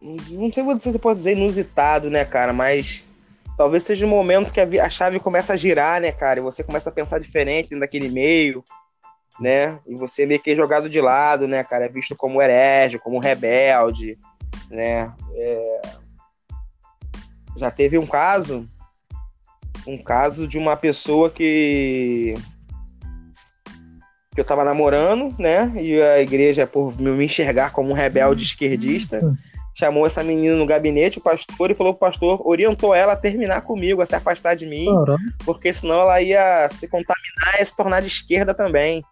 Não 0.00 0.50
sei 0.50 0.78
se 0.78 0.92
você 0.92 0.98
pode 0.98 1.18
dizer 1.18 1.36
inusitado, 1.36 2.10
né, 2.10 2.24
cara, 2.24 2.52
mas 2.52 3.07
talvez 3.58 3.82
seja 3.82 4.06
o 4.06 4.08
momento 4.08 4.52
que 4.52 4.60
a, 4.60 4.86
a 4.86 4.88
chave 4.88 5.18
começa 5.18 5.52
a 5.52 5.56
girar, 5.56 6.00
né, 6.00 6.12
cara, 6.12 6.38
e 6.38 6.42
você 6.42 6.62
começa 6.62 6.88
a 6.88 6.92
pensar 6.92 7.18
diferente 7.18 7.64
dentro 7.64 7.80
daquele 7.80 8.08
meio, 8.08 8.64
né, 9.40 9.80
e 9.84 9.96
você 9.96 10.24
meio 10.24 10.40
que 10.40 10.52
é 10.52 10.56
jogado 10.56 10.88
de 10.88 11.00
lado, 11.00 11.48
né, 11.48 11.64
cara, 11.64 11.86
é 11.86 11.88
visto 11.88 12.14
como 12.14 12.40
herege, 12.40 13.00
como 13.00 13.18
rebelde, 13.18 14.16
né. 14.70 15.12
É, 15.34 15.82
Já 17.56 17.70
teve 17.72 17.98
um 17.98 18.06
caso, 18.06 18.64
um 19.84 20.00
caso 20.00 20.46
de 20.46 20.56
uma 20.56 20.76
pessoa 20.76 21.28
que 21.28 22.34
que 24.32 24.40
eu 24.40 24.44
tava 24.44 24.64
namorando, 24.64 25.34
né? 25.36 25.72
E 25.74 26.00
a 26.00 26.20
igreja, 26.20 26.64
por 26.64 26.96
me 26.96 27.24
enxergar 27.24 27.72
como 27.72 27.90
um 27.90 27.92
rebelde 27.92 28.44
esquerdista, 28.44 29.20
chamou 29.78 30.04
essa 30.04 30.24
menina 30.24 30.56
no 30.56 30.66
gabinete, 30.66 31.18
o 31.18 31.22
pastor, 31.22 31.70
e 31.70 31.74
falou 31.74 31.92
que 31.92 31.98
o 31.98 32.00
pastor 32.00 32.44
orientou 32.44 32.92
ela 32.92 33.12
a 33.12 33.16
terminar 33.16 33.60
comigo, 33.60 34.02
a 34.02 34.06
se 34.06 34.16
afastar 34.16 34.56
de 34.56 34.66
mim, 34.66 34.86
Caramba. 34.86 35.18
porque 35.44 35.72
senão 35.72 36.00
ela 36.00 36.20
ia 36.20 36.68
se 36.68 36.88
contaminar 36.88 37.60
e 37.60 37.64
se 37.64 37.76
tornar 37.76 38.00
de 38.00 38.08
esquerda 38.08 38.52
também. 38.52 39.04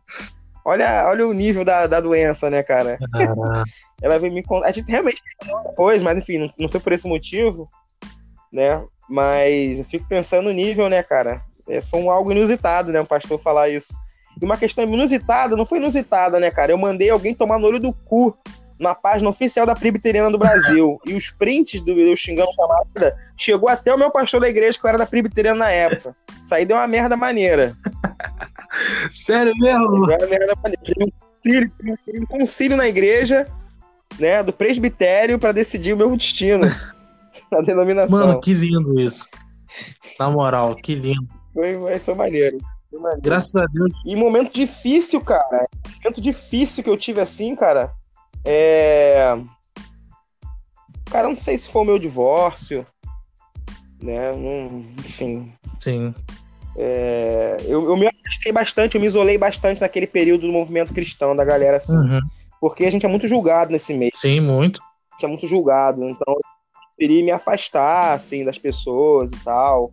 Olha, 0.64 1.06
olha 1.06 1.28
o 1.28 1.32
nível 1.32 1.64
da, 1.64 1.86
da 1.86 2.00
doença, 2.00 2.50
né, 2.50 2.64
cara? 2.64 2.98
ela 4.02 4.18
veio 4.18 4.32
me 4.32 4.42
contar. 4.42 4.66
A 4.66 4.72
gente 4.72 4.90
realmente 4.90 5.22
depois, 5.64 6.02
mas 6.02 6.18
enfim, 6.18 6.38
não, 6.38 6.52
não 6.58 6.68
foi 6.68 6.80
por 6.80 6.92
esse 6.92 7.06
motivo, 7.06 7.68
né? 8.52 8.84
Mas 9.08 9.78
eu 9.78 9.84
fico 9.84 10.08
pensando 10.08 10.46
no 10.46 10.52
nível, 10.52 10.88
né, 10.88 11.00
cara? 11.00 11.40
Esse 11.68 11.88
foi 11.88 12.00
um, 12.00 12.10
algo 12.10 12.32
inusitado, 12.32 12.90
né? 12.90 13.00
O 13.00 13.06
pastor 13.06 13.40
falar 13.40 13.68
isso. 13.68 13.94
E 14.42 14.44
uma 14.44 14.56
questão 14.56 14.82
inusitada, 14.82 15.56
não 15.56 15.64
foi 15.64 15.78
inusitada, 15.78 16.40
né, 16.40 16.50
cara? 16.50 16.72
Eu 16.72 16.78
mandei 16.78 17.08
alguém 17.08 17.32
tomar 17.32 17.56
no 17.56 17.68
olho 17.68 17.78
do 17.78 17.92
cu 17.92 18.36
na 18.78 18.94
página 18.94 19.30
oficial 19.30 19.66
da 19.66 19.74
Presbiteriana 19.74 20.30
do 20.30 20.38
Brasil. 20.38 21.00
e 21.04 21.14
os 21.14 21.30
prints 21.30 21.80
do 21.82 21.92
eu 21.92 22.16
xingando 22.16 22.52
chamada 22.52 23.16
chegou 23.36 23.68
até 23.68 23.94
o 23.94 23.98
meu 23.98 24.10
pastor 24.10 24.40
da 24.40 24.48
igreja, 24.48 24.78
que 24.78 24.84
eu 24.84 24.88
era 24.88 24.98
da 24.98 25.06
Presbiteriana 25.06 25.58
na 25.58 25.70
época. 25.70 26.14
Isso 26.44 26.54
aí 26.54 26.64
deu 26.64 26.76
uma 26.76 26.86
merda 26.86 27.16
maneira. 27.16 27.72
Sério 29.10 29.52
mesmo? 29.56 30.06
Deu 30.06 30.16
uma 30.18 30.26
merda 30.26 30.54
maneira. 30.62 30.82
Um 31.00 31.10
concílio, 31.10 31.72
um 32.20 32.26
concílio 32.26 32.76
na 32.76 32.88
igreja, 32.88 33.46
né, 34.18 34.42
do 34.42 34.52
presbitério 34.52 35.38
para 35.38 35.52
decidir 35.52 35.92
o 35.92 35.96
meu 35.96 36.14
destino. 36.16 36.66
a 37.52 37.62
denominação. 37.62 38.18
Mano, 38.18 38.40
que 38.40 38.52
lindo 38.52 39.00
isso. 39.00 39.28
Na 40.18 40.30
moral, 40.30 40.74
que 40.76 40.94
lindo. 40.94 41.28
Foi, 41.52 41.78
foi, 41.78 41.98
foi 41.98 42.14
maneiro. 42.14 42.58
Graças 43.20 43.54
a 43.54 43.66
Deus. 43.66 43.92
E 44.06 44.16
momento 44.16 44.52
difícil, 44.52 45.20
cara. 45.20 45.66
Momento 46.02 46.20
difícil 46.20 46.82
que 46.82 46.90
eu 46.90 46.96
tive 46.96 47.20
assim, 47.20 47.54
cara. 47.54 47.90
É. 48.46 49.36
Cara, 51.10 51.28
não 51.28 51.36
sei 51.36 51.58
se 51.58 51.68
foi 51.68 51.82
o 51.82 51.84
meu 51.84 51.98
divórcio, 51.98 52.86
né? 54.00 54.32
Não, 54.32 54.84
enfim. 54.98 55.52
Sim. 55.80 56.14
É... 56.76 57.56
Eu, 57.64 57.88
eu 57.88 57.96
me 57.96 58.06
afastei 58.06 58.52
bastante, 58.52 58.94
eu 58.94 59.00
me 59.00 59.06
isolei 59.06 59.36
bastante 59.36 59.80
naquele 59.80 60.06
período 60.06 60.46
do 60.46 60.52
movimento 60.52 60.94
cristão, 60.94 61.34
da 61.34 61.44
galera 61.44 61.78
assim. 61.78 61.96
Uhum. 61.96 62.20
Porque 62.60 62.84
a 62.84 62.90
gente 62.90 63.04
é 63.04 63.08
muito 63.08 63.28
julgado 63.28 63.72
nesse 63.72 63.94
meio. 63.94 64.10
Sim, 64.14 64.40
muito. 64.40 64.80
A 64.82 65.14
gente 65.14 65.24
é 65.24 65.28
muito 65.28 65.46
julgado. 65.46 66.04
Então, 66.04 66.34
eu 66.34 66.40
preferi 66.96 67.22
me 67.22 67.30
afastar, 67.30 68.14
assim, 68.14 68.44
das 68.44 68.58
pessoas 68.58 69.32
e 69.32 69.36
tal, 69.44 69.90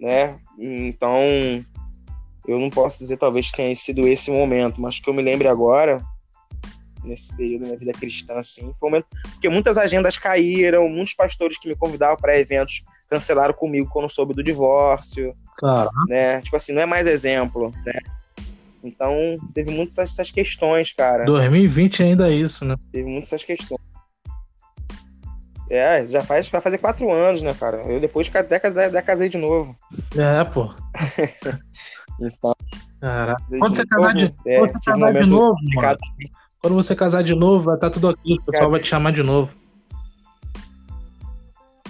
né? 0.00 0.38
Então, 0.58 1.18
eu 2.46 2.58
não 2.58 2.70
posso 2.70 2.98
dizer 2.98 3.16
talvez 3.16 3.50
tenha 3.50 3.74
sido 3.74 4.06
esse 4.06 4.30
momento, 4.30 4.80
mas 4.80 4.98
que 4.98 5.08
eu 5.08 5.14
me 5.14 5.22
lembre 5.22 5.48
agora, 5.48 6.02
nesse 7.04 7.34
período 7.36 7.60
da 7.60 7.66
minha 7.66 7.78
vida 7.78 7.92
cristã, 7.92 8.34
assim, 8.34 8.72
foi 8.78 8.88
um 8.88 8.92
momento 8.92 9.06
porque 9.32 9.48
muitas 9.48 9.76
agendas 9.78 10.16
caíram, 10.18 10.88
muitos 10.88 11.14
pastores 11.14 11.58
que 11.58 11.68
me 11.68 11.76
convidavam 11.76 12.16
para 12.16 12.38
eventos 12.38 12.82
cancelaram 13.08 13.54
comigo 13.54 13.88
quando 13.92 14.08
soube 14.08 14.34
do 14.34 14.42
divórcio, 14.42 15.34
Caraca. 15.58 15.90
né? 16.08 16.40
Tipo 16.40 16.56
assim, 16.56 16.72
não 16.72 16.82
é 16.82 16.86
mais 16.86 17.06
exemplo, 17.06 17.72
né? 17.84 18.00
Então, 18.82 19.14
teve 19.54 19.70
muitas 19.70 19.98
essas 19.98 20.30
questões, 20.30 20.92
cara. 20.92 21.24
2020 21.24 22.02
ainda 22.02 22.28
é 22.28 22.34
isso, 22.34 22.64
né? 22.64 22.76
Teve 22.92 23.08
muitas 23.08 23.32
essas 23.32 23.44
questões. 23.44 23.80
É, 25.70 26.04
já 26.04 26.22
faz, 26.22 26.48
vai 26.48 26.60
fazer 26.60 26.78
quatro 26.78 27.10
anos, 27.10 27.40
né, 27.40 27.54
cara? 27.54 27.78
Eu 27.78 27.98
depois 27.98 28.26
de 28.26 28.32
década, 28.32 28.74
década 28.74 29.02
casei 29.02 29.28
de 29.28 29.38
novo. 29.38 29.74
É, 30.16 30.44
pô. 30.44 30.70
Então, 32.20 32.54
Caraca. 33.00 33.42
Quando 33.58 33.76
você 33.76 33.86
casar 33.86 34.14
de, 34.14 34.34
é, 34.46 34.60
você 34.60 34.72
casar 34.84 35.12
de 35.12 35.26
novo, 35.26 35.56
mano, 35.74 35.98
quando 36.64 36.76
você 36.76 36.96
casar 36.96 37.22
de 37.22 37.34
novo, 37.34 37.62
vai 37.62 37.74
estar 37.74 37.90
tá 37.90 37.92
tudo 37.92 38.08
aqui, 38.08 38.38
o 38.40 38.42
pessoal 38.42 38.70
vai 38.70 38.80
te 38.80 38.86
chamar 38.86 39.12
de 39.12 39.22
novo. 39.22 39.54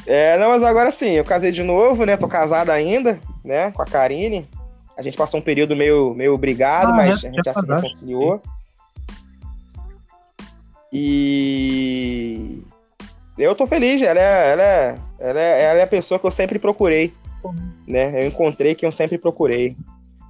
É, 0.05 0.37
não, 0.37 0.49
mas 0.49 0.65
agora 0.65 0.91
sim, 0.91 1.11
eu 1.11 1.23
casei 1.23 1.53
de 1.53 1.63
novo, 1.63 2.05
né? 2.05 2.17
Tô 2.17 2.27
casado 2.27 2.71
ainda, 2.71 3.17
né? 3.45 3.71
Com 3.71 3.83
a 3.83 3.87
Karine. 3.87 4.45
A 4.97 5.03
gente 5.03 5.17
passou 5.17 5.39
um 5.39 5.43
período 5.45 5.77
meio, 5.77 6.13
meio 6.15 6.37
brigado, 6.37 6.91
ah, 6.91 6.97
mas 6.97 7.23
é, 7.23 7.29
a 7.29 7.31
gente 7.31 7.45
já 7.45 7.55
se 7.55 7.65
reconciliou. 7.65 8.43
E 10.93 12.61
eu 13.39 13.55
tô 13.55 13.69
feliz, 13.69 14.03
ela 14.03 14.19
é, 14.19 14.53
ela, 14.53 14.63
é, 14.63 14.99
ela, 15.21 15.41
é, 15.41 15.63
ela 15.67 15.79
é 15.79 15.83
a 15.85 15.87
pessoa 15.87 16.19
que 16.19 16.27
eu 16.27 16.33
sempre 16.33 16.59
procurei. 16.59 17.15
Né? 17.87 18.25
Eu 18.25 18.27
encontrei 18.27 18.75
quem 18.75 18.89
eu 18.89 18.93
sempre 18.93 19.19
procurei. 19.19 19.77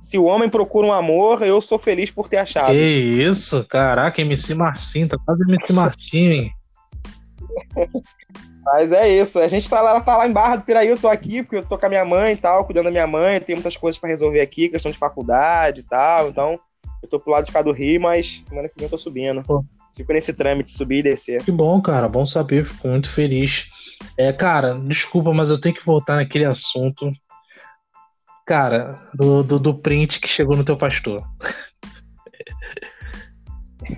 Se 0.04 0.18
o 0.18 0.24
homem 0.24 0.50
procura 0.50 0.86
um 0.86 0.92
amor, 0.92 1.40
eu 1.40 1.62
sou 1.62 1.78
feliz 1.78 2.10
por 2.10 2.28
ter 2.28 2.36
achado. 2.36 2.72
Que 2.72 2.76
isso, 2.76 3.64
caraca, 3.64 4.20
MC 4.20 4.54
Marcinho, 4.54 5.08
tá 5.08 5.16
quase 5.24 5.42
MC 5.48 5.72
Marcinho, 5.72 6.30
hein? 6.30 6.52
Mas 8.62 8.92
é 8.92 9.08
isso, 9.08 9.38
a 9.38 9.48
gente 9.48 9.68
tá 9.68 9.80
lá, 9.80 9.98
tá 10.02 10.14
lá 10.18 10.28
em 10.28 10.32
Barra 10.32 10.56
do 10.56 10.62
Piraí, 10.62 10.88
eu 10.88 10.98
tô 10.98 11.08
aqui 11.08 11.42
porque 11.42 11.56
eu 11.56 11.64
tô 11.64 11.78
com 11.78 11.86
a 11.86 11.88
minha 11.88 12.04
mãe 12.04 12.34
e 12.34 12.36
tal, 12.36 12.66
cuidando 12.66 12.84
da 12.84 12.90
minha 12.90 13.06
mãe, 13.06 13.40
tem 13.40 13.54
muitas 13.54 13.78
coisas 13.78 13.98
para 13.98 14.10
resolver 14.10 14.42
aqui, 14.42 14.68
questão 14.68 14.92
de 14.92 14.98
faculdade 14.98 15.80
e 15.80 15.84
tal, 15.84 16.28
então 16.28 16.60
eu 17.02 17.08
tô 17.08 17.18
pro 17.18 17.32
lado 17.32 17.46
de 17.46 17.52
cá 17.52 17.62
do 17.62 17.72
Rio, 17.72 17.98
mas 17.98 18.44
semana 18.46 18.68
que 18.68 18.74
vem 18.76 18.84
eu 18.84 18.90
tô 18.90 18.98
subindo. 18.98 19.42
Pô. 19.42 19.64
Fico 19.96 20.12
nesse 20.12 20.34
trâmite, 20.34 20.72
subir 20.72 20.98
e 20.98 21.02
descer. 21.04 21.42
Que 21.42 21.52
bom, 21.52 21.80
cara, 21.80 22.10
bom 22.10 22.26
saber, 22.26 22.66
fico 22.66 22.88
muito 22.88 23.08
feliz. 23.08 23.68
É, 24.18 24.32
cara, 24.34 24.74
desculpa, 24.74 25.32
mas 25.32 25.48
eu 25.48 25.58
tenho 25.58 25.74
que 25.74 25.86
voltar 25.86 26.16
naquele 26.16 26.44
assunto 26.44 27.10
Cara, 28.44 29.00
do, 29.14 29.42
do, 29.42 29.58
do 29.58 29.74
print 29.74 30.20
que 30.20 30.28
chegou 30.28 30.56
no 30.56 30.64
teu 30.64 30.76
pastor. 30.76 31.22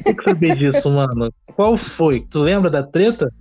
Tem 0.04 0.16
que 0.16 0.54
disso, 0.54 0.88
mano. 0.90 1.32
Qual 1.54 1.76
foi? 1.76 2.24
Tu 2.30 2.38
lembra 2.40 2.70
da 2.70 2.82
treta? 2.82 3.32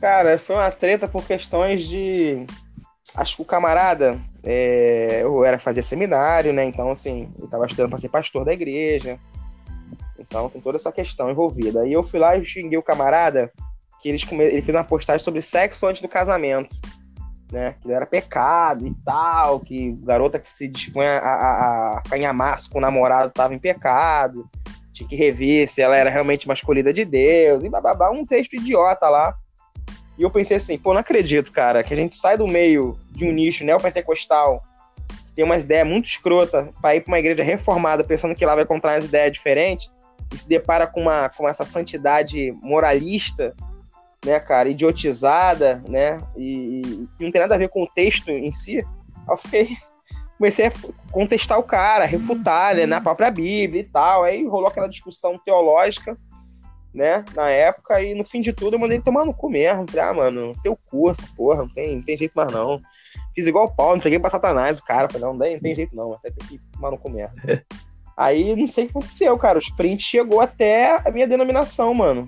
Cara, 0.00 0.38
foi 0.38 0.56
uma 0.56 0.70
treta 0.70 1.06
por 1.06 1.24
questões 1.24 1.86
de. 1.86 2.44
Acho 3.14 3.36
que 3.36 3.42
o 3.42 3.44
camarada. 3.46 4.18
É... 4.42 5.22
Eu 5.22 5.44
era 5.44 5.58
fazer 5.58 5.82
seminário, 5.82 6.52
né? 6.52 6.64
Então, 6.64 6.90
assim, 6.90 7.32
eu 7.38 7.48
tava 7.48 7.66
estudando 7.66 7.90
pra 7.90 7.98
ser 7.98 8.08
pastor 8.08 8.44
da 8.44 8.52
igreja. 8.52 9.18
Então, 10.18 10.48
tem 10.48 10.60
toda 10.60 10.76
essa 10.76 10.90
questão 10.90 11.30
envolvida. 11.30 11.82
Aí 11.82 11.92
eu 11.92 12.02
fui 12.02 12.18
lá 12.18 12.36
e 12.36 12.44
xinguei 12.44 12.78
o 12.78 12.82
camarada 12.82 13.50
que 14.00 14.08
eles 14.08 14.24
come... 14.24 14.44
ele 14.44 14.62
fez 14.62 14.76
uma 14.76 14.84
postagem 14.84 15.24
sobre 15.24 15.40
sexo 15.40 15.86
antes 15.86 16.02
do 16.02 16.08
casamento 16.08 16.74
né? 17.50 17.74
Que 17.80 17.92
era 17.92 18.06
pecado 18.06 18.86
e 18.86 18.94
tal, 19.04 19.60
que 19.60 19.92
garota 20.02 20.38
que 20.38 20.50
se 20.50 20.68
dispunha 20.68 21.18
a, 21.18 21.98
a, 21.98 21.98
a 21.98 22.56
com 22.70 22.78
o 22.78 22.80
namorado 22.80 23.28
estava 23.28 23.54
em 23.54 23.58
pecado, 23.58 24.48
tinha 24.92 25.08
que 25.08 25.16
rever 25.16 25.68
se 25.68 25.82
ela 25.82 25.96
era 25.96 26.10
realmente 26.10 26.46
uma 26.46 26.54
escolhida 26.54 26.92
de 26.92 27.04
Deus, 27.04 27.64
e 27.64 27.68
bababá, 27.68 28.10
um 28.10 28.24
texto 28.24 28.54
idiota 28.54 29.08
lá. 29.08 29.34
E 30.18 30.22
eu 30.22 30.30
pensei 30.30 30.56
assim, 30.56 30.78
pô, 30.78 30.94
não 30.94 31.00
acredito, 31.00 31.52
cara, 31.52 31.82
que 31.82 31.92
a 31.92 31.96
gente 31.96 32.16
sai 32.16 32.38
do 32.38 32.48
meio 32.48 32.96
de 33.10 33.26
um 33.26 33.32
nicho 33.32 33.64
neopentecostal, 33.64 34.62
tem 35.34 35.44
umas 35.44 35.64
ideias 35.64 35.86
muito 35.86 36.06
escrota 36.06 36.72
para 36.80 36.96
ir 36.96 37.02
para 37.02 37.10
uma 37.10 37.18
igreja 37.18 37.42
reformada, 37.42 38.02
pensando 38.02 38.34
que 38.34 38.46
lá 38.46 38.54
vai 38.54 38.64
encontrar 38.64 38.94
umas 38.94 39.04
ideias 39.04 39.32
diferentes, 39.32 39.90
e 40.32 40.38
se 40.38 40.48
depara 40.48 40.86
com, 40.86 41.02
uma, 41.02 41.28
com 41.28 41.46
essa 41.46 41.64
santidade 41.64 42.52
moralista 42.62 43.54
né, 44.24 44.40
cara, 44.40 44.68
idiotizada, 44.68 45.82
né, 45.88 46.20
e, 46.36 46.82
e, 46.84 47.24
não 47.24 47.30
tem 47.30 47.40
nada 47.40 47.54
a 47.54 47.58
ver 47.58 47.68
com 47.68 47.82
o 47.82 47.88
texto 47.88 48.30
em 48.30 48.52
si, 48.52 48.82
eu 49.28 49.36
fiquei, 49.36 49.76
comecei 50.36 50.66
a 50.66 50.72
contestar 51.10 51.58
o 51.58 51.62
cara, 51.62 52.04
refutar, 52.04 52.74
né, 52.74 52.86
na 52.86 53.00
própria 53.00 53.30
Bíblia 53.30 53.82
e 53.82 53.84
tal, 53.84 54.24
aí 54.24 54.46
rolou 54.46 54.68
aquela 54.68 54.88
discussão 54.88 55.38
teológica, 55.38 56.16
né, 56.94 57.24
na 57.34 57.50
época, 57.50 58.02
e 58.02 58.14
no 58.14 58.24
fim 58.24 58.40
de 58.40 58.52
tudo 58.52 58.74
eu 58.74 58.80
mandei 58.80 59.00
tomar 59.00 59.24
no 59.24 59.34
cu 59.34 59.50
mesmo, 59.50 59.86
falei, 59.88 60.10
ah, 60.10 60.14
mano, 60.14 60.54
teu 60.62 60.76
cu 60.90 61.10
essa 61.10 61.26
porra, 61.36 61.62
não 61.62 61.68
tem, 61.68 61.96
não 61.96 62.02
tem 62.02 62.16
jeito 62.16 62.32
mais 62.34 62.50
não. 62.50 62.80
Fiz 63.34 63.46
igual 63.46 63.66
o 63.66 63.74
Paulo, 63.74 63.98
entreguei 63.98 64.18
pra 64.18 64.30
Satanás 64.30 64.78
o 64.78 64.84
cara, 64.84 65.08
falei, 65.08 65.26
não, 65.26 65.34
não 65.34 65.60
tem 65.60 65.74
jeito 65.74 65.94
não, 65.94 66.08
você 66.08 66.30
tem 66.30 66.48
que 66.48 66.58
tomar 66.72 66.90
no 66.90 66.98
cu 66.98 67.10
mesmo. 67.10 67.34
Aí 68.16 68.56
não 68.56 68.66
sei 68.66 68.84
o 68.84 68.86
que 68.86 68.92
aconteceu, 68.92 69.36
cara. 69.36 69.58
Os 69.58 69.68
prints 69.68 70.06
chegou 70.06 70.40
até 70.40 71.06
a 71.06 71.10
minha 71.10 71.26
denominação, 71.26 71.92
mano 71.92 72.26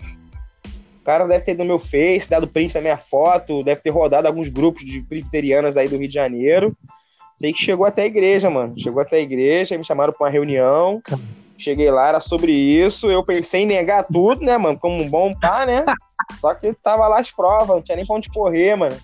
cara 1.08 1.26
deve 1.26 1.42
ter 1.42 1.56
no 1.56 1.64
meu 1.64 1.78
Face, 1.78 2.28
dado 2.28 2.46
print 2.46 2.74
da 2.74 2.82
minha 2.82 2.98
foto, 2.98 3.64
deve 3.64 3.80
ter 3.80 3.88
rodado 3.88 4.28
alguns 4.28 4.50
grupos 4.50 4.84
de 4.84 5.00
presbiterianas 5.00 5.74
aí 5.74 5.88
do 5.88 5.96
Rio 5.96 6.06
de 6.06 6.12
Janeiro. 6.12 6.76
Sei 7.34 7.50
que 7.50 7.62
chegou 7.62 7.86
até 7.86 8.02
a 8.02 8.06
igreja, 8.06 8.50
mano. 8.50 8.78
Chegou 8.78 9.00
até 9.00 9.16
a 9.16 9.20
igreja, 9.20 9.78
me 9.78 9.86
chamaram 9.86 10.12
pra 10.12 10.26
uma 10.26 10.30
reunião. 10.30 11.00
Cheguei 11.56 11.90
lá, 11.90 12.08
era 12.08 12.20
sobre 12.20 12.52
isso. 12.52 13.10
Eu 13.10 13.24
pensei 13.24 13.62
em 13.62 13.66
negar 13.66 14.04
tudo, 14.04 14.44
né, 14.44 14.58
mano? 14.58 14.78
Como 14.78 15.02
um 15.02 15.08
bom 15.08 15.34
pá, 15.34 15.64
né? 15.64 15.82
Só 16.40 16.52
que 16.52 16.74
tava 16.74 17.08
lá 17.08 17.20
as 17.20 17.30
provas, 17.30 17.68
não 17.68 17.80
tinha 17.80 17.96
nem 17.96 18.04
pra 18.04 18.16
onde 18.16 18.28
correr, 18.28 18.76
mano. 18.76 18.96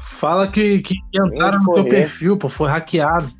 Fala 0.00 0.50
que, 0.50 0.80
que 0.80 0.96
entraram 1.14 1.62
no 1.62 1.74
teu 1.74 1.84
perfil, 1.84 2.36
pô, 2.36 2.48
foi 2.48 2.68
hackeado. 2.68 3.30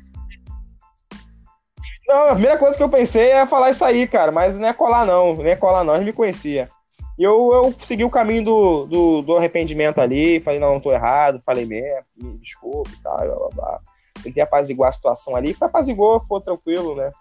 Não, 2.07 2.29
a 2.29 2.33
primeira 2.33 2.57
coisa 2.57 2.77
que 2.77 2.83
eu 2.83 2.87
pensei 2.87 3.31
é 3.31 3.45
falar 3.45 3.71
isso 3.71 3.83
aí, 3.83 4.07
cara, 4.07 4.31
mas 4.31 4.57
não 4.57 4.69
é 4.69 4.71
colar, 4.71 5.05
não. 5.05 5.35
Não 5.35 5.45
é 5.45 5.57
colar, 5.57 5.83
não. 5.83 6.01
Me 6.01 6.13
conhecia. 6.13 6.69
E 7.17 7.23
eu, 7.23 7.51
eu 7.51 7.75
segui 7.83 8.03
o 8.03 8.09
caminho 8.09 8.45
do, 8.45 8.85
do, 8.85 9.21
do, 9.23 9.37
arrependimento 9.37 9.99
ali, 9.99 10.39
falei, 10.39 10.59
não, 10.59 10.73
não 10.73 10.79
tô 10.79 10.91
errado, 10.91 11.41
falei 11.43 11.65
mesmo, 11.65 12.05
me 12.15 12.37
desculpe 12.37 12.91
e 12.93 13.01
tal, 13.01 13.17
blá, 13.17 13.35
blá, 13.35 13.49
blá. 13.53 13.79
Tentei 14.21 14.43
apaziguar 14.43 14.89
a 14.89 14.93
situação 14.93 15.35
ali, 15.35 15.53
foi 15.53 15.67
apazigou, 15.67 16.19
ficou 16.19 16.39
tranquilo, 16.39 16.95
né? 16.95 17.11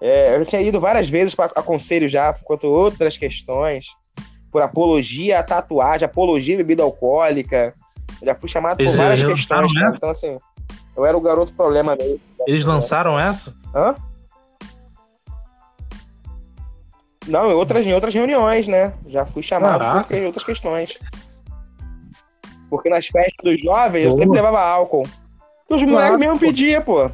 É, 0.00 0.36
eu 0.36 0.44
tinha 0.44 0.60
ido 0.60 0.80
várias 0.80 1.08
vezes 1.08 1.34
para 1.34 1.46
aconselho 1.54 2.08
já, 2.08 2.32
quanto 2.32 2.66
outras 2.66 3.16
questões. 3.16 3.86
por 4.50 4.62
apologia 4.62 5.40
à 5.40 5.42
tatuagem, 5.42 6.06
apologia 6.06 6.54
à 6.54 6.58
bebida 6.58 6.82
alcoólica. 6.82 7.74
Eu 8.20 8.26
já 8.26 8.34
fui 8.34 8.48
chamado 8.48 8.80
Eles 8.80 8.92
por 8.92 8.98
várias 8.98 9.22
questões, 9.22 9.72
cara. 9.72 9.92
Então, 9.94 10.10
assim, 10.10 10.38
eu 10.96 11.04
era 11.04 11.16
o 11.16 11.20
garoto 11.20 11.52
problema 11.52 11.94
mesmo. 11.94 12.20
Eles 12.46 12.64
lançaram 12.64 13.18
essa? 13.18 13.54
Hã? 13.74 13.94
Não, 17.26 17.50
em 17.50 17.54
outras, 17.54 17.84
em 17.84 17.92
outras 17.92 18.14
reuniões, 18.14 18.68
né? 18.68 18.92
Já 19.08 19.26
fui 19.26 19.42
chamado 19.42 19.80
Caraca. 19.80 20.04
por 20.04 20.22
outras 20.22 20.44
questões. 20.44 20.98
Porque 22.70 22.88
nas 22.88 23.06
festas 23.06 23.36
dos 23.42 23.60
jovens 23.60 24.04
eu 24.04 24.10
Boa. 24.10 24.22
sempre 24.22 24.36
levava 24.36 24.60
álcool. 24.60 25.06
E 25.68 25.74
os 25.74 25.82
moleques 25.82 26.18
mesmo 26.18 26.38
pediam, 26.38 26.82
pô. 26.82 27.10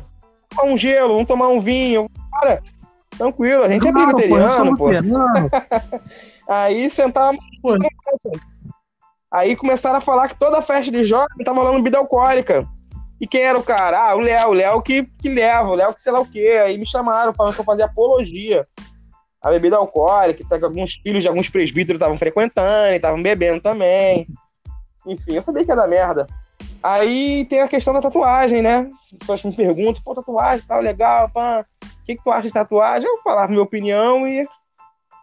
Tomar 0.51 0.73
um 0.73 0.77
gelo, 0.77 1.15
vamos 1.15 1.29
tomar 1.29 1.49
um 1.49 1.61
vinho. 1.61 2.11
Cara, 2.31 2.63
tranquilo, 3.17 3.65
a 3.65 3.69
gente 3.69 3.87
é 3.89 3.93
Não, 3.93 4.77
pô, 4.77 4.93
eu 4.93 5.03
pô. 5.03 5.19
Aí 6.53 6.91
sentava. 6.91 7.37
Pô. 7.63 7.77
Aí 9.31 9.57
começaram 9.57 9.97
a 9.97 10.03
falar 10.03 10.29
que 10.29 10.39
toda 10.39 10.61
festa 10.61 10.93
de 10.93 11.05
jovem 11.05 11.45
tava 11.45 11.59
rolando 11.59 11.79
bebida 11.79 11.99
alcoólica. 11.99 12.67
E 13.19 13.27
quem 13.27 13.43
era 13.43 13.59
o 13.59 13.63
cara? 13.63 14.11
Ah, 14.11 14.15
o 14.15 14.21
Léo, 14.21 14.51
o 14.51 14.53
Léo 14.53 14.83
que, 14.83 15.05
que 15.05 15.29
leva, 15.29 15.69
o 15.71 15.75
Léo 15.75 15.95
que 15.95 16.03
sei 16.03 16.13
lá 16.13 16.21
o 16.21 16.27
quê. 16.27 16.61
Aí 16.63 16.77
me 16.77 16.87
chamaram, 16.87 17.33
falando 17.33 17.55
que 17.55 17.61
eu 17.61 17.65
fazia 17.65 17.87
apologia 17.87 18.67
à 19.43 19.51
bebida 19.51 19.77
alcoólica, 19.77 20.45
que 20.45 20.65
alguns 20.65 20.95
filhos 20.95 21.23
de 21.23 21.29
alguns 21.29 21.49
presbíteros 21.49 21.99
estavam 22.01 22.17
frequentando, 22.19 22.93
e 22.93 22.97
estavam 22.97 23.23
bebendo 23.23 23.61
também. 23.61 24.27
Enfim, 25.07 25.33
eu 25.35 25.43
sabia 25.43 25.65
que 25.65 25.71
ia 25.71 25.77
dar 25.77 25.89
merda. 25.89 26.27
Aí 26.83 27.45
tem 27.47 27.61
a 27.61 27.69
questão 27.69 27.93
da 27.93 28.01
tatuagem, 28.01 28.63
né? 28.63 28.89
As 29.13 29.19
pessoas 29.19 29.45
me 29.45 29.55
perguntam, 29.57 30.03
pô, 30.05 30.15
tatuagem, 30.15 30.65
tal, 30.67 30.81
legal, 30.81 31.29
pá. 31.31 31.65
O 31.85 32.05
que, 32.05 32.17
que 32.17 32.23
tu 32.23 32.31
acha 32.31 32.49
de 32.49 32.53
tatuagem? 32.53 33.09
Eu 33.09 33.23
falava 33.23 33.49
minha 33.49 33.63
opinião 33.63 34.27
e 34.27 34.47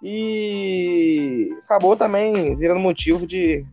e 0.01 1.49
acabou 1.65 1.95
também 1.95 2.55
virando 2.55 2.79
motivo 2.79 3.27
de, 3.27 3.65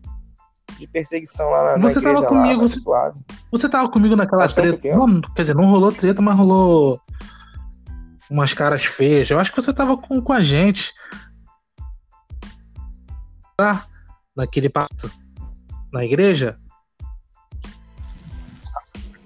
de 0.76 0.86
perseguição 0.88 1.48
lá 1.50 1.64
na, 1.64 1.78
na 1.78 1.88
Você 1.88 2.00
tava 2.00 2.18
igreja 2.18 2.28
comigo, 2.28 2.60
lá, 2.62 2.68
você- 2.68 2.80
suave. 2.80 3.20
Você 3.52 3.68
tava 3.68 3.88
comigo 3.88 4.16
naquela 4.16 4.42
Faz 4.42 4.54
tanto 4.56 4.78
treta. 4.78 4.96
Não, 4.96 5.20
quer 5.20 5.42
dizer, 5.42 5.54
não 5.54 5.70
rolou 5.70 5.92
treta, 5.92 6.20
mas 6.20 6.36
rolou 6.36 7.00
umas 8.30 8.52
caras 8.52 8.84
feias. 8.84 9.30
Eu 9.30 9.38
acho 9.38 9.50
que 9.50 9.60
você 9.60 9.72
tava 9.72 9.96
com, 9.96 10.20
com 10.20 10.32
a 10.32 10.42
gente. 10.42 10.92
Tá? 13.56 13.86
Naquele 14.36 14.68
pacto. 14.68 15.10
Na 15.92 16.04
igreja. 16.04 16.58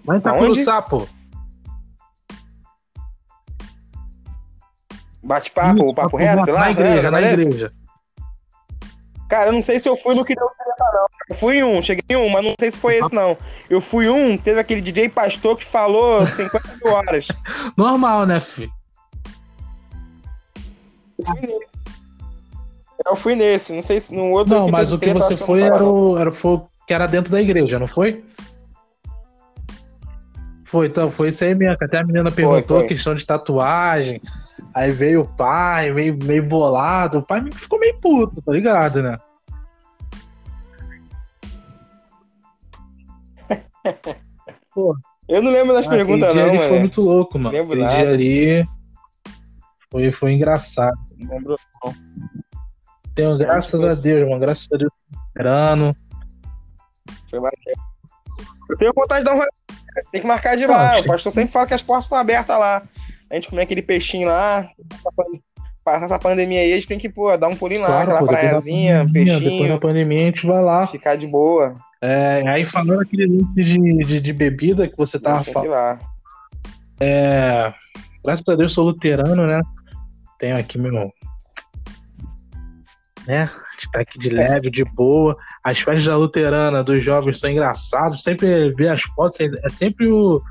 Lá 0.06 0.16
em 0.16 0.18
Itacuruçá, 0.18 0.82
pô. 0.82 1.06
Bate-papo, 5.22 5.82
o 5.82 5.94
papo 5.94 6.16
reto, 6.16 6.44
sei 6.44 6.52
lá. 6.52 6.60
Na 6.60 6.66
né? 6.66 6.72
igreja, 6.72 7.10
na 7.10 7.18
Beleza? 7.18 7.42
igreja. 7.42 7.70
Cara, 9.28 9.50
eu 9.50 9.52
não 9.52 9.62
sei 9.62 9.78
se 9.78 9.88
eu 9.88 9.96
fui 9.96 10.14
no 10.14 10.24
que 10.24 10.34
deu 10.34 10.48
treta, 10.48 10.84
não. 10.92 11.06
Eu 11.28 11.34
fui 11.36 11.62
um, 11.62 11.80
cheguei 11.80 12.04
em 12.08 12.16
um, 12.16 12.28
mas 12.30 12.44
não 12.44 12.54
sei 12.58 12.70
se 12.72 12.78
foi 12.78 12.96
esse, 12.96 13.14
não. 13.14 13.38
Eu 13.68 13.80
fui 13.80 14.08
um, 14.08 14.36
teve 14.36 14.58
aquele 14.58 14.80
DJ 14.80 15.08
Pastor 15.08 15.56
que 15.56 15.64
falou 15.64 16.26
50 16.26 16.78
mil 16.82 16.92
horas. 16.92 17.28
Normal, 17.76 18.26
né, 18.26 18.40
filho? 18.40 18.72
Eu 23.06 23.16
fui 23.16 23.34
nesse. 23.34 23.72
Não 23.72 23.82
sei 23.82 24.00
se 24.00 24.14
no 24.14 24.30
outro. 24.30 24.54
Não, 24.54 24.68
mas 24.68 24.92
o 24.92 24.98
que 24.98 25.12
você 25.12 25.36
foi 25.36 25.62
era 25.62 25.82
o, 25.82 26.18
era 26.18 26.32
foi 26.32 26.52
o 26.52 26.68
que 26.86 26.94
era 26.94 27.06
dentro 27.06 27.32
da 27.32 27.40
igreja, 27.40 27.78
não 27.78 27.86
foi? 27.86 28.22
Foi, 30.64 30.86
então, 30.86 31.10
foi 31.10 31.30
isso 31.30 31.42
aí 31.44 31.54
mesmo. 31.54 31.76
Até 31.80 31.98
a 31.98 32.04
menina 32.04 32.30
perguntou 32.30 32.78
foi. 32.78 32.88
questão 32.88 33.14
de 33.14 33.24
tatuagem. 33.26 34.20
Aí 34.74 34.92
veio 34.92 35.22
o 35.22 35.26
pai, 35.26 35.90
meio, 35.90 36.16
meio 36.22 36.46
bolado. 36.46 37.18
O 37.18 37.22
pai 37.26 37.42
ficou 37.52 37.78
meio 37.80 37.98
puto, 38.00 38.40
tá 38.42 38.52
ligado, 38.52 39.02
né? 39.02 39.18
Eu 45.28 45.42
não 45.42 45.50
lembro 45.52 45.74
das 45.74 45.86
Aquele 45.86 46.04
perguntas, 46.04 46.34
não, 46.34 46.42
ali 46.42 46.56
Foi 46.56 46.66
mano. 46.68 46.80
muito 46.80 47.00
louco, 47.02 47.38
mano. 47.38 47.56
Lembro 47.56 47.78
nada. 47.78 48.10
ali 48.10 48.64
foi, 49.90 50.10
foi 50.10 50.32
engraçado. 50.32 50.98
Não 51.20 51.34
lembro. 51.34 51.56
Tenho, 53.14 53.36
graças 53.38 53.74
a 53.74 53.94
Deus, 53.94 54.28
mano. 54.28 54.40
Graças 54.40 54.68
a 54.72 54.76
Deus. 54.76 54.92
Grano. 55.34 55.96
Foi 57.28 57.38
maneiro. 57.38 57.80
Eu 58.68 58.76
tenho 58.76 58.92
vontade 58.94 59.24
de 59.24 59.30
dar 59.30 59.36
um. 59.36 59.40
Tem 60.12 60.20
que 60.20 60.26
marcar 60.26 60.56
de 60.56 60.66
lá. 60.66 61.00
O 61.00 61.04
pastor 61.04 61.32
sempre 61.32 61.52
fala 61.52 61.66
que 61.66 61.74
as 61.74 61.82
portas 61.82 62.06
estão 62.06 62.18
abertas 62.18 62.58
lá. 62.58 62.82
A 63.30 63.34
gente 63.34 63.48
comer 63.48 63.62
aquele 63.62 63.82
peixinho 63.82 64.28
lá. 64.28 64.68
Passar 65.84 66.04
essa 66.04 66.18
pandemia 66.18 66.60
aí, 66.60 66.72
a 66.72 66.76
gente 66.76 66.86
tem 66.88 66.98
que, 66.98 67.08
pô, 67.08 67.34
dar 67.36 67.48
um 67.48 67.56
pulinho 67.56 67.80
lá, 67.80 67.88
Claro, 67.88 68.02
aquela 68.02 68.20
pô, 68.20 68.26
praiazinha, 68.26 68.98
pandemia, 69.06 69.24
Depois 69.24 69.42
da 69.42 69.48
peixinho, 69.48 69.80
pandemia 69.80 70.18
a 70.18 70.24
gente 70.26 70.46
vai 70.46 70.62
lá. 70.62 70.86
ficar 70.86 71.16
de 71.16 71.26
boa. 71.26 71.74
É, 72.02 72.42
aí 72.48 72.66
falando 72.66 73.00
aquele 73.00 73.26
link 73.26 73.54
de, 73.54 74.04
de, 74.04 74.20
de 74.20 74.32
bebida 74.32 74.86
que 74.86 74.96
você 74.96 75.18
tava 75.18 75.42
falando. 75.42 75.98
É, 77.00 77.72
graças 78.22 78.44
a 78.46 78.54
Deus 78.54 78.74
sou 78.74 78.84
luterano, 78.84 79.46
né? 79.46 79.60
Tenho 80.40 80.56
aqui 80.56 80.78
meu. 80.78 81.12
Né? 83.26 83.42
A 83.42 83.72
gente 83.74 83.90
tá 83.92 84.00
aqui 84.00 84.18
de 84.18 84.30
leve, 84.30 84.70
de 84.70 84.82
boa. 84.84 85.36
As 85.62 85.78
festas 85.78 86.06
da 86.06 86.16
luterana 86.16 86.82
dos 86.82 87.04
jovens 87.04 87.38
são 87.38 87.50
engraçados. 87.50 88.22
Sempre 88.22 88.74
vê 88.74 88.88
as 88.88 89.02
fotos, 89.02 89.38
é 89.38 89.68
sempre 89.68 90.08
o, 90.08 90.42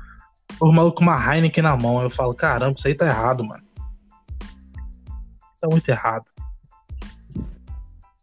o 0.60 0.72
maluco 0.72 0.98
com 0.98 1.02
uma 1.02 1.18
Heineken 1.18 1.64
na 1.64 1.76
mão. 1.76 2.00
Eu 2.00 2.08
falo, 2.08 2.32
caramba, 2.32 2.76
isso 2.78 2.86
aí 2.86 2.94
tá 2.94 3.06
errado, 3.06 3.44
mano. 3.44 3.64
Tá 5.60 5.68
muito 5.68 5.88
errado. 5.88 6.24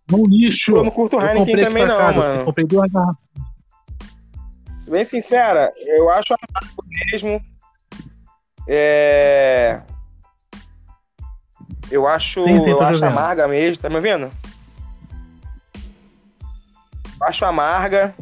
No 0.10 0.24
lixo. 0.26 0.72
Eu 0.72 0.86
não 0.86 0.92
curto 0.92 1.20
Heineken 1.20 1.66
também, 1.66 1.86
não, 1.86 1.98
casa, 1.98 2.18
mano. 2.18 2.40
Eu 2.42 2.46
comprei 2.46 2.66
duas 2.66 2.90
garrafas. 2.90 3.28
Bem 4.90 5.04
sincera, 5.04 5.74
eu 5.86 6.10
acho 6.10 6.34
amargo 6.34 6.82
mesmo. 7.12 7.42
É... 8.70 9.82
Eu 11.90 12.08
acho, 12.08 12.44
Sim, 12.44 12.64
sim, 12.64 12.70
eu 12.70 12.82
acho 12.82 13.00
vendo. 13.00 13.12
amarga 13.12 13.48
mesmo, 13.48 13.82
tá 13.82 13.90
me 13.90 13.96
ouvindo? 13.96 14.32
Eu 17.20 17.28
acho 17.28 17.46
amarga. 17.46 18.14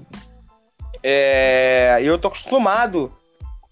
É... 1.03 1.97
E 2.01 2.05
eu 2.05 2.17
tô 2.17 2.27
acostumado. 2.27 3.11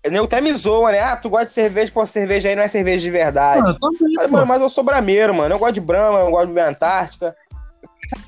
Nego 0.05 0.25
até 0.25 0.41
me 0.41 0.53
zoa, 0.53 0.91
né? 0.91 0.99
Ah, 0.99 1.15
tu 1.15 1.29
gosta 1.29 1.45
de 1.45 1.53
cerveja, 1.53 1.91
pô, 1.93 2.05
cerveja 2.05 2.49
aí 2.49 2.55
não 2.55 2.63
é 2.63 2.67
cerveja 2.67 2.99
de 2.99 3.09
verdade. 3.09 3.65
Eu 3.65 3.77
Mas, 4.15 4.29
mano, 4.29 4.45
mas 4.45 4.61
eu 4.61 4.67
sou 4.67 4.83
brameiro, 4.83 5.33
mano. 5.33 5.55
Eu 5.55 5.59
gosto 5.59 5.75
de 5.75 5.81
Brahma, 5.81 6.19
eu 6.19 6.31
gosto 6.31 6.51
de 6.51 6.59
Antártica. 6.59 7.35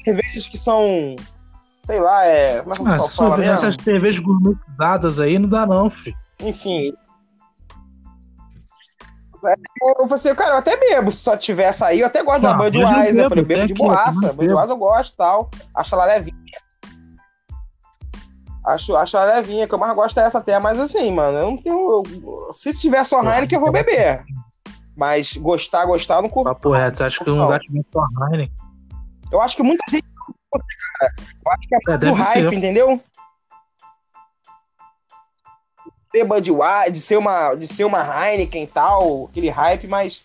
Cervejas 0.04 0.48
que 0.48 0.58
são. 0.58 1.16
Sei 1.84 2.00
lá, 2.00 2.26
é. 2.26 2.62
Como 2.62 2.74
é 2.74 2.78
que 2.78 2.82
eu 2.82 3.34
Ah, 3.34 3.40
essas 3.42 3.76
cervejas 3.84 4.20
gourmetizadas 4.20 5.20
aí 5.20 5.38
não 5.38 5.50
dá, 5.50 5.66
não, 5.66 5.90
filho. 5.90 6.16
Enfim. 6.40 6.94
Eu 9.82 9.96
falei 9.96 10.14
assim, 10.14 10.36
cara, 10.36 10.52
eu 10.56 10.58
até 10.58 10.78
bebo. 10.78 11.12
Se 11.12 11.20
só 11.20 11.36
tiver 11.38 11.68
açaí, 11.68 12.00
eu 12.00 12.08
até 12.08 12.24
gosto 12.24 12.42
de 12.42 12.48
uma 12.48 12.54
Não, 12.54 12.82
mas 12.82 13.16
eu 13.18 13.30
falei, 13.30 13.44
bebo 13.44 13.60
tem 13.60 13.68
de 13.68 13.74
eu 13.74 13.78
boaça. 13.78 14.34
Budweiser 14.34 14.70
eu 14.70 14.78
gosto 14.78 15.14
e 15.14 15.18
tal. 15.18 15.50
Acho 15.76 15.96
ela 15.96 16.06
levinha. 16.06 16.36
Acho, 18.66 18.96
acho 18.96 19.16
ela 19.16 19.36
levinha, 19.36 19.68
que 19.68 19.74
eu 19.74 19.78
mais 19.78 19.94
gosto 19.96 20.20
é 20.20 20.24
essa 20.24 20.40
até. 20.40 20.58
Mas 20.58 20.80
assim, 20.80 21.12
mano, 21.12 21.38
eu 21.38 21.46
não 21.52 21.58
tenho. 21.58 22.04
eu- 22.04 22.50
se 22.54 22.74
tiver 22.74 23.04
só 23.06 23.22
Heineken, 23.22 23.58
eu 23.58 23.62
vou 23.62 23.72
beber. 23.72 24.24
Mas 24.98 25.36
gostar, 25.38 25.86
gostar, 25.86 26.16
eu 26.16 26.22
não 26.24 26.30
curto. 26.30 26.46
Papo 26.46 26.72
reto, 26.72 26.98
você 26.98 27.04
acha 27.04 27.24
que 27.24 27.30
eu 27.30 27.36
não 27.36 27.48
muito 27.70 27.88
com 27.92 28.00
a 28.02 28.30
Heineken? 28.32 28.56
Eu 29.32 29.42
acho 29.42 29.56
que 29.56 29.64
muita 29.64 29.84
gente. 29.90 30.06
Eu 30.54 31.52
acho 31.52 31.68
que 31.68 31.76
é 31.76 31.78
É, 31.78 31.82
mais 31.92 31.96
o 31.96 32.00
deve 32.00 32.22
hype, 32.22 32.50
ser. 32.50 32.54
entendeu? 32.56 33.02
Ser 36.16 36.24
Budweiser, 36.24 36.92
de 36.94 37.00
ser 37.02 37.18
uma, 37.18 37.56
de 37.56 37.68
ser 37.68 37.84
uma 37.84 38.00
Heineken 38.00 38.64
e 38.64 38.68
tal, 38.68 39.26
aquele 39.26 39.50
hype, 39.50 39.86
mas 39.88 40.24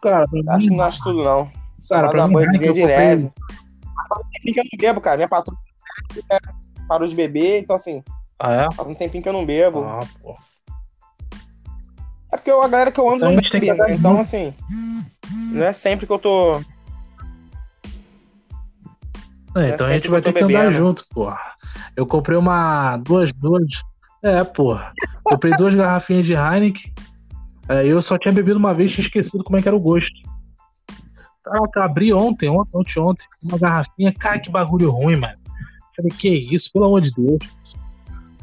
Cara, 0.00 0.24
acho 0.50 0.68
que 0.68 0.70
não 0.76 0.84
acho 0.84 1.02
tudo, 1.02 1.24
não. 1.24 1.50
cara, 1.88 2.10
pra 2.10 2.28
mim, 2.28 2.36
Heineken 2.36 2.72
de 2.72 2.80
eu. 2.80 3.32
Faz 4.08 4.20
um 4.20 4.28
tempinho 4.30 4.54
que 4.54 4.60
eu 4.60 4.64
não 4.64 4.78
bebo, 4.78 5.00
cara. 5.00 5.16
Minha 5.16 5.28
patroa 5.28 5.58
é, 6.30 6.38
parou 6.86 7.08
de 7.08 7.14
beber, 7.16 7.60
então 7.60 7.74
assim, 7.74 8.04
Ah, 8.38 8.52
é? 8.52 8.70
faz 8.72 8.88
um 8.88 8.94
tempinho 8.94 9.20
que 9.22 9.28
eu 9.28 9.32
não 9.32 9.44
bebo. 9.44 9.82
Ah, 9.82 9.98
pô. 10.22 10.36
É 12.32 12.36
porque 12.36 12.50
eu- 12.50 12.62
a 12.62 12.68
galera 12.68 12.92
que 12.92 13.00
eu 13.00 13.08
ando 13.08 13.16
Então 13.16 13.28
a 13.28 13.32
não 13.32 13.40
tem 13.42 13.60
bebe, 13.60 13.66
né? 13.66 13.72
andar 13.72 13.90
Então, 13.94 14.20
assim, 14.20 14.54
não 15.50 15.64
é 15.64 15.72
sempre 15.72 16.06
que 16.06 16.12
eu 16.12 16.18
tô. 16.20 16.54
É, 19.54 19.70
então 19.70 19.86
a 19.86 19.90
sempre 19.90 19.94
gente 19.94 20.08
vai 20.08 20.22
ter 20.22 20.32
que 20.32 20.38
andar 20.44 20.46
bebendo. 20.58 20.72
junto, 20.72 21.06
porra. 21.10 21.40
Eu 21.96 22.06
comprei 22.06 22.38
uma. 22.38 22.96
duas, 22.98 23.32
duas. 23.32 23.64
É, 24.22 24.44
porra. 24.44 24.92
Comprei 25.24 25.52
duas 25.56 25.74
garrafinhas 25.74 26.26
de 26.26 26.34
Heineken. 26.34 26.92
É, 27.68 27.86
eu 27.86 28.00
só 28.00 28.18
tinha 28.18 28.32
bebido 28.32 28.58
uma 28.58 28.74
vez 28.74 28.96
e 28.96 29.00
esquecido 29.00 29.44
como 29.44 29.58
é 29.58 29.62
que 29.62 29.68
era 29.68 29.76
o 29.76 29.80
gosto. 29.80 30.10
Caraca, 31.44 31.84
abri 31.84 32.12
ontem, 32.12 32.48
ontem, 32.48 32.70
ontem, 32.74 33.00
ontem, 33.00 33.26
uma 33.44 33.58
garrafinha. 33.58 34.12
Cara, 34.14 34.38
que 34.38 34.50
bagulho 34.50 34.90
ruim, 34.90 35.16
mano. 35.16 35.34
Falei, 35.96 36.10
que 36.12 36.28
isso, 36.54 36.70
pelo 36.72 36.86
amor 36.86 37.00
de 37.00 37.12
Deus. 37.12 37.38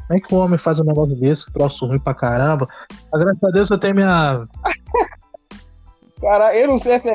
Como 0.06 0.18
é 0.18 0.20
que 0.20 0.34
o 0.34 0.38
homem 0.38 0.58
faz 0.58 0.78
um 0.78 0.84
negócio 0.84 1.16
desse, 1.16 1.50
troço 1.52 1.86
ruim 1.86 1.98
pra 1.98 2.14
caramba? 2.14 2.66
Mas 3.12 3.22
graças 3.22 3.44
a 3.44 3.50
Deus 3.50 3.70
eu 3.70 3.78
tenho 3.78 3.94
minha. 3.94 4.46
Cara, 6.20 6.54
eu 6.54 6.68
não 6.68 6.78
sei 6.78 6.98
se 6.98 7.10
é. 7.10 7.14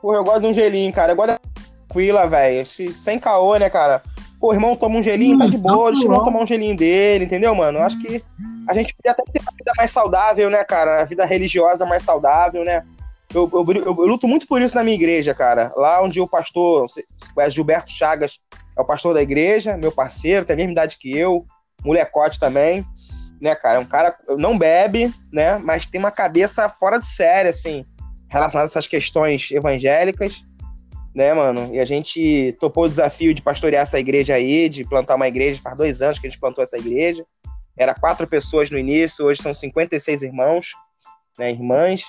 Porra, 0.00 0.16
eu 0.16 0.24
gosto 0.24 0.40
de 0.40 0.46
um 0.48 0.54
gelinho, 0.54 0.92
cara. 0.92 1.12
Eu 1.12 1.16
gosto 1.16 1.38
tranquila, 1.86 2.26
velho. 2.26 2.66
Sem 2.66 3.18
caô, 3.20 3.56
né, 3.56 3.70
cara? 3.70 4.02
Pô, 4.44 4.50
o 4.50 4.52
irmão 4.52 4.76
toma 4.76 4.98
um 4.98 5.02
gelinho, 5.02 5.38
tá 5.38 5.46
de 5.46 5.56
boa, 5.56 5.90
deixa 5.90 6.02
o 6.02 6.04
irmão 6.04 6.22
tomar 6.22 6.42
um 6.42 6.46
gelinho 6.46 6.76
dele, 6.76 7.24
entendeu, 7.24 7.54
mano? 7.54 7.78
Eu 7.78 7.82
acho 7.82 7.98
que 7.98 8.22
a 8.68 8.74
gente 8.74 8.94
podia 8.94 9.12
até 9.12 9.22
ter 9.22 9.40
uma 9.40 9.52
vida 9.52 9.72
mais 9.74 9.90
saudável, 9.90 10.50
né, 10.50 10.62
cara? 10.64 11.00
A 11.00 11.04
vida 11.06 11.24
religiosa 11.24 11.86
mais 11.86 12.02
saudável, 12.02 12.62
né? 12.62 12.84
Eu, 13.34 13.48
eu, 13.50 13.64
eu, 13.66 13.84
eu, 13.84 14.06
luto 14.06 14.28
muito 14.28 14.46
por 14.46 14.60
isso 14.60 14.74
na 14.74 14.84
minha 14.84 14.96
igreja, 14.96 15.32
cara. 15.32 15.72
Lá 15.74 16.02
onde 16.02 16.20
o 16.20 16.28
pastor, 16.28 16.86
Gilberto 17.48 17.90
Chagas, 17.90 18.38
é 18.76 18.82
o 18.82 18.84
pastor 18.84 19.14
da 19.14 19.22
igreja, 19.22 19.78
meu 19.78 19.90
parceiro, 19.90 20.44
tem 20.44 20.52
a 20.52 20.56
mesma 20.58 20.72
idade 20.72 20.98
que 20.98 21.16
eu, 21.16 21.46
molecote 21.82 22.38
também, 22.38 22.84
né, 23.40 23.54
cara? 23.54 23.78
É 23.78 23.80
um 23.80 23.86
cara 23.86 24.14
não 24.36 24.58
bebe, 24.58 25.10
né? 25.32 25.56
Mas 25.56 25.86
tem 25.86 25.98
uma 25.98 26.10
cabeça 26.10 26.68
fora 26.68 26.98
de 26.98 27.06
série, 27.06 27.48
assim, 27.48 27.82
relacionada 28.28 28.66
a 28.66 28.70
essas 28.70 28.86
questões 28.86 29.50
evangélicas, 29.50 30.44
né, 31.14 31.32
mano? 31.32 31.72
E 31.72 31.78
a 31.78 31.84
gente 31.84 32.56
topou 32.60 32.84
o 32.84 32.88
desafio 32.88 33.32
de 33.32 33.40
pastorear 33.40 33.82
essa 33.82 33.98
igreja 33.98 34.34
aí, 34.34 34.68
de 34.68 34.84
plantar 34.84 35.14
uma 35.14 35.28
igreja. 35.28 35.60
Faz 35.62 35.76
dois 35.76 36.02
anos 36.02 36.18
que 36.18 36.26
a 36.26 36.30
gente 36.30 36.40
plantou 36.40 36.64
essa 36.64 36.76
igreja. 36.76 37.24
Era 37.76 37.94
quatro 37.94 38.26
pessoas 38.26 38.70
no 38.70 38.78
início, 38.78 39.24
hoje 39.24 39.42
são 39.42 39.54
56 39.54 40.22
irmãos, 40.22 40.72
né, 41.38 41.50
irmãs. 41.50 42.04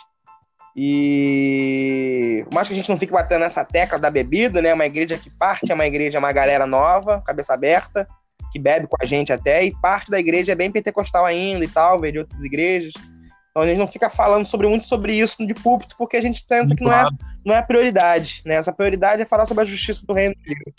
E 0.75 2.45
mais 2.53 2.67
que 2.67 2.73
a 2.73 2.77
gente 2.77 2.89
não 2.89 2.97
fique 2.97 3.13
batendo 3.13 3.41
nessa 3.41 3.63
tecla 3.63 3.97
da 3.97 4.11
bebida, 4.11 4.61
né? 4.61 4.73
Uma 4.73 4.85
igreja 4.85 5.17
que 5.17 5.29
parte 5.29 5.71
é 5.71 5.75
uma 5.75 5.87
igreja, 5.87 6.19
uma 6.19 6.31
galera 6.31 6.67
nova, 6.67 7.21
cabeça 7.21 7.53
aberta, 7.53 8.07
que 8.51 8.59
bebe 8.59 8.87
com 8.87 8.97
a 8.99 9.05
gente 9.05 9.31
até, 9.31 9.63
e 9.63 9.71
parte 9.79 10.11
da 10.11 10.19
igreja 10.19 10.51
é 10.51 10.55
bem 10.55 10.71
pentecostal 10.71 11.25
ainda 11.25 11.63
e 11.63 11.67
tal, 11.67 11.99
veio 11.99 12.13
de 12.13 12.19
outras 12.19 12.43
igrejas. 12.43 12.93
Então 13.55 13.63
a 13.63 13.67
gente 13.67 13.77
não 13.77 13.87
fica 13.87 14.09
falando 14.09 14.45
sobre 14.45 14.67
muito 14.67 14.85
sobre 14.85 15.13
isso 15.13 15.47
de 15.47 15.53
púlpito, 15.53 15.95
porque 15.97 16.17
a 16.17 16.21
gente 16.21 16.43
pensa 16.45 16.75
que 16.75 16.83
não 16.83 16.91
é, 16.91 17.07
não 17.45 17.55
é 17.55 17.61
prioridade, 17.61 18.41
né? 18.45 18.55
Essa 18.55 18.73
prioridade 18.73 19.21
é 19.21 19.25
falar 19.25 19.45
sobre 19.45 19.63
a 19.63 19.65
justiça 19.65 20.05
do 20.05 20.11
reino 20.11 20.35
de 20.35 20.53
Deus, 20.53 20.75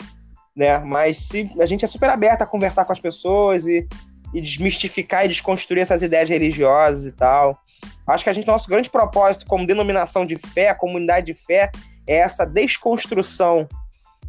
né? 0.55 0.77
Mas 0.77 1.17
se 1.17 1.51
a 1.59 1.65
gente 1.65 1.83
é 1.83 1.87
super 1.87 2.07
aberto 2.07 2.43
a 2.43 2.45
conversar 2.45 2.85
com 2.85 2.91
as 2.91 2.99
pessoas 2.99 3.65
e, 3.65 3.87
e 4.31 4.39
desmistificar 4.39 5.25
e 5.25 5.27
desconstruir 5.27 5.81
essas 5.81 6.03
ideias 6.03 6.29
religiosas 6.29 7.07
e 7.07 7.11
tal. 7.11 7.59
Acho 8.05 8.23
que 8.23 8.29
a 8.29 8.33
gente, 8.33 8.45
nosso 8.45 8.69
grande 8.69 8.91
propósito 8.91 9.47
como 9.47 9.65
denominação 9.65 10.23
de 10.23 10.37
fé, 10.37 10.71
comunidade 10.75 11.25
de 11.25 11.33
fé, 11.33 11.71
é 12.05 12.17
essa 12.17 12.45
desconstrução 12.45 13.67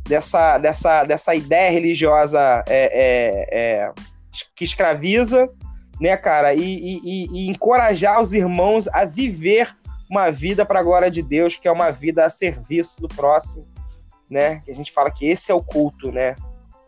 dessa, 0.09 0.57
dessa, 0.57 1.05
dessa 1.05 1.35
ideia 1.35 1.71
religiosa 1.71 2.65
é, 2.67 2.87
é, 2.95 3.49
é, 3.51 3.93
que 4.57 4.65
escraviza, 4.65 5.51
né, 6.01 6.17
cara, 6.17 6.55
e, 6.55 6.61
e, 6.63 7.27
e, 7.33 7.49
encorajar 7.49 8.21
os 8.21 8.33
irmãos 8.33 8.89
a 8.89 9.05
viver 9.05 9.77
uma 10.11 10.31
vida 10.31 10.65
para 10.65 10.81
a 10.81 10.83
glória 10.83 11.11
de 11.11 11.23
Deus, 11.23 11.57
que 11.57 11.69
é 11.69 11.73
uma 11.73 11.91
vida 11.91 12.25
a 12.25 12.31
serviço 12.31 13.01
do 13.01 13.09
próximo, 13.09 13.67
né? 14.31 14.61
Que 14.65 14.71
a 14.71 14.75
gente 14.75 14.93
fala 14.93 15.11
que 15.11 15.27
esse 15.27 15.51
é 15.51 15.55
o 15.55 15.63
culto, 15.63 16.11
né? 16.11 16.35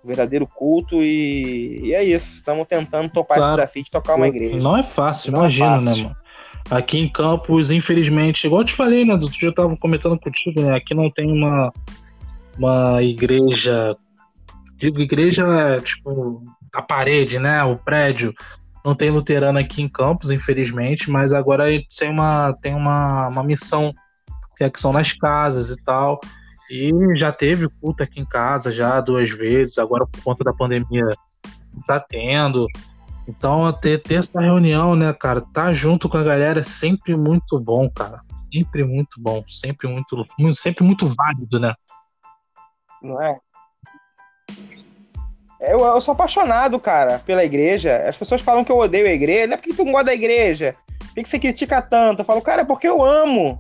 O 0.03 0.07
verdadeiro 0.07 0.47
culto 0.47 1.03
e, 1.03 1.81
e 1.85 1.95
é 1.95 2.03
isso. 2.03 2.37
Estamos 2.37 2.67
tentando 2.67 3.11
topar 3.11 3.37
claro. 3.37 3.53
esse 3.53 3.61
desafio 3.61 3.85
de 3.85 3.91
tocar 3.91 4.15
uma 4.15 4.29
igreja. 4.29 4.57
Não 4.57 4.77
é 4.77 4.83
fácil, 4.83 5.33
não 5.33 5.41
imagina, 5.41 5.67
é 5.67 5.81
fácil. 5.81 5.97
né, 5.97 6.03
mano? 6.05 6.21
Aqui 6.71 6.99
em 6.99 7.09
Campos, 7.09 7.71
infelizmente, 7.71 8.47
igual 8.47 8.61
eu 8.63 8.67
te 8.67 8.75
falei, 8.75 9.05
né? 9.05 9.15
Outro 9.15 9.31
dia 9.31 9.49
eu 9.49 9.55
tava 9.55 9.77
comentando 9.77 10.19
contigo, 10.19 10.61
né? 10.61 10.77
Aqui 10.77 10.95
não 10.95 11.11
tem 11.11 11.31
uma, 11.31 11.73
uma 12.57 13.03
igreja. 13.03 13.97
Digo, 14.77 15.01
igreja 15.01 15.45
tipo 15.83 16.43
a 16.73 16.81
parede, 16.81 17.39
né? 17.39 17.63
O 17.65 17.77
prédio. 17.77 18.33
Não 18.85 18.95
tem 18.95 19.11
luterano 19.11 19.59
aqui 19.59 19.83
em 19.83 19.89
Campos, 19.89 20.31
infelizmente, 20.31 21.11
mas 21.11 21.33
agora 21.33 21.67
tem 21.99 22.11
uma, 22.11 22.53
tem 22.55 22.75
uma, 22.75 23.29
uma 23.29 23.43
missão 23.45 23.93
que, 24.57 24.65
é 24.65 24.71
que 24.71 24.81
são 24.81 24.93
nas 24.93 25.13
casas 25.13 25.71
e 25.71 25.85
tal. 25.85 26.19
E 26.71 26.93
já 27.17 27.33
teve 27.33 27.69
culto 27.81 28.03
aqui 28.03 28.21
em 28.21 28.25
casa 28.25 28.71
já 28.71 29.01
duas 29.01 29.29
vezes, 29.31 29.79
agora 29.79 30.07
por 30.07 30.23
conta 30.23 30.45
da 30.45 30.53
pandemia 30.53 31.05
tá 31.87 32.01
tendo. 32.01 32.67
Então, 33.29 33.73
ter, 33.73 34.03
ter 34.03 34.15
essa 34.15 34.41
reunião, 34.41 34.97
né, 34.97 35.13
cara, 35.13 35.41
tá 35.41 35.73
junto 35.73 36.09
com 36.09 36.17
a 36.17 36.23
galera 36.23 36.61
é 36.61 36.65
sempre 36.65 37.17
muito 37.17 37.61
bom, 37.61 37.89
cara. 37.91 38.21
Sempre 38.33 38.85
muito 38.85 39.21
bom, 39.21 39.43
sempre 39.47 39.89
muito, 39.89 40.27
sempre 40.55 40.85
muito 40.85 41.07
válido, 41.07 41.61
né? 41.61 41.75
Não 43.03 43.21
é? 43.23 43.39
Eu, 45.61 45.81
eu 45.81 46.01
sou 46.01 46.13
apaixonado, 46.13 46.81
cara, 46.81 47.21
pela 47.27 47.45
igreja. 47.45 48.05
As 48.09 48.17
pessoas 48.17 48.41
falam 48.41 48.65
que 48.65 48.73
eu 48.73 48.79
odeio 48.79 49.07
a 49.07 49.13
igreja. 49.13 49.47
Não 49.47 49.55
é 49.55 49.57
porque 49.59 49.75
tu 49.75 49.85
não 49.85 49.93
gosta 49.93 50.07
da 50.07 50.15
igreja. 50.15 50.75
Por 50.99 51.15
que, 51.15 51.23
que 51.23 51.29
você 51.29 51.39
critica 51.39 51.83
tanto? 51.83 52.21
Eu 52.21 52.25
falo, 52.25 52.41
cara, 52.41 52.63
é 52.63 52.65
porque 52.65 52.89
eu 52.89 53.03
amo. 53.05 53.59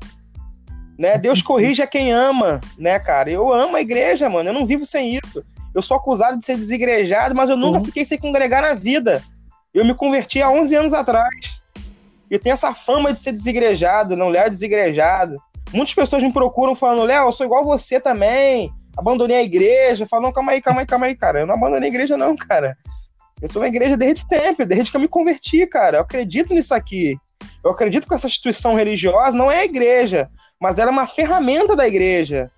Né? 0.98 1.18
Deus 1.18 1.42
corrige 1.42 1.82
a 1.82 1.86
quem 1.86 2.12
ama, 2.12 2.60
né, 2.78 2.98
cara? 2.98 3.30
Eu 3.30 3.52
amo 3.52 3.76
a 3.76 3.80
igreja, 3.80 4.30
mano. 4.30 4.48
Eu 4.48 4.54
não 4.54 4.66
vivo 4.66 4.86
sem 4.86 5.16
isso. 5.16 5.44
Eu 5.74 5.82
sou 5.82 5.96
acusado 5.96 6.38
de 6.38 6.44
ser 6.44 6.56
desigrejado, 6.56 7.34
mas 7.34 7.50
eu 7.50 7.56
nunca 7.56 7.78
uhum. 7.78 7.84
fiquei 7.84 8.04
sem 8.04 8.18
congregar 8.18 8.62
na 8.62 8.74
vida. 8.74 9.22
Eu 9.72 9.84
me 9.84 9.94
converti 9.94 10.42
há 10.42 10.50
11 10.50 10.74
anos 10.74 10.94
atrás. 10.94 11.60
Eu 12.30 12.38
tenho 12.38 12.54
essa 12.54 12.72
fama 12.72 13.12
de 13.12 13.20
ser 13.20 13.32
desigrejado, 13.32 14.16
não 14.16 14.28
Léo 14.28 14.46
é 14.46 14.50
desigrejado. 14.50 15.36
Muitas 15.72 15.94
pessoas 15.94 16.22
me 16.22 16.32
procuram 16.32 16.74
falando, 16.74 17.04
Léo, 17.04 17.28
eu 17.28 17.32
sou 17.32 17.46
igual 17.46 17.64
você 17.64 18.00
também. 18.00 18.72
Abandonei 19.00 19.38
a 19.38 19.42
igreja. 19.42 20.06
Não, 20.12 20.30
calma 20.30 20.52
aí, 20.52 20.60
calma 20.60 20.80
aí, 20.82 20.86
calma 20.86 21.06
aí, 21.06 21.16
cara. 21.16 21.40
Eu 21.40 21.46
não 21.46 21.54
abandonei 21.54 21.88
a 21.88 21.92
igreja, 21.92 22.18
não, 22.18 22.36
cara. 22.36 22.76
Eu 23.40 23.48
tô 23.48 23.58
na 23.58 23.68
igreja 23.68 23.96
desde 23.96 24.26
sempre, 24.28 24.66
desde 24.66 24.90
que 24.90 24.96
eu 24.96 25.00
me 25.00 25.08
converti, 25.08 25.66
cara. 25.66 25.96
Eu 25.96 26.02
acredito 26.02 26.52
nisso 26.52 26.74
aqui. 26.74 27.16
Eu 27.64 27.70
acredito 27.70 28.06
que 28.06 28.14
essa 28.14 28.26
instituição 28.26 28.74
religiosa 28.74 29.34
não 29.34 29.50
é 29.50 29.60
a 29.60 29.64
igreja, 29.64 30.28
mas 30.60 30.78
ela 30.78 30.90
é 30.90 30.92
uma 30.92 31.06
ferramenta 31.06 31.74
da 31.74 31.88
igreja. 31.88 32.50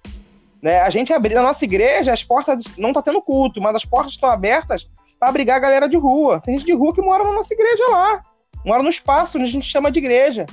Né? 0.60 0.80
A 0.80 0.90
gente 0.90 1.12
abrir 1.12 1.34
na 1.34 1.42
nossa 1.42 1.64
igreja, 1.64 2.12
as 2.12 2.24
portas 2.24 2.64
não 2.76 2.92
tá 2.92 3.00
tendo 3.00 3.22
culto, 3.22 3.60
mas 3.60 3.76
as 3.76 3.84
portas 3.84 4.12
estão 4.12 4.28
abertas 4.28 4.88
para 5.20 5.28
abrigar 5.28 5.58
a 5.58 5.60
galera 5.60 5.88
de 5.88 5.96
rua. 5.96 6.40
Tem 6.40 6.54
gente 6.56 6.66
de 6.66 6.72
rua 6.72 6.92
que 6.92 7.00
mora 7.00 7.22
na 7.22 7.32
nossa 7.32 7.54
igreja 7.54 7.88
lá. 7.88 8.24
Mora 8.66 8.82
no 8.82 8.90
espaço 8.90 9.38
onde 9.38 9.46
a 9.46 9.50
gente 9.50 9.68
chama 9.68 9.92
de 9.92 10.00
igreja. 10.00 10.46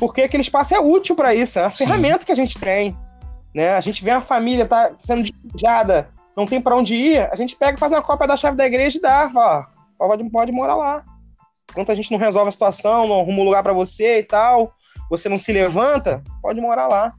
Porque 0.00 0.22
aquele 0.22 0.42
espaço 0.42 0.74
é 0.74 0.80
útil 0.80 1.14
para 1.14 1.32
isso, 1.32 1.60
é 1.60 1.62
uma 1.62 1.70
Sim. 1.70 1.86
ferramenta 1.86 2.24
que 2.24 2.32
a 2.32 2.36
gente 2.36 2.58
tem. 2.58 2.96
Né? 3.54 3.70
A 3.70 3.80
gente 3.80 4.04
vê 4.04 4.10
a 4.10 4.20
família 4.20 4.66
tá 4.66 4.92
sendo 5.00 5.22
despejada, 5.22 6.10
não 6.36 6.46
tem 6.46 6.60
para 6.60 6.76
onde 6.76 6.94
ir, 6.94 7.28
a 7.32 7.36
gente 7.36 7.56
pega, 7.56 7.78
faz 7.78 7.92
uma 7.92 8.02
cópia 8.02 8.28
da 8.28 8.36
chave 8.36 8.56
da 8.56 8.66
igreja 8.66 8.98
e 8.98 9.00
dá, 9.00 9.30
ó, 9.34 9.64
pode, 9.98 10.30
pode 10.30 10.52
morar 10.52 10.76
lá. 10.76 11.04
Enquanto 11.70 11.92
a 11.92 11.94
gente 11.94 12.10
não 12.10 12.18
resolve 12.18 12.48
a 12.48 12.52
situação, 12.52 13.08
não 13.08 13.20
arruma 13.20 13.40
um 13.40 13.44
lugar 13.44 13.62
para 13.62 13.72
você 13.72 14.20
e 14.20 14.22
tal, 14.22 14.72
você 15.10 15.28
não 15.28 15.38
se 15.38 15.52
levanta, 15.52 16.22
pode 16.40 16.60
morar 16.60 16.86
lá. 16.86 17.12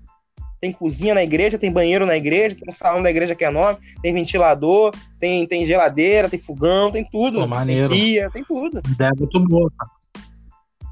Tem 0.62 0.72
cozinha 0.72 1.14
na 1.14 1.24
igreja, 1.24 1.58
tem 1.58 1.72
banheiro 1.72 2.06
na 2.06 2.18
igreja, 2.18 2.56
tem 2.56 2.68
um 2.68 2.72
salão 2.72 3.02
da 3.02 3.10
igreja 3.10 3.34
que 3.34 3.46
é 3.46 3.48
enorme, 3.48 3.80
tem 4.02 4.14
ventilador, 4.14 4.94
tem, 5.20 5.48
tem 5.48 5.66
geladeira, 5.66 6.30
tem 6.30 6.40
fogão, 6.40 6.92
tem 6.92 7.06
tudo. 7.10 7.40
Pô, 7.40 7.48
maneiro. 7.48 7.90
Tem 7.90 8.00
pia, 8.00 8.30
tem 8.32 8.44
tudo. 8.44 8.82
Ideia 8.86 9.12
muito 9.18 9.40
boa. 9.48 9.72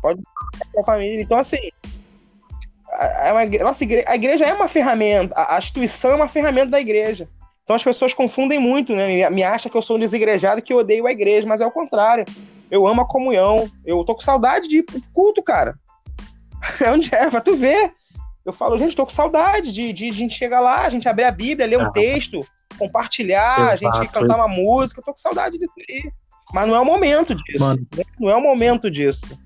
Pode 0.02 0.22
com 0.74 0.82
a 0.82 0.84
família. 0.86 1.22
Então, 1.22 1.38
assim, 1.38 1.58
a, 2.98 3.30
a, 3.30 3.64
nossa 3.64 3.84
igreja, 3.84 4.06
a 4.08 4.16
igreja 4.16 4.46
é 4.46 4.54
uma 4.54 4.68
ferramenta, 4.68 5.36
a, 5.36 5.56
a, 5.56 5.60
instituição 5.60 6.12
é 6.12 6.16
uma 6.16 6.28
ferramenta 6.28 6.72
da 6.72 6.80
igreja. 6.80 7.30
Então 7.64 7.76
as 7.76 7.84
pessoas 7.84 8.14
confundem 8.14 8.60
muito, 8.60 8.96
né? 8.96 9.08
Me, 9.08 9.30
me 9.36 9.44
acham 9.44 9.72
que 9.72 9.78
eu 9.78 9.82
sou 9.82 9.98
um 9.98 10.00
desigrejado 10.00 10.62
que 10.62 10.74
eu 10.74 10.78
odeio 10.78 11.06
a 11.06 11.12
igreja, 11.12 11.48
mas 11.48 11.62
é 11.62 11.66
o 11.66 11.72
contrário. 11.72 12.26
Eu 12.72 12.88
amo 12.88 13.02
a 13.02 13.08
comunhão. 13.08 13.70
Eu 13.86 14.04
tô 14.04 14.16
com 14.16 14.22
saudade 14.22 14.68
de 14.68 14.78
ir 14.78 14.84
pro 14.84 15.02
culto, 15.14 15.44
cara. 15.44 15.76
É 16.82 16.92
onde 16.92 17.14
é, 17.14 17.30
pra 17.30 17.40
tu 17.40 17.56
ver. 17.56 17.94
Eu 18.44 18.52
falo, 18.52 18.80
gente, 18.80 18.96
tô 18.96 19.06
com 19.06 19.12
saudade 19.12 19.72
de, 19.72 19.94
de, 19.94 19.94
de 19.94 20.10
a 20.10 20.14
gente 20.14 20.36
chegar 20.36 20.60
lá, 20.60 20.86
a 20.86 20.90
gente 20.90 21.08
abrir 21.08 21.26
a 21.26 21.32
Bíblia, 21.32 21.68
ler 21.68 21.78
um 21.78 21.86
ah, 21.86 21.92
texto, 21.92 22.46
compartilhar, 22.80 23.76
Exato. 23.76 23.88
a 23.88 24.02
gente 24.02 24.12
cantar 24.12 24.38
uma 24.38 24.48
música. 24.48 25.00
Eu 25.00 25.06
tô 25.06 25.14
com 25.14 25.20
saudade 25.20 25.58
disso 25.58 25.72
aí. 25.78 26.12
Mas 26.52 26.68
não 26.68 26.76
é 26.76 26.80
o 26.80 26.86
momento 26.86 27.36
disso. 27.36 27.68
Né? 27.68 28.04
Não 28.20 28.30
é 28.30 28.36
o 28.36 28.42
momento 28.42 28.90
disso. 28.90 29.38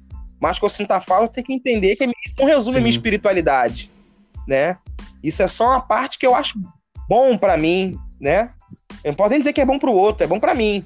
Mas 0.42 0.58
que 0.58 0.66
eu 0.66 0.70
sinto 0.70 0.92
a 0.92 1.00
falta, 1.00 1.36
tem 1.36 1.44
que 1.44 1.54
entender 1.54 1.96
que 1.96 2.04
isso 2.04 2.36
não 2.40 2.46
resume 2.46 2.78
a 2.78 2.82
minha 2.82 2.90
espiritualidade, 2.90 3.92
né? 4.48 4.78
Isso 5.24 5.44
é 5.44 5.48
só 5.48 5.68
uma 5.68 5.82
parte 5.82 6.18
que 6.18 6.26
eu 6.26 6.34
acho 6.34 6.56
bom 7.08 7.38
para 7.38 7.56
mim, 7.56 7.98
né? 8.20 8.52
Eu 9.04 9.12
não 9.12 9.16
posso 9.16 9.30
nem 9.30 9.40
dizer 9.40 9.54
que 9.54 9.62
é 9.62 9.66
bom 9.66 9.78
pro 9.78 9.94
outro, 9.94 10.24
é 10.24 10.28
bom 10.28 10.40
para 10.40 10.56
mim, 10.56 10.84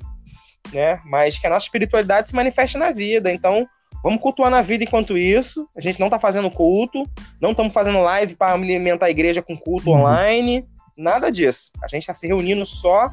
né? 0.73 0.99
Mas 1.05 1.39
que 1.39 1.47
a 1.47 1.49
nossa 1.49 1.65
espiritualidade 1.65 2.27
se 2.27 2.35
manifeste 2.35 2.77
na 2.77 2.91
vida. 2.91 3.31
Então, 3.31 3.67
Vamos 4.05 4.21
cultuar 4.21 4.51
na 4.51 4.61
vida 4.61 4.83
enquanto 4.83 5.17
isso. 5.17 5.67
A 5.75 5.81
gente 5.81 5.99
não 5.99 6.11
tá 6.11 6.19
fazendo 6.19 6.51
culto, 6.51 7.09
não 7.41 7.49
estamos 7.51 7.73
fazendo 7.73 7.99
live 8.01 8.35
para 8.35 8.53
alimentar 8.53 9.07
a 9.07 9.09
igreja 9.09 9.41
com 9.41 9.57
culto 9.57 9.89
uhum. 9.89 10.01
online, 10.01 10.63
nada 10.95 11.31
disso. 11.31 11.71
A 11.81 11.87
gente 11.87 12.01
está 12.01 12.13
se 12.13 12.27
reunindo 12.27 12.63
só 12.67 13.09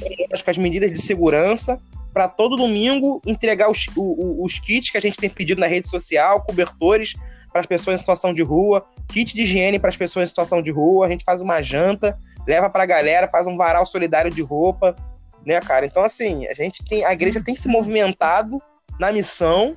com 0.00 0.50
as 0.50 0.56
medidas 0.56 0.90
de 0.90 1.02
segurança 1.02 1.78
para 2.12 2.28
todo 2.28 2.56
domingo 2.56 3.20
entregar 3.26 3.70
os, 3.70 3.86
os, 3.96 4.58
kits 4.58 4.90
que 4.90 4.98
a 4.98 5.00
gente 5.00 5.16
tem 5.16 5.30
pedido 5.30 5.60
na 5.60 5.66
rede 5.66 5.88
social, 5.88 6.42
cobertores 6.42 7.14
para 7.50 7.60
as 7.60 7.66
pessoas 7.66 7.96
em 7.96 7.98
situação 7.98 8.32
de 8.32 8.42
rua, 8.42 8.84
kit 9.08 9.34
de 9.34 9.42
higiene 9.42 9.78
para 9.78 9.90
as 9.90 9.96
pessoas 9.96 10.24
em 10.24 10.28
situação 10.28 10.62
de 10.62 10.70
rua. 10.70 11.06
A 11.06 11.08
gente 11.08 11.24
faz 11.24 11.40
uma 11.40 11.62
janta, 11.62 12.18
leva 12.46 12.68
para 12.68 12.82
a 12.82 12.86
galera, 12.86 13.28
faz 13.28 13.46
um 13.46 13.56
varal 13.56 13.86
solidário 13.86 14.30
de 14.30 14.42
roupa, 14.42 14.94
né, 15.44 15.60
cara? 15.60 15.86
Então, 15.86 16.04
assim, 16.04 16.46
a 16.46 16.54
gente 16.54 16.84
tem, 16.84 17.04
a 17.04 17.12
igreja 17.12 17.42
tem 17.42 17.56
se 17.56 17.68
movimentado 17.68 18.60
na 18.98 19.10
missão 19.12 19.76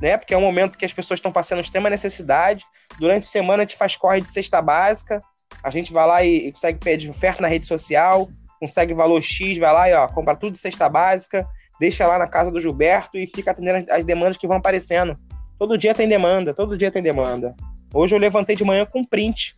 né? 0.00 0.16
Porque 0.16 0.34
é 0.34 0.38
um 0.38 0.42
momento 0.42 0.78
que 0.78 0.84
as 0.84 0.92
pessoas 0.92 1.18
estão 1.18 1.32
passando 1.32 1.60
extrema 1.60 1.90
necessidade. 1.90 2.64
Durante 2.98 3.24
a 3.24 3.30
semana 3.30 3.62
a 3.62 3.66
gente 3.66 3.76
faz 3.76 3.96
corre 3.96 4.20
de 4.20 4.30
cesta 4.30 4.62
básica, 4.62 5.20
A 5.62 5.70
gente 5.70 5.92
vai 5.92 6.06
lá 6.06 6.24
e, 6.24 6.48
e 6.48 6.52
consegue 6.52 6.78
pedir 6.78 7.10
oferta 7.10 7.42
na 7.42 7.48
rede 7.48 7.66
social, 7.66 8.28
consegue 8.58 8.94
valor 8.94 9.22
X, 9.22 9.58
vai 9.58 9.72
lá 9.72 9.88
e 9.88 9.94
ó, 9.94 10.06
compra 10.08 10.36
tudo 10.36 10.52
de 10.52 10.58
cesta 10.58 10.88
básica, 10.88 11.46
deixa 11.80 12.06
lá 12.06 12.18
na 12.18 12.26
casa 12.26 12.50
do 12.50 12.60
Gilberto 12.60 13.16
e 13.16 13.26
fica 13.26 13.50
atendendo 13.50 13.78
as, 13.78 13.88
as 13.88 14.04
demandas 14.04 14.36
que 14.36 14.46
vão 14.46 14.56
aparecendo. 14.56 15.16
Todo 15.58 15.78
dia 15.78 15.94
tem 15.94 16.08
demanda, 16.08 16.54
todo 16.54 16.76
dia 16.76 16.90
tem 16.90 17.02
demanda. 17.02 17.54
Hoje 17.92 18.14
eu 18.14 18.18
levantei 18.18 18.54
de 18.54 18.64
manhã 18.64 18.84
com 18.84 19.00
um 19.00 19.04
print 19.04 19.54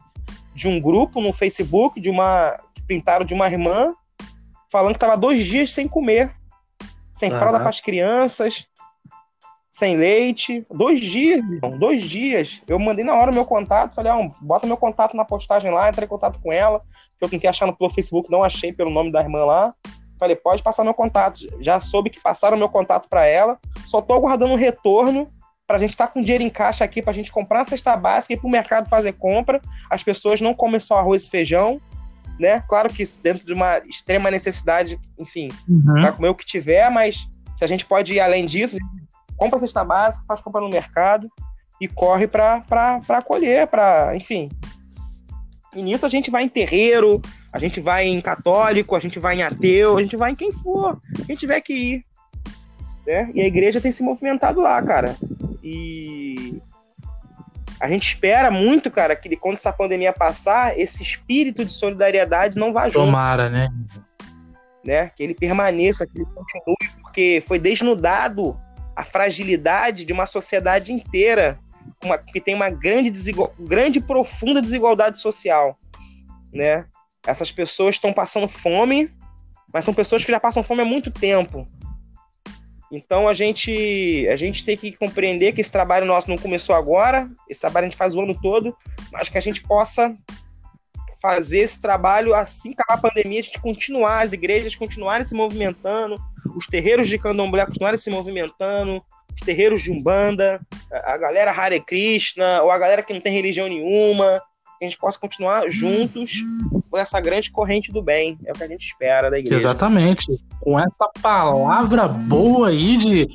de 0.55 0.69
um 0.69 0.81
grupo 0.81 1.21
no 1.21 1.33
Facebook, 1.33 2.01
de 2.01 2.11
uma. 2.11 2.59
que 2.75 2.83
pintaram 2.83 3.25
de 3.25 3.35
uma 3.35 3.47
irmã, 3.47 3.95
falando 4.71 4.93
que 4.93 4.97
estava 4.97 5.17
dois 5.17 5.45
dias 5.45 5.73
sem 5.73 5.89
comer. 5.89 6.35
Sem 7.13 7.33
uhum. 7.33 7.39
fralda 7.39 7.59
para 7.59 7.69
as 7.69 7.81
crianças, 7.81 8.67
sem 9.81 9.97
leite. 9.97 10.67
Dois 10.71 11.01
dias, 11.01 11.43
dois 11.79 12.03
dias. 12.03 12.63
Eu 12.69 12.79
mandei 12.79 13.03
na 13.03 13.15
hora 13.15 13.31
o 13.31 13.35
meu 13.35 13.47
contato, 13.47 13.95
falei, 13.95 14.13
ah, 14.13 14.31
bota 14.41 14.67
meu 14.67 14.77
contato 14.77 15.17
na 15.17 15.25
postagem 15.25 15.71
lá, 15.71 15.89
entrei 15.89 16.05
em 16.05 16.09
contato 16.09 16.39
com 16.39 16.53
ela, 16.53 16.83
que 17.19 17.25
eu 17.25 17.29
tentei 17.29 17.49
achar 17.49 17.67
no 17.67 17.75
pelo 17.75 17.89
Facebook, 17.89 18.31
não 18.31 18.45
achei 18.45 18.73
pelo 18.73 18.91
nome 18.91 19.11
da 19.11 19.23
irmã 19.23 19.43
lá. 19.45 19.75
Falei, 20.19 20.37
pode 20.37 20.63
passar 20.63 20.85
meu 20.85 20.93
contato. 20.93 21.39
Já 21.61 21.81
soube 21.81 22.11
que 22.11 22.21
passaram 22.21 22.59
meu 22.59 22.69
contato 22.69 23.09
para 23.09 23.27
ela. 23.27 23.59
Só 23.87 24.03
tô 24.03 24.13
aguardando 24.13 24.53
um 24.53 24.57
retorno 24.57 25.33
para 25.67 25.79
a 25.79 25.81
gente 25.81 25.93
estar 25.93 26.09
tá 26.09 26.13
com 26.13 26.21
dinheiro 26.21 26.45
em 26.45 26.51
caixa 26.51 26.85
aqui 26.85 27.01
para 27.01 27.13
a 27.13 27.15
gente 27.15 27.33
comprar 27.33 27.61
a 27.61 27.65
cesta 27.65 27.97
básica 27.97 28.35
e 28.35 28.37
ir 28.37 28.39
para 28.39 28.49
o 28.49 28.51
mercado 28.51 28.89
fazer 28.89 29.15
compra. 29.15 29.63
As 29.89 30.03
pessoas 30.03 30.43
não 30.43 30.53
comem 30.53 30.79
só 30.79 30.99
arroz 30.99 31.25
e 31.25 31.31
feijão, 31.31 31.81
né? 32.39 32.63
Claro 32.69 32.91
que 32.91 33.03
dentro 33.23 33.47
de 33.47 33.55
uma 33.55 33.79
extrema 33.79 34.31
necessidade, 34.31 35.01
enfim, 35.19 35.49
uhum. 35.67 36.03
vai 36.03 36.15
comer 36.15 36.29
o 36.29 36.35
que 36.35 36.45
tiver, 36.45 36.91
mas 36.91 37.27
se 37.57 37.65
a 37.65 37.67
gente 37.67 37.87
pode 37.87 38.13
ir 38.13 38.21
além 38.21 38.45
disso, 38.45 38.77
compra 39.41 39.57
a 39.57 39.61
cesta 39.61 39.83
básica, 39.83 40.23
faz 40.29 40.43
compra 40.43 40.61
no 40.61 40.69
mercado 40.69 41.27
e 41.81 41.89
corre 41.89 42.29
para 42.29 43.23
colher, 43.27 43.67
para, 43.67 44.15
enfim. 44.15 44.51
E 45.75 45.83
nisso 45.83 46.05
a 46.05 46.11
gente 46.11 46.31
vai 46.31 46.45
em 46.45 46.49
terreiro, 46.49 47.23
a 47.51 47.59
gente 47.59 47.81
vai 47.81 48.07
em 48.07 48.21
católico, 48.21 48.95
a 48.95 49.01
gente 49.01 49.19
vai 49.19 49.37
em 49.37 49.43
ateu, 49.43 49.97
a 49.97 50.03
gente 50.03 50.15
vai 50.15 50.33
em 50.33 50.35
quem 50.35 50.53
for, 50.53 51.01
quem 51.27 51.35
tiver 51.35 51.63
que 51.63 51.73
ir. 51.73 52.05
Né? 53.07 53.31
E 53.35 53.41
a 53.41 53.47
igreja 53.47 53.81
tem 53.81 53.91
se 53.91 54.03
movimentado 54.03 54.61
lá, 54.61 54.83
cara. 54.83 55.17
E 55.65 56.61
a 57.81 57.89
gente 57.89 58.09
espera 58.09 58.51
muito, 58.51 58.91
cara, 58.91 59.17
que 59.17 59.35
quando 59.37 59.55
essa 59.55 59.73
pandemia 59.73 60.13
passar, 60.13 60.79
esse 60.79 61.03
espírito 61.03 61.65
de 61.65 61.73
solidariedade 61.73 62.59
não 62.59 62.75
vá 62.75 62.89
junto. 62.89 63.07
Tomara, 63.07 63.49
né? 63.49 63.73
né? 64.85 65.11
Que 65.17 65.23
ele 65.23 65.35
permaneça, 65.35 66.07
que 66.07 66.19
ele 66.19 66.27
continue, 66.27 67.01
porque 67.03 67.43
foi 67.47 67.59
desnudado 67.59 68.55
a 68.95 69.05
fragilidade 69.05 70.05
de 70.05 70.13
uma 70.13 70.27
sociedade 70.27 70.93
inteira 70.93 71.59
uma, 72.03 72.19
que 72.19 72.41
tem 72.41 72.55
uma 72.55 72.71
grande, 72.71 73.11
desigual, 73.11 73.55
grande 73.59 74.01
profunda 74.01 74.61
desigualdade 74.61 75.19
social, 75.19 75.79
né? 76.53 76.87
Essas 77.27 77.53
pessoas 77.53 77.97
estão 77.97 78.13
passando 78.13 78.49
fome, 78.49 79.11
mas 79.73 79.85
são 79.85 79.95
pessoas 79.95 80.25
que 80.25 80.33
já 80.33 80.41
passam 80.41 80.63
fome 80.63 80.83
há 80.83 80.85
muito 80.85 81.11
tempo. 81.11 81.67
Então 82.91 83.29
a 83.29 83.35
gente, 83.35 84.27
a 84.29 84.37
gente 84.37 84.65
tem 84.65 84.77
que 84.77 84.93
compreender 84.93 85.53
que 85.53 85.61
esse 85.61 85.71
trabalho 85.71 86.07
nosso 86.07 86.29
não 86.29 86.37
começou 86.37 86.75
agora, 86.75 87.31
esse 87.49 87.61
trabalho 87.61 87.87
a 87.87 87.89
gente 87.89 87.99
faz 87.99 88.15
o 88.15 88.21
ano 88.21 88.39
todo, 88.41 88.77
mas 89.13 89.29
que 89.29 89.39
a 89.39 89.43
gente 89.43 89.63
possa 89.63 90.15
fazer 91.23 91.59
esse 91.59 91.81
trabalho 91.81 92.35
assim 92.35 92.73
que 92.73 92.83
a 92.89 92.97
pandemia, 92.97 93.41
a 93.41 93.43
gente 93.43 93.61
continuar, 93.61 94.23
as 94.23 94.33
igrejas 94.33 94.75
continuarem 94.75 95.27
se 95.27 95.35
movimentando, 95.35 96.17
os 96.55 96.67
terreiros 96.67 97.09
de 97.09 97.19
candomblé 97.19 97.65
continuarem 97.67 97.99
se 97.99 98.11
movimentando, 98.11 99.03
os 99.35 99.41
terreiros 99.41 99.83
de 99.83 99.91
Umbanda, 99.91 100.61
a 100.93 101.17
galera 101.17 101.53
Hare 101.53 101.81
Krishna, 101.81 102.63
ou 102.63 102.71
a 102.71 102.79
galera 102.79 103.03
que 103.03 103.13
não 103.13 103.21
tem 103.21 103.33
religião 103.33 103.69
nenhuma, 103.69 104.43
que 104.79 104.87
a 104.87 104.89
gente 104.89 104.99
possa 104.99 105.19
continuar 105.19 105.69
juntos 105.69 106.43
com 106.91 106.99
essa 106.99 107.21
grande 107.21 107.51
corrente 107.51 107.93
do 107.93 108.03
bem. 108.03 108.39
É 108.47 108.53
o 108.53 108.55
que 108.55 108.65
a 108.65 108.69
gente 108.69 108.87
espera 108.87 109.31
da 109.31 109.39
igreja. 109.39 109.57
Exatamente. 109.57 110.25
Com 110.61 110.81
essa 110.81 111.09
palavra 111.21 112.09
boa 112.09 112.69
aí 112.69 112.97
de, 112.97 113.29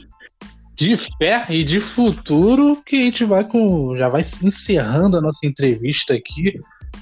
de 0.74 0.98
fé 1.18 1.46
e 1.50 1.64
de 1.64 1.80
futuro, 1.80 2.82
que 2.84 2.96
a 2.96 3.04
gente 3.04 3.24
vai 3.24 3.44
com. 3.44 3.96
Já 3.96 4.10
vai 4.10 4.22
encerrando 4.22 5.18
a 5.18 5.22
nossa 5.22 5.46
entrevista 5.46 6.16
aqui. 6.16 6.60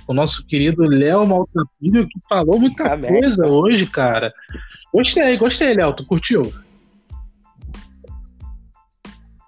O 0.08 0.14
nosso 0.14 0.45
querido 0.45 0.84
Léo 0.84 1.26
Maltrapilho, 1.26 2.08
que 2.08 2.20
falou 2.28 2.60
muita 2.60 2.93
Amém. 2.93 3.22
coisa 3.22 3.45
hoje, 3.45 3.86
cara. 3.86 4.34
Gostei, 4.93 5.37
gostei, 5.37 5.73
Léo. 5.73 5.93
Tu 5.93 6.05
curtiu? 6.05 6.53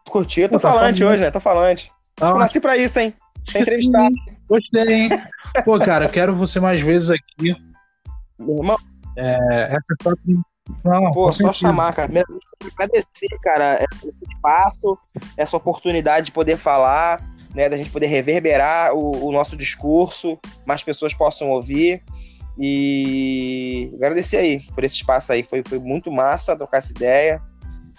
Curti, 0.09 0.41
eu 0.41 0.49
tô 0.49 0.59
tá 0.59 0.71
falante 0.71 1.03
hoje, 1.03 1.21
né? 1.21 1.29
Tô 1.29 1.39
falante. 1.39 1.91
Ah. 2.19 2.33
nasci 2.33 2.59
pra 2.59 2.77
isso, 2.77 2.99
hein? 2.99 3.13
Tem 3.51 3.61
entrevistado. 3.61 4.15
Gostei, 4.47 4.93
hein? 4.93 5.09
Pô, 5.63 5.77
cara, 5.77 6.09
quero 6.09 6.35
você 6.35 6.59
mais 6.59 6.81
vezes 6.81 7.11
aqui. 7.11 7.55
Irmão. 8.39 8.77
É, 9.17 9.75
essa 9.75 9.93
é 9.99 10.03
só... 10.03 10.11
Não, 10.83 11.11
Pô, 11.11 11.31
só 11.31 11.53
chamar, 11.53 11.93
cara. 11.93 12.11
Agradecer, 12.73 13.37
cara, 13.43 13.85
esse 14.03 14.25
espaço, 14.25 14.97
essa 15.37 15.55
oportunidade 15.55 16.27
de 16.27 16.31
poder 16.31 16.57
falar, 16.57 17.21
né, 17.53 17.69
da 17.69 17.77
gente 17.77 17.91
poder 17.91 18.07
reverberar 18.07 18.93
o, 18.93 19.27
o 19.27 19.31
nosso 19.31 19.55
discurso, 19.55 20.39
mais 20.65 20.83
pessoas 20.83 21.13
possam 21.13 21.49
ouvir. 21.51 22.01
E 22.57 23.91
agradecer 23.95 24.37
aí 24.37 24.61
por 24.73 24.83
esse 24.83 24.95
espaço 24.95 25.31
aí. 25.31 25.43
Foi, 25.43 25.63
foi 25.67 25.79
muito 25.79 26.11
massa 26.11 26.55
trocar 26.55 26.77
essa 26.77 26.91
ideia. 26.91 27.41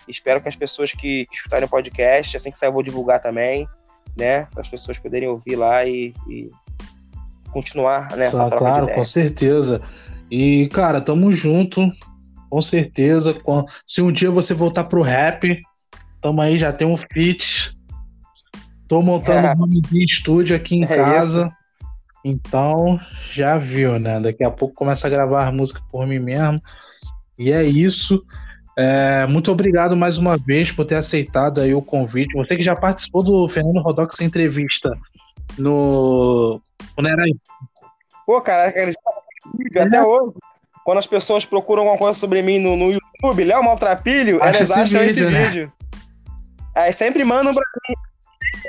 Espero 0.08 0.40
que 0.40 0.48
as 0.48 0.56
pessoas 0.56 0.92
que, 0.92 1.26
escutarem 1.32 1.66
o 1.66 1.68
podcast, 1.70 2.36
assim 2.36 2.50
que 2.50 2.58
sair, 2.58 2.68
eu 2.68 2.72
vou 2.72 2.82
divulgar 2.82 3.20
também 3.20 3.68
né? 4.16 4.46
Para 4.52 4.62
as 4.62 4.68
pessoas 4.68 4.98
poderem 4.98 5.28
ouvir 5.28 5.56
lá 5.56 5.84
e, 5.84 6.14
e 6.28 6.50
continuar 7.50 8.16
nessa 8.16 8.44
né, 8.44 8.48
troca 8.48 8.64
Claro, 8.64 8.88
com 8.88 9.04
certeza. 9.04 9.82
E, 10.30 10.68
cara, 10.68 11.00
tamo 11.00 11.32
junto, 11.32 11.92
com 12.48 12.60
certeza. 12.60 13.34
Se 13.86 14.00
um 14.00 14.10
dia 14.10 14.30
você 14.30 14.54
voltar 14.54 14.84
pro 14.84 15.02
rap, 15.02 15.60
tamo 16.20 16.40
aí, 16.40 16.56
já 16.56 16.72
tem 16.72 16.86
um 16.86 16.96
feat. 16.96 17.72
Tô 18.88 19.02
montando 19.02 19.46
é. 19.46 19.52
um 19.52 19.56
nome 19.56 19.80
de 19.82 20.04
estúdio 20.04 20.56
aqui 20.56 20.76
em 20.76 20.84
é 20.84 20.86
casa. 20.86 21.46
Isso. 21.46 21.55
Então, 22.28 22.98
já 23.30 23.56
viu, 23.56 24.00
né? 24.00 24.18
Daqui 24.18 24.42
a 24.42 24.50
pouco 24.50 24.74
começa 24.74 25.06
a 25.06 25.10
gravar 25.10 25.52
música 25.52 25.80
por 25.92 26.04
mim 26.08 26.18
mesmo. 26.18 26.60
E 27.38 27.52
é 27.52 27.62
isso. 27.62 28.20
É, 28.76 29.24
muito 29.28 29.52
obrigado 29.52 29.96
mais 29.96 30.18
uma 30.18 30.36
vez 30.36 30.72
por 30.72 30.84
ter 30.84 30.96
aceitado 30.96 31.60
aí 31.60 31.72
o 31.72 31.80
convite. 31.80 32.34
Você 32.34 32.56
que 32.56 32.64
já 32.64 32.74
participou 32.74 33.22
do 33.22 33.48
Fernando 33.48 33.80
Rodox 33.80 34.20
entrevista 34.20 34.90
no 35.56 36.60
Funerai. 36.96 37.30
Pô, 38.26 38.40
cara, 38.40 38.72
é. 38.74 38.92
até 39.80 40.02
hoje, 40.02 40.34
quando 40.84 40.98
as 40.98 41.06
pessoas 41.06 41.44
procuram 41.44 41.82
alguma 41.82 41.96
coisa 41.96 42.18
sobre 42.18 42.42
mim 42.42 42.58
no, 42.58 42.74
no 42.74 42.90
YouTube, 42.90 43.44
Léo 43.44 43.62
Maltrapilho, 43.62 44.42
elas 44.42 44.62
esse 44.62 44.72
acham 44.72 45.00
vídeo, 45.02 45.28
esse 45.28 45.30
né? 45.30 45.44
vídeo. 45.44 45.72
Aí 46.74 46.92
sempre 46.92 47.22
mandam 47.22 47.54
pra 47.54 47.62
mim 47.88 47.94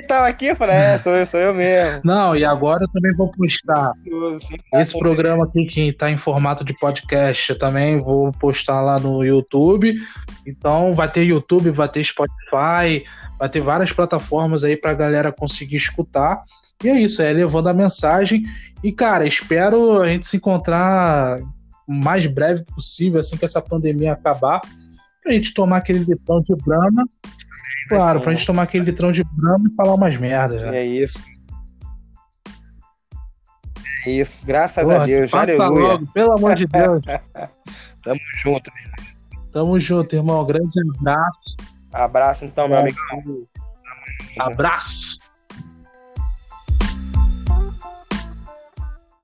tava 0.07 0.27
aqui, 0.27 0.47
eu 0.47 0.55
falei, 0.55 0.75
é, 0.75 0.97
sou 0.97 1.15
eu, 1.15 1.25
sou 1.25 1.39
eu 1.39 1.53
mesmo. 1.53 2.01
Não, 2.03 2.35
e 2.35 2.45
agora 2.45 2.83
eu 2.83 2.87
também 2.89 3.15
vou 3.15 3.31
postar 3.31 3.93
esse 4.73 4.97
programa 4.97 5.45
aqui 5.45 5.65
que 5.65 5.93
tá 5.93 6.09
em 6.09 6.17
formato 6.17 6.63
de 6.63 6.73
podcast, 6.73 7.49
eu 7.49 7.57
também 7.57 7.99
vou 7.99 8.31
postar 8.33 8.81
lá 8.81 8.99
no 8.99 9.23
YouTube. 9.23 9.95
Então 10.45 10.93
vai 10.93 11.11
ter 11.11 11.23
YouTube, 11.23 11.71
vai 11.71 11.89
ter 11.89 12.03
Spotify, 12.03 13.05
vai 13.39 13.49
ter 13.49 13.61
várias 13.61 13.91
plataformas 13.91 14.63
aí 14.63 14.77
pra 14.77 14.93
galera 14.93 15.31
conseguir 15.31 15.77
escutar. 15.77 16.43
E 16.83 16.89
é 16.89 16.99
isso, 16.99 17.21
é 17.21 17.33
levando 17.33 17.69
a 17.69 17.73
mensagem. 17.73 18.43
E, 18.83 18.91
cara, 18.91 19.25
espero 19.25 20.01
a 20.01 20.07
gente 20.07 20.27
se 20.27 20.37
encontrar 20.37 21.39
o 21.87 21.93
mais 21.93 22.25
breve 22.25 22.63
possível, 22.65 23.19
assim 23.19 23.37
que 23.37 23.45
essa 23.45 23.61
pandemia 23.61 24.13
acabar, 24.13 24.61
pra 25.23 25.33
gente 25.33 25.53
tomar 25.53 25.77
aquele 25.77 25.99
litrão 25.99 26.41
de 26.41 26.55
Brahma 26.55 27.03
Claro, 27.87 28.21
pra 28.21 28.33
gente 28.33 28.45
tomar 28.45 28.63
aquele 28.63 28.85
litrão 28.85 29.11
de 29.11 29.23
brama 29.23 29.69
e 29.71 29.75
falar 29.75 29.93
umas 29.93 30.19
merdas. 30.19 30.61
Né? 30.61 30.79
É 30.79 30.85
isso. 30.85 31.25
É 34.05 34.09
isso, 34.09 34.45
graças 34.45 34.83
Porra, 34.83 35.03
a 35.03 35.05
Deus. 35.05 35.33
Aleluia. 35.33 35.87
Logo, 35.87 36.07
pelo 36.13 36.33
amor 36.33 36.55
de 36.55 36.65
Deus. 36.65 37.03
Tamo 38.03 38.19
junto, 38.41 38.71
meu 38.73 39.51
Tamo 39.51 39.79
junto, 39.79 40.15
irmão. 40.15 40.45
Grande 40.45 40.71
abraço. 40.97 41.57
Abraço, 41.91 42.45
então, 42.45 42.67
meu 42.67 42.77
amigo. 42.77 42.97
Abraços. 44.39 45.17